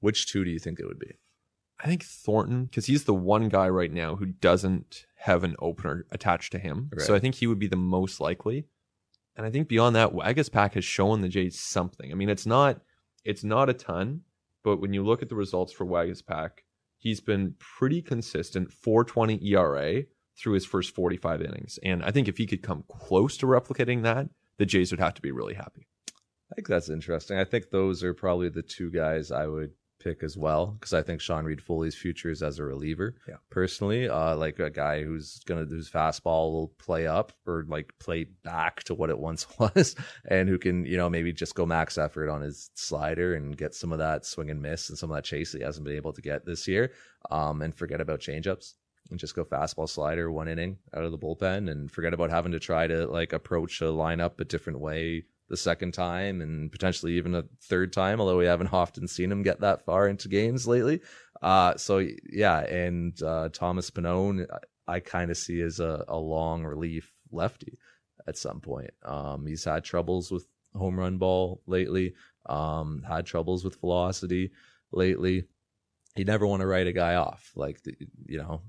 which 0.00 0.30
two 0.30 0.44
do 0.44 0.50
you 0.50 0.58
think 0.58 0.80
it 0.80 0.86
would 0.86 0.98
be? 0.98 1.18
I 1.82 1.86
think 1.86 2.04
Thornton, 2.04 2.66
because 2.66 2.86
he's 2.86 3.04
the 3.04 3.14
one 3.14 3.48
guy 3.48 3.68
right 3.68 3.92
now 3.92 4.16
who 4.16 4.26
doesn't 4.26 5.06
have 5.16 5.44
an 5.44 5.56
opener 5.58 6.06
attached 6.12 6.52
to 6.52 6.58
him. 6.58 6.90
So 6.98 7.14
I 7.14 7.18
think 7.18 7.34
he 7.34 7.46
would 7.46 7.58
be 7.58 7.66
the 7.66 7.76
most 7.76 8.20
likely. 8.20 8.66
And 9.36 9.44
I 9.44 9.50
think 9.50 9.68
beyond 9.68 9.96
that, 9.96 10.12
Waguespack 10.12 10.74
has 10.74 10.84
shown 10.84 11.20
the 11.20 11.28
Jays 11.28 11.58
something. 11.58 12.12
I 12.12 12.14
mean, 12.14 12.28
it's 12.28 12.46
not 12.46 12.80
it's 13.24 13.42
not 13.42 13.68
a 13.68 13.74
ton, 13.74 14.20
but 14.62 14.80
when 14.80 14.92
you 14.92 15.04
look 15.04 15.22
at 15.22 15.28
the 15.28 15.34
results 15.34 15.72
for 15.72 15.86
Waguespack, 15.86 16.50
he's 16.98 17.20
been 17.20 17.54
pretty 17.58 18.02
consistent, 18.02 18.72
420 18.72 19.40
ERA 19.50 20.04
through 20.36 20.54
his 20.54 20.66
first 20.66 20.94
45 20.94 21.42
innings. 21.42 21.78
And 21.82 22.04
I 22.04 22.10
think 22.10 22.28
if 22.28 22.38
he 22.38 22.46
could 22.46 22.62
come 22.62 22.84
close 22.88 23.36
to 23.38 23.46
replicating 23.46 24.02
that, 24.02 24.28
the 24.58 24.66
Jays 24.66 24.90
would 24.90 25.00
have 25.00 25.14
to 25.14 25.22
be 25.22 25.32
really 25.32 25.54
happy. 25.54 25.88
I 26.52 26.54
think 26.54 26.68
that's 26.68 26.90
interesting. 26.90 27.38
I 27.38 27.44
think 27.44 27.70
those 27.70 28.04
are 28.04 28.14
probably 28.14 28.48
the 28.48 28.62
two 28.62 28.90
guys 28.90 29.32
I 29.32 29.46
would 29.46 29.72
pick 30.04 30.22
as 30.22 30.36
well 30.36 30.66
because 30.78 30.92
I 30.92 31.02
think 31.02 31.20
Sean 31.20 31.44
Reid-Foley's 31.44 31.94
future 31.94 32.30
is 32.30 32.42
as 32.42 32.58
a 32.58 32.64
reliever. 32.64 33.14
Yeah. 33.26 33.36
personally, 33.50 34.08
uh, 34.08 34.36
like 34.36 34.58
a 34.58 34.70
guy 34.70 35.02
who's 35.02 35.40
gonna 35.46 35.64
whose 35.64 35.90
fastball 35.90 36.52
will 36.52 36.68
play 36.78 37.06
up 37.06 37.32
or 37.46 37.64
like 37.66 37.92
play 37.98 38.24
back 38.44 38.82
to 38.84 38.94
what 38.94 39.10
it 39.10 39.18
once 39.18 39.46
was, 39.58 39.96
and 40.28 40.48
who 40.48 40.58
can 40.58 40.84
you 40.84 40.96
know 40.96 41.08
maybe 41.08 41.32
just 41.32 41.54
go 41.54 41.64
max 41.66 41.96
effort 41.96 42.28
on 42.28 42.42
his 42.42 42.70
slider 42.74 43.34
and 43.34 43.56
get 43.56 43.74
some 43.74 43.92
of 43.92 43.98
that 43.98 44.26
swing 44.26 44.50
and 44.50 44.60
miss 44.60 44.90
and 44.90 44.98
some 44.98 45.10
of 45.10 45.16
that 45.16 45.24
chase 45.24 45.52
that 45.52 45.58
he 45.58 45.64
hasn't 45.64 45.86
been 45.86 45.96
able 45.96 46.12
to 46.12 46.22
get 46.22 46.44
this 46.44 46.68
year, 46.68 46.92
um, 47.30 47.62
and 47.62 47.74
forget 47.74 48.00
about 48.00 48.20
changeups 48.20 48.74
and 49.10 49.18
just 49.18 49.34
go 49.34 49.44
fastball 49.44 49.88
slider 49.88 50.30
one 50.30 50.48
inning 50.48 50.78
out 50.94 51.04
of 51.04 51.10
the 51.10 51.18
bullpen 51.18 51.70
and 51.70 51.90
forget 51.90 52.14
about 52.14 52.30
having 52.30 52.52
to 52.52 52.58
try 52.60 52.86
to 52.86 53.06
like 53.06 53.32
approach 53.32 53.80
a 53.80 53.84
lineup 53.84 54.40
a 54.40 54.44
different 54.44 54.80
way 54.80 55.24
the 55.48 55.56
second 55.56 55.92
time 55.92 56.40
and 56.40 56.72
potentially 56.72 57.14
even 57.14 57.34
a 57.34 57.44
third 57.62 57.92
time, 57.92 58.20
although 58.20 58.38
we 58.38 58.46
haven't 58.46 58.72
often 58.72 59.06
seen 59.06 59.30
him 59.30 59.42
get 59.42 59.60
that 59.60 59.84
far 59.84 60.08
into 60.08 60.28
games 60.28 60.66
lately. 60.66 61.00
Uh, 61.42 61.76
so 61.76 62.06
yeah, 62.30 62.60
and 62.60 63.22
uh, 63.22 63.48
Thomas 63.52 63.90
Pannone, 63.90 64.46
I, 64.88 64.94
I 64.94 65.00
kind 65.00 65.30
of 65.30 65.36
see 65.36 65.60
as 65.60 65.80
a, 65.80 66.04
a 66.08 66.16
long 66.16 66.64
relief 66.64 67.12
lefty 67.30 67.78
at 68.26 68.38
some 68.38 68.60
point. 68.60 68.90
Um, 69.04 69.46
he's 69.46 69.64
had 69.64 69.84
troubles 69.84 70.30
with 70.30 70.46
home 70.74 70.98
run 70.98 71.18
ball 71.18 71.60
lately, 71.66 72.14
um, 72.46 73.04
had 73.06 73.26
troubles 73.26 73.64
with 73.64 73.80
velocity 73.80 74.50
lately. 74.92 75.44
You 76.16 76.24
never 76.24 76.46
want 76.46 76.60
to 76.60 76.66
write 76.66 76.86
a 76.86 76.92
guy 76.92 77.16
off. 77.16 77.52
Like, 77.56 77.80
you 78.26 78.38
know, 78.38 78.62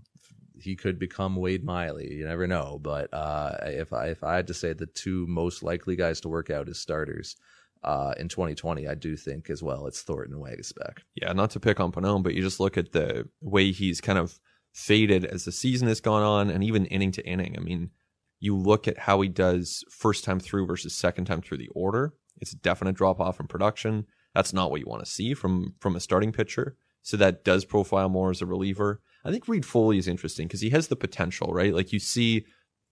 he 0.60 0.76
could 0.76 1.00
become 1.00 1.36
Wade 1.36 1.63
Miley. 1.63 2.13
You 2.13 2.26
never 2.26 2.48
know. 2.48 2.80
But 2.82 3.13
uh, 3.13 3.58
if 3.63 3.94
I 3.94 4.08
if 4.08 4.24
I 4.24 4.36
had 4.36 4.48
to 4.48 4.54
say 4.54 4.74
the 4.74 4.86
two 4.86 5.26
most 5.28 5.63
likely 5.63 5.96
guys 5.96 6.22
to 6.22 6.30
work 6.30 6.50
out 6.50 6.70
as 6.70 6.80
starters 6.80 7.36
uh, 7.84 8.13
in 8.18 8.30
2020, 8.30 8.88
I 8.88 8.96
do 8.96 9.15
think 9.15 9.50
as 9.50 9.62
well 9.62 9.88
it's 9.88 10.02
Thornton 10.02 10.36
and 10.36 10.44
Waguespack. 10.44 11.00
Yeah, 11.15 11.34
not 11.34 11.52
to 11.52 11.60
pick 11.60 11.80
on 11.80 11.91
Pannone, 11.91 12.24
but 12.24 12.34
you 12.34 12.41
just 12.41 12.60
look 12.60 12.78
at 12.78 12.91
the 12.91 13.28
way 13.41 13.72
he's 13.72 14.02
kind 14.02 14.20
of 14.20 14.39
faded 14.74 15.24
as 15.24 15.46
the 15.46 15.52
season 15.52 15.88
has 15.88 16.02
gone 16.02 16.24
on, 16.24 16.50
and 16.50 16.63
even 16.63 16.86
inning 16.88 17.12
to 17.13 17.26
inning. 17.26 17.56
I 17.58 17.62
mean, 17.62 17.91
you 18.39 18.58
look 18.58 18.88
at 18.88 19.00
how 19.00 19.22
he 19.22 19.30
does 19.30 19.84
first 19.89 20.24
time 20.24 20.39
through 20.39 20.68
versus 20.68 20.94
second 20.94 21.26
time 21.26 21.41
through 21.41 21.60
the 21.60 21.70
order. 21.70 22.13
It's 22.41 22.54
a 22.54 22.58
definite 22.58 22.96
drop 22.96 23.20
off 23.20 23.39
in 23.39 23.48
production. 23.48 24.06
That's 24.34 24.52
not 24.52 24.70
what 24.70 24.82
you 24.82 24.88
want 24.88 25.04
to 25.04 25.10
see 25.10 25.34
from 25.34 25.76
from 25.80 25.96
a 25.96 26.02
starting 26.02 26.32
pitcher. 26.32 26.76
So 27.02 27.18
that 27.18 27.44
does 27.44 27.65
profile 27.65 28.10
more 28.10 28.32
as 28.32 28.41
a 28.41 28.46
reliever. 28.46 29.00
I 29.25 29.31
think 29.31 29.47
Reid-Foley 29.47 29.97
is 29.97 30.07
interesting 30.07 30.47
because 30.47 30.61
he 30.61 30.69
has 30.69 30.88
the 30.88 30.95
potential, 30.95 31.51
right? 31.51 31.73
Like 31.73 31.91
you 31.91 31.99
see, 31.99 32.45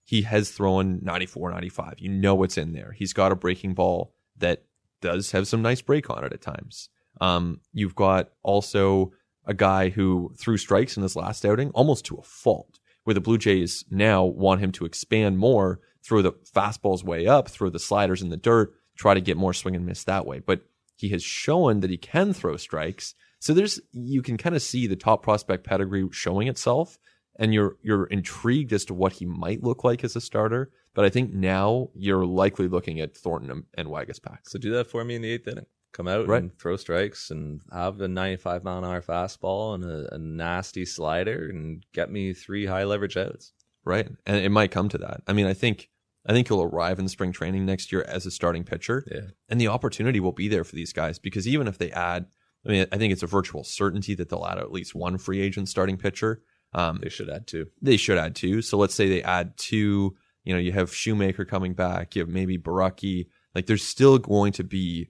he 0.04 0.22
has 0.22 0.50
thrown 0.50 0.98
94, 1.02 1.52
95. 1.52 1.94
You 1.98 2.10
know 2.10 2.34
what's 2.34 2.58
in 2.58 2.72
there. 2.72 2.92
He's 2.92 3.12
got 3.12 3.32
a 3.32 3.36
breaking 3.36 3.74
ball 3.74 4.12
that 4.38 4.64
does 5.00 5.30
have 5.30 5.46
some 5.46 5.62
nice 5.62 5.80
break 5.80 6.10
on 6.10 6.24
it 6.24 6.32
at 6.32 6.42
times. 6.42 6.88
Um, 7.20 7.60
you've 7.72 7.94
got 7.94 8.30
also 8.42 9.12
a 9.46 9.54
guy 9.54 9.90
who 9.90 10.34
threw 10.36 10.56
strikes 10.56 10.96
in 10.96 11.02
his 11.02 11.16
last 11.16 11.44
outing 11.44 11.70
almost 11.70 12.04
to 12.06 12.16
a 12.16 12.22
fault, 12.22 12.80
where 13.04 13.14
the 13.14 13.20
Blue 13.20 13.38
Jays 13.38 13.84
now 13.90 14.24
want 14.24 14.60
him 14.60 14.72
to 14.72 14.84
expand 14.84 15.38
more, 15.38 15.80
throw 16.02 16.20
the 16.20 16.32
fastballs 16.32 17.04
way 17.04 17.26
up, 17.26 17.48
throw 17.48 17.70
the 17.70 17.78
sliders 17.78 18.22
in 18.22 18.30
the 18.30 18.36
dirt, 18.36 18.74
try 18.96 19.14
to 19.14 19.20
get 19.20 19.36
more 19.36 19.52
swing 19.52 19.76
and 19.76 19.86
miss 19.86 20.04
that 20.04 20.26
way. 20.26 20.40
But 20.40 20.62
he 20.96 21.10
has 21.10 21.22
shown 21.22 21.80
that 21.80 21.90
he 21.90 21.96
can 21.96 22.32
throw 22.32 22.56
strikes. 22.56 23.14
So 23.44 23.52
there's 23.52 23.78
you 23.92 24.22
can 24.22 24.38
kind 24.38 24.56
of 24.56 24.62
see 24.62 24.86
the 24.86 24.96
top 24.96 25.22
prospect 25.22 25.64
pedigree 25.66 26.08
showing 26.12 26.48
itself, 26.48 26.98
and 27.38 27.52
you're 27.52 27.76
you're 27.82 28.06
intrigued 28.06 28.72
as 28.72 28.86
to 28.86 28.94
what 28.94 29.12
he 29.12 29.26
might 29.26 29.62
look 29.62 29.84
like 29.84 30.02
as 30.02 30.16
a 30.16 30.20
starter. 30.22 30.70
But 30.94 31.04
I 31.04 31.10
think 31.10 31.34
now 31.34 31.90
you're 31.94 32.24
likely 32.24 32.68
looking 32.68 33.00
at 33.00 33.14
Thornton 33.14 33.50
and, 33.50 33.64
and 33.74 33.88
Waguespack. 33.88 34.38
So 34.44 34.58
do 34.58 34.72
that 34.72 34.86
for 34.86 35.04
me 35.04 35.14
in 35.16 35.20
the 35.20 35.30
eighth 35.30 35.46
inning. 35.46 35.66
Come 35.92 36.08
out 36.08 36.26
Right. 36.26 36.40
and 36.42 36.58
throw 36.58 36.76
strikes 36.76 37.30
and 37.30 37.60
have 37.70 38.00
a 38.00 38.08
95 38.08 38.64
mile 38.64 38.78
an 38.78 38.84
hour 38.84 39.02
fastball 39.02 39.74
and 39.74 39.84
a, 39.84 40.14
a 40.14 40.18
nasty 40.18 40.86
slider 40.86 41.50
and 41.50 41.84
get 41.92 42.10
me 42.10 42.32
three 42.32 42.64
high 42.64 42.84
leverage 42.84 43.16
outs. 43.18 43.52
right? 43.84 44.08
And 44.24 44.36
it 44.38 44.48
might 44.50 44.70
come 44.70 44.88
to 44.88 44.98
that. 44.98 45.20
I 45.26 45.34
mean, 45.34 45.46
I 45.46 45.52
think 45.52 45.90
I 46.26 46.32
think 46.32 46.48
he'll 46.48 46.62
arrive 46.62 46.98
in 46.98 47.08
spring 47.08 47.32
training 47.32 47.66
next 47.66 47.92
year 47.92 48.02
as 48.08 48.24
a 48.24 48.30
starting 48.30 48.64
pitcher, 48.64 49.04
Yeah. 49.12 49.32
and 49.50 49.60
the 49.60 49.68
opportunity 49.68 50.18
will 50.20 50.32
be 50.32 50.48
there 50.48 50.64
for 50.64 50.74
these 50.76 50.94
guys 50.94 51.18
because 51.18 51.46
even 51.46 51.68
if 51.68 51.76
they 51.76 51.90
add, 51.90 52.24
I 52.66 52.70
mean, 52.70 52.86
I 52.92 52.96
think 52.98 53.12
it's 53.12 53.22
a 53.22 53.26
virtual 53.26 53.64
certainty 53.64 54.14
that 54.14 54.28
they'll 54.28 54.46
add 54.46 54.58
at 54.58 54.72
least 54.72 54.94
one 54.94 55.18
free 55.18 55.40
agent 55.40 55.68
starting 55.68 55.96
pitcher. 55.98 56.42
Um, 56.72 56.98
They 57.02 57.08
should 57.08 57.30
add 57.30 57.46
two. 57.46 57.68
they 57.80 57.96
should 57.96 58.18
add 58.18 58.34
two. 58.34 58.60
So 58.62 58.78
let's 58.78 58.94
say 58.94 59.08
they 59.08 59.22
add 59.22 59.56
two. 59.56 60.16
You 60.44 60.52
know, 60.54 60.58
you 60.58 60.72
have 60.72 60.94
Shoemaker 60.94 61.44
coming 61.44 61.74
back. 61.74 62.14
You 62.16 62.22
have 62.22 62.28
maybe 62.28 62.58
Borucki. 62.58 63.26
Like, 63.54 63.66
there's 63.66 63.84
still 63.84 64.18
going 64.18 64.52
to 64.54 64.64
be 64.64 65.08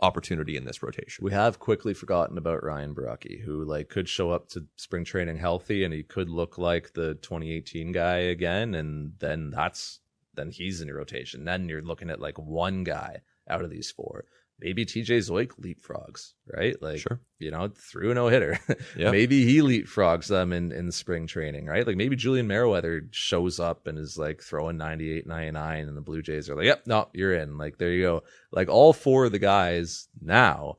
opportunity 0.00 0.56
in 0.56 0.64
this 0.64 0.82
rotation. 0.82 1.24
We 1.24 1.30
have 1.32 1.58
quickly 1.60 1.94
forgotten 1.94 2.36
about 2.36 2.64
Ryan 2.64 2.94
Borucki, 2.94 3.40
who 3.42 3.64
like 3.64 3.88
could 3.88 4.08
show 4.08 4.30
up 4.32 4.48
to 4.50 4.66
spring 4.76 5.04
training 5.04 5.36
healthy 5.38 5.84
and 5.84 5.94
he 5.94 6.02
could 6.02 6.28
look 6.28 6.58
like 6.58 6.94
the 6.94 7.14
2018 7.14 7.92
guy 7.92 8.16
again, 8.16 8.74
and 8.74 9.12
then 9.20 9.50
that's 9.50 10.00
then 10.34 10.50
he's 10.50 10.80
in 10.80 10.88
your 10.88 10.96
rotation. 10.96 11.44
Then 11.44 11.68
you're 11.68 11.82
looking 11.82 12.10
at 12.10 12.20
like 12.20 12.38
one 12.38 12.84
guy 12.84 13.20
out 13.48 13.62
of 13.64 13.70
these 13.70 13.90
four. 13.90 14.24
Maybe 14.62 14.86
TJ 14.86 15.18
Zeuch 15.28 15.48
leapfrogs, 15.60 16.34
right? 16.56 16.80
Like, 16.80 17.00
Sure. 17.00 17.20
you 17.40 17.50
know, 17.50 17.68
through 17.76 18.12
a 18.12 18.14
no 18.14 18.28
hitter. 18.28 18.60
Maybe 18.96 19.44
he 19.44 19.58
leapfrogs 19.58 20.28
them 20.28 20.52
in, 20.52 20.70
in 20.70 20.92
spring 20.92 21.26
training, 21.26 21.66
right? 21.66 21.84
Like 21.86 21.96
maybe 21.96 22.14
Julian 22.14 22.46
Merryweather 22.46 23.08
shows 23.10 23.58
up 23.58 23.88
and 23.88 23.98
is 23.98 24.16
like 24.16 24.40
throwing 24.40 24.76
98, 24.76 25.26
99, 25.26 25.88
and 25.88 25.96
the 25.96 26.00
Blue 26.00 26.22
Jays 26.22 26.48
are 26.48 26.54
like, 26.54 26.66
yep, 26.66 26.86
no, 26.86 27.08
you're 27.12 27.34
in. 27.34 27.58
Like, 27.58 27.78
there 27.78 27.90
you 27.92 28.02
go. 28.02 28.22
Like 28.52 28.68
all 28.68 28.92
four 28.92 29.24
of 29.24 29.32
the 29.32 29.40
guys 29.40 30.06
now 30.20 30.76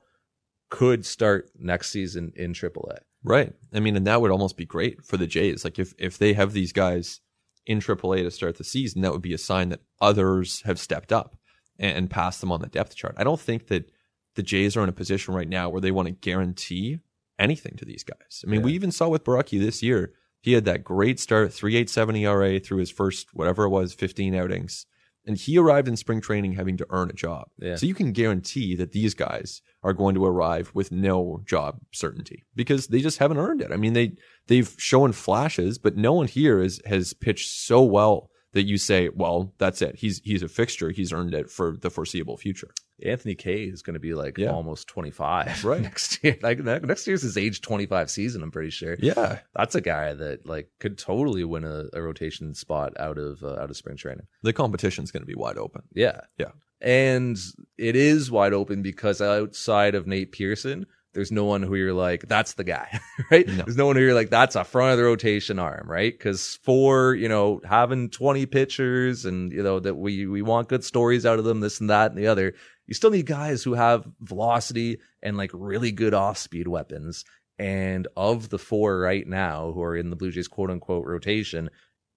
could 0.70 1.06
start 1.06 1.50
next 1.60 1.90
season 1.90 2.32
in 2.36 2.54
AAA. 2.54 3.00
Right. 3.24 3.54
I 3.74 3.80
mean, 3.80 3.96
and 3.98 4.08
that 4.08 4.22
would 4.22 4.32
almost 4.32 4.58
be 4.58 4.66
great 4.66 5.04
for 5.04 5.18
the 5.18 5.28
Jays. 5.28 5.64
Like 5.64 5.78
if 5.80 5.94
if 5.98 6.18
they 6.18 6.34
have 6.34 6.54
these 6.54 6.72
guys 6.74 7.20
in 7.66 7.80
AAA 7.80 8.24
to 8.24 8.32
start 8.32 8.58
the 8.58 8.64
season, 8.64 9.02
that 9.02 9.12
would 9.12 9.22
be 9.22 9.34
a 9.34 9.38
sign 9.38 9.70
that 9.70 9.82
others 10.02 10.62
have 10.66 10.80
stepped 10.80 11.12
up 11.14 11.36
and, 11.84 12.10
passed 12.10 12.42
them 12.42 12.52
on 12.52 12.62
the 12.62 12.68
depth 12.68 12.96
chart. 12.96 13.16
I 13.18 13.24
don't 13.24 13.40
think 13.40 13.68
that 13.68 13.92
the 14.36 14.44
Jays 14.44 14.76
are 14.76 14.84
in 14.84 14.90
a 14.90 14.94
position 14.94 15.34
right 15.34 15.48
now 15.48 15.70
where 15.70 15.82
they 15.82 15.92
want 15.92 16.08
to 16.08 16.14
guarantee 16.14 17.00
anything 17.38 17.76
to 17.78 17.86
these 17.86 18.04
guys. 18.04 18.44
I 18.46 18.50
mean, 18.50 18.62
we 18.62 18.74
even 18.74 18.92
saw 18.92 19.10
with 19.10 19.24
Borucki 19.24 19.60
this 19.60 19.84
year. 19.84 20.14
He 20.42 20.54
had 20.54 20.66
that 20.66 20.84
great 20.84 21.20
start, 21.20 21.50
3.87 21.52 22.20
ERA 22.20 22.60
through 22.60 22.80
his 22.80 22.92
first 22.92 23.28
whatever 23.34 23.64
it 23.64 23.70
was, 23.70 23.94
15 23.94 24.36
outings. 24.36 24.86
And 25.26 25.38
he 25.38 25.58
arrived 25.58 25.88
in 25.88 25.96
spring 25.96 26.20
training 26.20 26.54
having 26.54 26.76
to 26.78 26.86
earn 26.90 27.10
a 27.10 27.14
job. 27.14 27.48
Yeah. 27.58 27.76
So 27.76 27.86
you 27.86 27.94
can 27.94 28.12
guarantee 28.12 28.76
that 28.76 28.92
these 28.92 29.14
guys 29.14 29.62
are 29.82 29.94
going 29.94 30.16
to 30.16 30.26
arrive 30.26 30.72
with 30.74 30.92
no 30.92 31.42
job 31.46 31.80
certainty 31.94 32.44
because 32.56 32.88
they 32.88 33.00
just 33.00 33.20
haven't 33.20 33.38
earned 33.38 33.62
it. 33.62 33.72
I 33.72 33.78
mean, 33.78 33.94
they 33.94 34.18
they've 34.48 34.76
shown 34.78 35.14
flashes, 35.14 35.78
but 35.78 35.96
no 35.96 36.12
one 36.12 36.28
here 36.28 36.62
is, 36.62 36.82
has 36.86 37.14
pitched 37.14 37.50
so 37.50 37.82
well 37.82 38.30
that 38.54 38.64
you 38.64 38.78
say, 38.78 39.10
well, 39.10 39.54
that's 39.58 39.82
it. 39.82 39.96
He's 39.98 40.22
he's 40.24 40.42
a 40.44 40.48
fixture. 40.48 40.90
He's 40.92 41.12
earned 41.14 41.34
it 41.34 41.50
for 41.52 41.76
the 41.80 41.90
foreseeable 41.90 42.38
future. 42.38 42.70
Anthony 43.04 43.36
Kay 43.36 43.64
is 43.66 43.82
going 43.82 43.96
to 43.96 44.00
be 44.00 44.14
like 44.14 44.38
Yeah. 44.38 44.52
almost 44.52 44.88
25 44.88 45.66
Right. 45.66 45.82
next 45.82 46.24
year. 46.24 46.38
Like 46.42 46.60
next 46.60 47.06
year's 47.08 47.24
his 47.24 47.36
age 47.38 47.60
25 47.62 48.10
season, 48.10 48.44
I'm 48.44 48.52
pretty 48.52 48.70
sure. 48.70 48.96
Yeah. 49.00 49.40
That's 49.56 49.76
a 49.76 49.82
guy 49.82 50.14
that 50.14 50.46
like 50.48 50.70
could 50.80 50.98
totally 50.98 51.44
win 51.44 51.64
a, 51.66 51.86
a 51.92 52.02
rotation 52.02 52.54
spot 52.54 52.94
out 53.00 53.18
of 53.18 53.44
uh, 53.44 53.56
out 53.60 53.70
of 53.72 53.76
spring 53.78 53.98
training. 53.98 54.28
The 54.44 54.54
competition's 54.54 55.12
going 55.12 55.24
to 55.24 55.28
be 55.28 55.36
wide 55.36 55.58
open. 55.58 55.82
Yeah. 55.94 56.22
Yeah. 56.38 56.52
And 56.82 57.38
it 57.78 57.96
is 57.96 58.30
wide 58.30 58.54
open 58.54 58.82
because 58.82 59.22
outside 59.22 59.96
of 59.96 60.06
Nate 60.06 60.32
Pearson, 60.32 60.86
there's 61.14 61.32
no 61.32 61.46
one 61.46 61.62
who 61.62 61.76
you're 61.76 61.94
like, 61.94 62.28
that's 62.28 62.54
the 62.54 62.64
guy, 62.64 63.00
right? 63.32 63.48
No. 63.48 63.64
There's 63.64 63.78
no 63.78 63.86
one 63.86 63.96
who 63.96 64.02
you're 64.02 64.14
like, 64.14 64.30
that's 64.30 64.56
a 64.56 64.64
front 64.64 64.92
of 64.92 64.98
the 64.98 65.04
rotation 65.04 65.60
arm, 65.60 65.90
right? 65.90 66.12
Because 66.12 66.60
for, 66.64 67.14
you 67.14 67.30
know, 67.30 67.62
having 67.64 68.10
20 68.10 68.46
pitchers 68.48 69.26
and, 69.26 69.52
you 69.52 69.64
know, 69.64 69.80
that 69.80 69.96
we, 69.96 70.26
we 70.26 70.42
want 70.42 70.70
good 70.70 70.84
stories 70.84 71.26
out 71.26 71.40
of 71.40 71.46
them, 71.46 71.60
this 71.60 71.80
and 71.80 71.90
that 71.90 72.12
and 72.12 72.18
the 72.18 72.28
other, 72.28 72.54
you 72.88 72.94
still 72.94 73.12
need 73.12 73.26
guys 73.26 73.64
who 73.64 73.74
have 73.74 74.08
velocity 74.22 75.00
and 75.22 75.38
like 75.38 75.52
really 75.54 75.92
good 75.92 76.14
off 76.14 76.38
speed 76.38 76.68
weapons. 76.68 77.26
And 77.60 78.08
of 78.18 78.50
the 78.50 78.60
four 78.60 79.00
right 79.00 79.26
now 79.26 79.72
who 79.72 79.84
are 79.84 79.96
in 79.96 80.10
the 80.10 80.16
Blue 80.16 80.32
Jays 80.32 80.48
quote 80.48 80.72
unquote 80.72 81.06
rotation, 81.06 81.70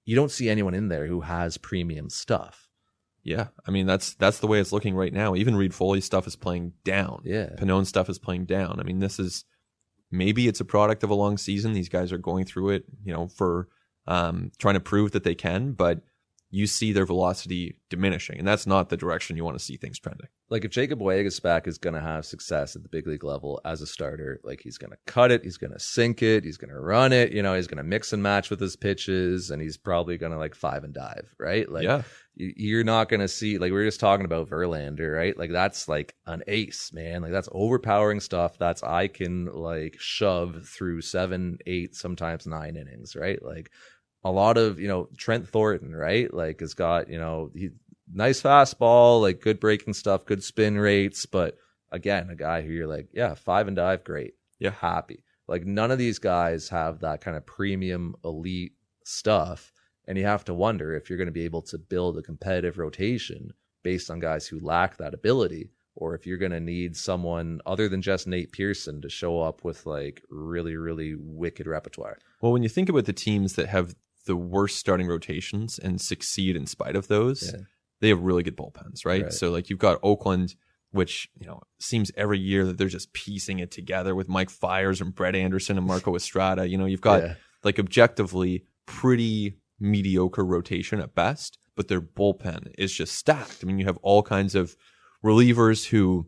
you 0.06 0.16
don't 0.16 0.30
see 0.30 0.48
anyone 0.48 0.74
in 0.74 0.88
there 0.88 1.06
who 1.06 1.20
has 1.20 1.59
premium 1.59 2.09
stuff. 2.09 2.65
Yeah. 3.26 3.48
I 3.66 3.72
mean, 3.72 3.86
that's 3.86 4.14
that's 4.14 4.38
the 4.38 4.46
way 4.46 4.60
it's 4.60 4.72
looking 4.72 4.94
right 4.94 5.12
now. 5.12 5.34
Even 5.34 5.56
Reid-Foley 5.56 6.00
stuff 6.00 6.28
is 6.28 6.36
playing 6.36 6.74
down. 6.84 7.22
Yeah. 7.24 7.50
Pannone 7.58 7.84
stuff 7.84 8.08
is 8.08 8.20
playing 8.20 8.44
down. 8.44 8.78
I 8.78 8.84
mean, 8.84 9.00
this 9.00 9.18
is 9.18 9.44
maybe 10.12 10.46
it's 10.46 10.60
a 10.60 10.64
product 10.64 11.02
of 11.02 11.10
a 11.10 11.14
long 11.14 11.36
season. 11.36 11.72
These 11.72 11.88
guys 11.88 12.12
are 12.12 12.18
going 12.18 12.44
through 12.44 12.70
it, 12.70 12.84
you 13.04 13.12
know, 13.12 13.26
for 13.26 13.68
um, 14.06 14.52
trying 14.58 14.74
to 14.74 14.80
prove 14.80 15.10
that 15.10 15.24
they 15.24 15.34
can. 15.34 15.72
But 15.72 16.02
you 16.50 16.66
see 16.66 16.92
their 16.92 17.04
velocity 17.06 17.76
diminishing. 17.90 18.38
And 18.38 18.46
that's 18.46 18.66
not 18.66 18.88
the 18.88 18.96
direction 18.96 19.37
you 19.37 19.44
want 19.44 19.59
to 19.59 19.64
see 19.64 19.77
things 19.77 19.98
trending. 19.98 20.29
like 20.48 20.64
if 20.64 20.71
Jacob 20.71 21.00
Waguespack 21.00 21.66
is 21.66 21.77
going 21.77 21.94
to 21.94 22.00
have 22.00 22.25
success 22.25 22.77
at 22.77 22.83
the 22.83 22.88
big 22.88 23.06
league 23.06 23.25
level 23.25 23.60
as 23.64 23.81
a 23.83 23.87
starter, 23.87 24.40
like 24.44 24.60
he's 24.62 24.79
going 24.79 24.92
to 24.92 24.98
cut 25.06 25.33
it, 25.33 25.42
he's 25.42 25.56
going 25.56 25.73
to 25.73 25.79
sink 25.81 26.23
it, 26.23 26.44
he's 26.44 26.56
going 26.56 26.71
to 26.71 26.79
run 26.81 27.12
it, 27.12 27.33
you 27.33 27.42
know, 27.42 27.54
he's 27.54 27.66
going 27.66 27.79
to 27.79 27.83
mix 27.83 28.12
and 28.12 28.23
match 28.23 28.48
with 28.48 28.60
his 28.60 28.77
pitches, 28.77 29.50
and 29.50 29.60
he's 29.60 29.77
probably 29.77 30.16
going 30.18 30.33
to 30.33 30.38
like 30.38 30.54
five 30.54 30.85
and 30.85 30.94
dive, 30.94 31.35
right? 31.38 31.68
Like, 31.68 31.83
yeah. 31.85 32.02
you- 32.37 32.54
you're 32.56 32.85
not 32.85 33.08
going 33.08 33.21
to 33.21 33.29
see 33.29 33.58
like 33.58 33.73
we 33.73 33.79
are 33.79 33.85
just 33.85 33.98
talking 34.00 34.25
about 34.25 34.48
Verlander, 34.48 35.16
right? 35.16 35.37
Like 35.37 35.50
that's 35.50 35.88
like 35.88 36.14
an 36.27 36.42
ace, 36.46 36.92
man. 36.92 37.23
Like 37.23 37.33
that's 37.33 37.48
overpowering 37.50 38.21
stuff. 38.21 38.56
That's 38.58 38.83
I 38.85 39.08
can 39.08 39.46
like 39.46 39.96
shove 39.98 40.64
through 40.68 41.00
seven, 41.00 41.58
eight, 41.66 41.96
sometimes 41.96 42.46
nine 42.46 42.77
innings, 42.77 43.16
right? 43.16 43.42
Like 43.42 43.71
a 44.29 44.31
lot 44.33 44.58
of 44.58 44.79
you 44.81 44.88
know 44.88 45.08
Trent 45.16 45.48
Thornton, 45.48 45.94
right? 45.94 46.33
Like 46.33 46.60
has 46.60 46.74
got 46.74 47.08
you 47.08 47.18
know 47.18 47.50
he 47.54 47.70
nice 48.12 48.40
fastball, 48.42 49.20
like 49.20 49.40
good 49.40 49.58
breaking 49.60 49.94
stuff, 49.94 50.24
good 50.27 50.42
spin 50.42 50.79
rates, 50.79 51.27
but 51.27 51.56
again, 51.90 52.31
a 52.31 52.37
guy 52.37 52.62
who 52.62 52.72
you're 52.72 52.87
like, 52.87 53.08
yeah, 53.12 53.35
five 53.35 53.66
and 53.68 53.77
dive, 53.77 54.04
great, 54.04 54.35
Yeah. 54.58 54.70
happy. 54.70 55.24
Like 55.48 55.64
none 55.64 55.90
of 55.90 55.98
these 55.98 56.18
guys 56.18 56.68
have 56.68 57.00
that 57.00 57.20
kind 57.20 57.37
of 57.37 57.46
premium 57.46 58.14
elite 58.24 58.72
stuff, 59.04 59.72
and 60.06 60.16
you 60.18 60.24
have 60.24 60.44
to 60.44 60.54
wonder 60.54 60.94
if 60.94 61.08
you're 61.08 61.18
going 61.18 61.27
to 61.27 61.33
be 61.33 61.44
able 61.44 61.62
to 61.62 61.79
build 61.79 62.16
a 62.18 62.22
competitive 62.22 62.79
rotation 62.79 63.52
based 63.83 64.10
on 64.10 64.18
guys 64.20 64.46
who 64.46 64.58
lack 64.60 64.96
that 64.96 65.14
ability, 65.14 65.70
or 65.94 66.14
if 66.14 66.27
you're 66.27 66.38
going 66.38 66.52
to 66.52 66.60
need 66.60 66.96
someone 66.96 67.60
other 67.66 67.88
than 67.88 68.02
just 68.02 68.27
Nate 68.27 68.52
Pearson 68.52 69.00
to 69.02 69.08
show 69.08 69.40
up 69.40 69.64
with 69.64 69.87
like 69.87 70.22
really, 70.29 70.77
really 70.77 71.14
wicked 71.18 71.66
repertoire. 71.66 72.18
Well, 72.40 72.52
when 72.52 72.62
you 72.64 72.68
think 72.68 72.88
about 72.88 73.04
the 73.06 73.12
teams 73.12 73.54
that 73.54 73.68
have 73.68 73.94
the 74.27 74.37
worst 74.37 74.77
starting 74.79 75.06
rotations 75.08 75.79
and 75.79 76.00
succeed 76.00 76.54
in 76.56 76.66
spite 76.66 76.94
of 76.96 77.08
those, 77.08 77.52
Yeah. 77.52 77.60
they 78.00 78.08
have 78.10 78.20
really 78.20 78.42
good 78.42 78.56
bullpens, 78.56 79.04
right? 79.04 79.22
Right. 79.24 79.33
So 79.33 79.50
like 79.50 79.70
you've 79.70 79.79
got 79.79 79.98
Oakland, 80.02 80.54
which 80.92 81.29
you 81.40 81.46
know 81.46 81.60
seems 81.81 82.10
every 82.16 82.38
year 82.38 82.64
that 82.66 82.79
they're 82.79 82.88
just 82.88 83.12
piecing 83.12 83.58
it 83.58 83.70
together 83.70 84.14
with 84.14 84.29
Mike 84.29 84.50
Fiers 84.50 85.00
and 85.00 85.14
Brett 85.14 85.35
Anderson 85.35 85.79
and 85.79 85.87
Marco 85.87 86.14
Estrada. 86.20 86.68
You 86.68 86.77
know, 86.79 86.87
you've 86.87 87.00
got 87.00 87.22
Yeah. 87.22 87.35
like 87.64 87.79
objectively 87.79 88.64
pretty 88.87 89.58
mediocre 89.81 90.44
rotation 90.44 91.00
at 91.00 91.14
best, 91.14 91.58
but 91.74 91.88
their 91.88 92.00
bullpen 92.00 92.72
is 92.79 92.92
just 92.92 93.14
stacked. 93.14 93.58
I 93.62 93.66
mean, 93.66 93.79
you 93.79 93.85
have 93.87 93.98
all 93.98 94.22
kinds 94.22 94.54
of 94.54 94.77
relievers 95.24 95.87
who 95.88 96.27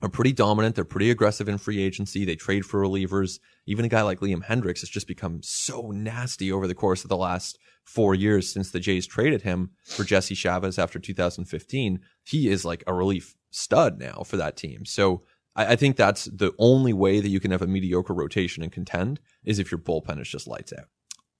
are 0.00 0.08
pretty 0.08 0.32
dominant. 0.32 0.74
They're 0.74 0.84
pretty 0.84 1.10
aggressive 1.10 1.48
in 1.48 1.58
free 1.58 1.82
agency. 1.82 2.24
They 2.24 2.36
trade 2.36 2.64
for 2.64 2.80
relievers. 2.80 3.40
Even 3.66 3.84
a 3.84 3.88
guy 3.88 4.02
like 4.02 4.20
Liam 4.20 4.44
Hendriks 4.44 4.80
has 4.80 4.88
just 4.88 5.08
become 5.08 5.40
so 5.42 5.90
nasty 5.90 6.52
over 6.52 6.66
the 6.66 6.74
course 6.74 7.02
of 7.02 7.08
the 7.08 7.16
last 7.16 7.58
four 7.84 8.14
years 8.14 8.52
since 8.52 8.70
the 8.70 8.80
Jays 8.80 9.06
traded 9.06 9.42
him 9.42 9.70
for 9.84 10.04
Jesse 10.04 10.34
Chavez 10.34 10.78
after 10.78 10.98
2015. 10.98 12.00
He 12.22 12.48
is 12.48 12.64
like 12.64 12.84
a 12.86 12.94
relief 12.94 13.34
stud 13.50 13.98
now 13.98 14.22
for 14.24 14.36
that 14.36 14.56
team. 14.56 14.84
So 14.84 15.22
I, 15.56 15.72
I 15.72 15.76
think 15.76 15.96
that's 15.96 16.26
the 16.26 16.52
only 16.58 16.92
way 16.92 17.20
that 17.20 17.28
you 17.28 17.40
can 17.40 17.50
have 17.50 17.62
a 17.62 17.66
mediocre 17.66 18.14
rotation 18.14 18.62
and 18.62 18.70
contend 18.70 19.20
is 19.44 19.58
if 19.58 19.72
your 19.72 19.80
bullpen 19.80 20.20
is 20.20 20.28
just 20.28 20.46
lights 20.46 20.72
out. 20.72 20.86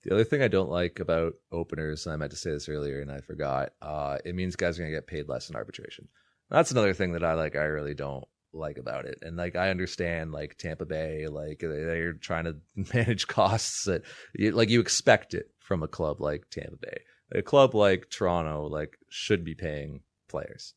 The 0.02 0.14
other 0.14 0.24
thing 0.24 0.42
I 0.42 0.48
don't 0.48 0.70
like 0.70 1.00
about 1.00 1.34
openers, 1.52 2.06
and 2.06 2.12
I 2.12 2.16
meant 2.16 2.30
to 2.30 2.36
say 2.36 2.50
this 2.50 2.68
earlier 2.68 3.00
and 3.00 3.10
I 3.10 3.20
forgot, 3.20 3.70
uh, 3.82 4.18
it 4.24 4.34
means 4.34 4.56
guys 4.56 4.78
are 4.78 4.82
going 4.82 4.92
to 4.92 4.96
get 4.96 5.06
paid 5.06 5.28
less 5.28 5.50
in 5.50 5.56
arbitration. 5.56 6.08
That's 6.50 6.70
another 6.70 6.94
thing 6.94 7.12
that 7.12 7.24
I 7.24 7.34
like. 7.34 7.56
I 7.56 7.64
really 7.64 7.94
don't 7.94 8.24
like 8.52 8.78
about 8.78 9.04
it. 9.04 9.18
And 9.22 9.36
like 9.36 9.56
I 9.56 9.70
understand, 9.70 10.32
like 10.32 10.56
Tampa 10.58 10.84
Bay, 10.86 11.26
like 11.28 11.60
they- 11.60 11.66
they're 11.66 12.14
trying 12.14 12.44
to 12.44 12.56
manage 12.94 13.26
costs 13.26 13.84
that, 13.84 14.02
you, 14.34 14.52
like 14.52 14.70
you 14.70 14.80
expect 14.80 15.34
it 15.34 15.50
from 15.58 15.82
a 15.82 15.88
club 15.88 16.20
like 16.20 16.48
Tampa 16.50 16.76
Bay. 16.76 17.00
A 17.32 17.42
club 17.42 17.74
like 17.74 18.08
Toronto, 18.10 18.66
like 18.66 18.96
should 19.10 19.44
be 19.44 19.54
paying 19.54 20.00
players. 20.28 20.74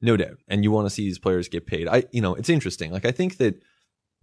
No 0.00 0.16
doubt. 0.16 0.38
And 0.46 0.62
you 0.62 0.70
want 0.70 0.86
to 0.86 0.90
see 0.90 1.02
these 1.04 1.18
players 1.18 1.48
get 1.48 1.66
paid. 1.66 1.88
I, 1.88 2.04
you 2.12 2.20
know, 2.20 2.34
it's 2.34 2.50
interesting. 2.50 2.92
Like, 2.92 3.04
I 3.06 3.10
think 3.10 3.38
that 3.38 3.60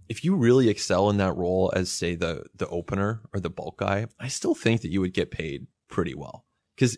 if 0.07 0.23
you 0.23 0.35
really 0.35 0.69
excel 0.69 1.09
in 1.09 1.17
that 1.17 1.35
role 1.35 1.73
as, 1.75 1.91
say, 1.91 2.15
the, 2.15 2.45
the 2.55 2.67
opener 2.67 3.21
or 3.33 3.39
the 3.39 3.49
bulk 3.49 3.79
guy, 3.79 4.05
I 4.19 4.27
still 4.27 4.55
think 4.55 4.81
that 4.81 4.91
you 4.91 5.01
would 5.01 5.13
get 5.13 5.31
paid 5.31 5.67
pretty 5.89 6.13
well. 6.13 6.45
Cause 6.79 6.97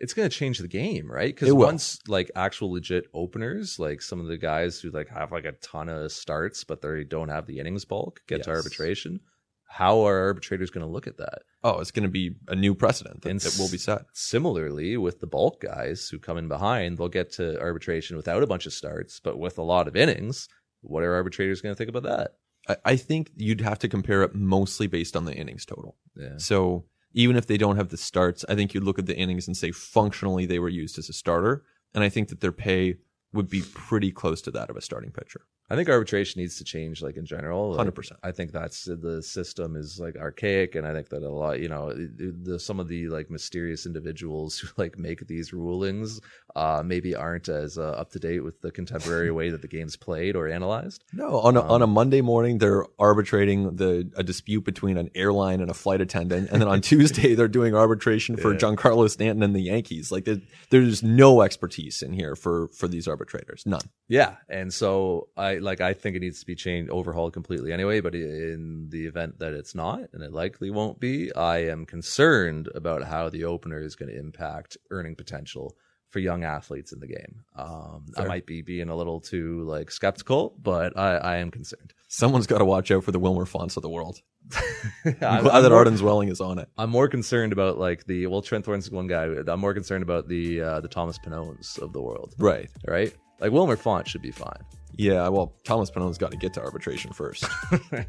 it's 0.00 0.14
going 0.14 0.28
to 0.28 0.34
change 0.34 0.58
the 0.58 0.68
game, 0.68 1.10
right? 1.10 1.34
Because 1.34 1.52
once 1.52 1.98
like 2.08 2.30
actual 2.34 2.72
legit 2.72 3.04
openers, 3.14 3.78
like 3.78 4.02
some 4.02 4.20
of 4.20 4.26
the 4.26 4.38
guys 4.38 4.80
who 4.80 4.90
like 4.90 5.08
have 5.08 5.30
like 5.30 5.44
a 5.44 5.52
ton 5.52 5.88
of 5.88 6.10
starts, 6.10 6.64
but 6.64 6.80
they 6.80 7.04
don't 7.04 7.28
have 7.28 7.46
the 7.46 7.58
innings 7.58 7.84
bulk, 7.84 8.20
get 8.26 8.44
to 8.44 8.50
arbitration. 8.50 9.20
How 9.68 10.00
are 10.06 10.18
arbitrators 10.18 10.70
going 10.70 10.84
to 10.84 10.92
look 10.92 11.06
at 11.06 11.18
that? 11.18 11.42
oh, 11.62 11.80
it's 11.80 11.90
going 11.90 12.04
to 12.04 12.10
be 12.10 12.36
a 12.48 12.54
new 12.54 12.74
precedent 12.74 13.22
that, 13.22 13.40
that 13.40 13.56
will 13.58 13.70
be 13.70 13.78
set. 13.78 14.02
Similarly, 14.12 14.96
with 14.96 15.20
the 15.20 15.26
bulk 15.26 15.60
guys 15.60 16.08
who 16.08 16.18
come 16.18 16.38
in 16.38 16.48
behind, 16.48 16.98
they'll 16.98 17.08
get 17.08 17.32
to 17.32 17.58
arbitration 17.60 18.16
without 18.16 18.42
a 18.42 18.46
bunch 18.46 18.66
of 18.66 18.72
starts, 18.72 19.20
but 19.20 19.38
with 19.38 19.58
a 19.58 19.62
lot 19.62 19.88
of 19.88 19.96
innings. 19.96 20.48
What 20.82 21.02
are 21.02 21.14
arbitrators 21.14 21.60
going 21.60 21.74
to 21.74 21.76
think 21.76 21.90
about 21.90 22.04
that? 22.04 22.30
I, 22.66 22.92
I 22.92 22.96
think 22.96 23.30
you'd 23.36 23.60
have 23.60 23.78
to 23.80 23.88
compare 23.88 24.22
it 24.22 24.34
mostly 24.34 24.86
based 24.86 25.16
on 25.16 25.26
the 25.26 25.34
innings 25.34 25.66
total. 25.66 25.96
Yeah. 26.16 26.38
So 26.38 26.86
even 27.12 27.36
if 27.36 27.46
they 27.46 27.56
don't 27.56 27.76
have 27.76 27.88
the 27.88 27.96
starts, 27.96 28.44
I 28.48 28.54
think 28.54 28.72
you'd 28.72 28.84
look 28.84 28.98
at 28.98 29.06
the 29.06 29.16
innings 29.16 29.46
and 29.46 29.56
say 29.56 29.72
functionally 29.72 30.46
they 30.46 30.58
were 30.58 30.68
used 30.68 30.98
as 30.98 31.08
a 31.08 31.12
starter. 31.12 31.64
And 31.94 32.04
I 32.04 32.08
think 32.08 32.28
that 32.28 32.40
their 32.40 32.52
pay 32.52 32.98
would 33.32 33.48
be 33.48 33.62
pretty 33.62 34.12
close 34.12 34.40
to 34.42 34.50
that 34.52 34.70
of 34.70 34.76
a 34.76 34.80
starting 34.80 35.10
pitcher. 35.10 35.46
I 35.70 35.76
think 35.76 35.88
arbitration 35.88 36.40
needs 36.40 36.56
to 36.58 36.64
change, 36.64 37.00
like 37.00 37.16
in 37.16 37.24
general. 37.24 37.72
Like, 37.74 37.86
100%. 37.86 38.12
I 38.22 38.32
think 38.32 38.50
that's 38.52 38.84
the 38.86 39.22
system 39.22 39.76
is 39.76 40.00
like 40.00 40.16
archaic, 40.16 40.74
and 40.74 40.86
I 40.86 40.92
think 40.92 41.08
that 41.10 41.22
a 41.22 41.28
lot, 41.28 41.60
you 41.60 41.68
know, 41.68 41.92
the, 41.92 42.58
some 42.58 42.80
of 42.80 42.88
the 42.88 43.08
like 43.08 43.30
mysterious 43.30 43.86
individuals 43.86 44.58
who 44.58 44.68
like 44.76 44.98
make 44.98 45.26
these 45.28 45.52
rulings, 45.52 46.20
uh, 46.56 46.82
maybe 46.84 47.14
aren't 47.14 47.48
as 47.48 47.78
uh, 47.78 47.90
up 47.90 48.10
to 48.10 48.18
date 48.18 48.40
with 48.40 48.60
the 48.60 48.70
contemporary 48.72 49.30
way 49.38 49.50
that 49.50 49.62
the 49.62 49.68
game's 49.68 49.96
played 49.96 50.34
or 50.34 50.48
analyzed. 50.48 51.04
No, 51.12 51.38
on 51.40 51.56
a, 51.56 51.62
Um, 51.62 51.70
on 51.70 51.82
a 51.82 51.86
Monday 51.86 52.20
morning 52.20 52.58
they're 52.58 52.84
arbitrating 52.98 53.76
the 53.76 54.10
a 54.16 54.22
dispute 54.24 54.62
between 54.64 54.96
an 54.96 55.10
airline 55.14 55.60
and 55.60 55.70
a 55.70 55.74
flight 55.74 56.00
attendant, 56.00 56.50
and 56.50 56.60
then 56.60 56.68
on 56.68 56.80
Tuesday 56.90 57.34
they're 57.34 57.46
doing 57.48 57.74
arbitration 57.76 58.36
for 58.36 58.52
Yeah. 58.52 58.58
Giancarlo 58.58 59.08
Stanton 59.08 59.42
and 59.44 59.54
the 59.54 59.62
Yankees. 59.62 60.10
Like 60.10 60.26
there's 60.70 61.02
no 61.02 61.42
expertise 61.42 62.02
in 62.02 62.12
here 62.12 62.34
for 62.34 62.68
for 62.68 62.88
these 62.88 63.06
arbitrators, 63.06 63.62
none. 63.66 63.82
Yeah, 64.08 64.36
and 64.48 64.74
so 64.74 65.28
I 65.36 65.58
like 65.60 65.80
I 65.80 65.92
think 65.92 66.16
it 66.16 66.20
needs 66.20 66.40
to 66.40 66.46
be 66.46 66.54
changed, 66.54 66.90
overhauled 66.90 67.32
completely 67.32 67.72
anyway. 67.72 68.00
But 68.00 68.14
in 68.14 68.88
the 68.90 69.06
event 69.06 69.38
that 69.38 69.52
it's 69.52 69.74
not, 69.74 70.00
and 70.12 70.22
it 70.22 70.32
likely 70.32 70.70
won't 70.70 71.00
be, 71.00 71.32
I 71.34 71.58
am 71.58 71.86
concerned 71.86 72.68
about 72.74 73.04
how 73.04 73.28
the 73.28 73.44
opener 73.44 73.80
is 73.80 73.96
going 73.96 74.10
to 74.10 74.18
impact 74.18 74.76
earning 74.90 75.16
potential 75.16 75.76
for 76.10 76.18
young 76.18 76.44
athletes 76.44 76.92
in 76.92 77.00
the 77.00 77.06
game. 77.06 77.40
Um, 77.56 78.06
I 78.16 78.24
might 78.24 78.46
be 78.46 78.62
being 78.62 78.88
a 78.90 78.96
little 78.96 79.20
too 79.20 79.62
like 79.62 79.90
skeptical, 79.90 80.54
but 80.62 80.98
I, 80.98 81.16
I 81.16 81.36
am 81.38 81.50
concerned. 81.50 81.92
Someone's 82.08 82.46
got 82.46 82.58
to 82.58 82.64
watch 82.64 82.90
out 82.90 83.04
for 83.04 83.12
the 83.12 83.18
Wilmer 83.20 83.46
Fonts 83.46 83.76
of 83.76 83.82
the 83.82 83.88
world. 83.88 84.20
I'm 85.04 85.12
glad 85.14 85.46
I'm 85.46 85.62
that 85.62 85.68
more, 85.68 85.78
Arden 85.78 85.94
Zwelling 85.94 86.30
is 86.30 86.40
on 86.40 86.58
it. 86.58 86.68
I'm 86.76 86.90
more 86.90 87.08
concerned 87.08 87.52
about 87.52 87.78
like 87.78 88.04
the 88.06 88.26
well, 88.26 88.42
Trent 88.42 88.64
Thorne's 88.64 88.90
one 88.90 89.06
guy. 89.06 89.24
I'm 89.24 89.60
more 89.60 89.74
concerned 89.74 90.02
about 90.02 90.28
the 90.28 90.60
uh, 90.60 90.80
the 90.80 90.88
Thomas 90.88 91.18
Pannones 91.18 91.78
of 91.78 91.92
the 91.92 92.00
world, 92.02 92.34
Right. 92.38 92.68
right? 92.86 93.14
Like 93.38 93.52
Wilmer 93.52 93.76
Font 93.76 94.08
should 94.08 94.22
be 94.22 94.32
fine. 94.32 94.60
Yeah. 94.96 95.28
Well, 95.28 95.54
Thomas 95.64 95.90
Pannone's 95.90 96.18
got 96.18 96.32
to 96.32 96.36
get 96.36 96.52
to 96.54 96.60
arbitration 96.62 97.12
first. 97.12 97.44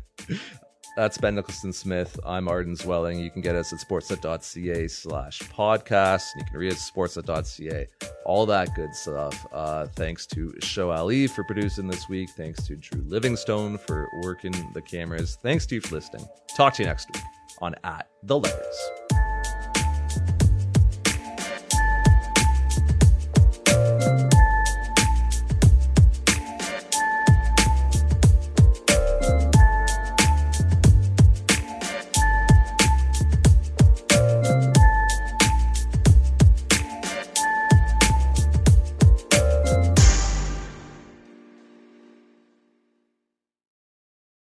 That's 0.95 1.17
Ben 1.17 1.35
Nicholson 1.35 1.71
Smith. 1.71 2.19
I'm 2.25 2.49
Arden 2.49 2.75
Zwelling. 2.75 3.23
You 3.23 3.31
can 3.31 3.41
get 3.41 3.55
us 3.55 3.71
at 3.71 3.79
sportsnet.ca 3.79 4.87
slash 4.89 5.39
podcast. 5.39 6.23
You 6.35 6.43
can 6.43 6.57
read 6.57 6.73
us 6.73 6.89
at 6.89 6.93
sportsnet.ca. 6.95 7.87
All 8.25 8.45
that 8.47 8.75
good 8.75 8.93
stuff. 8.93 9.45
Uh, 9.53 9.87
thanks 9.95 10.25
to 10.27 10.53
Show 10.61 10.91
Ali 10.91 11.27
for 11.27 11.45
producing 11.45 11.87
this 11.87 12.09
week. 12.09 12.29
Thanks 12.31 12.67
to 12.67 12.75
Drew 12.75 13.01
Livingstone 13.03 13.77
for 13.77 14.09
working 14.21 14.53
the 14.73 14.81
cameras. 14.81 15.37
Thanks 15.41 15.65
to 15.67 15.75
you 15.75 15.81
for 15.81 15.95
listening. 15.95 16.27
Talk 16.57 16.73
to 16.75 16.83
you 16.83 16.87
next 16.87 17.07
week 17.13 17.23
on 17.61 17.73
At 17.85 18.09
The 18.23 18.37
Letters. 18.37 19.20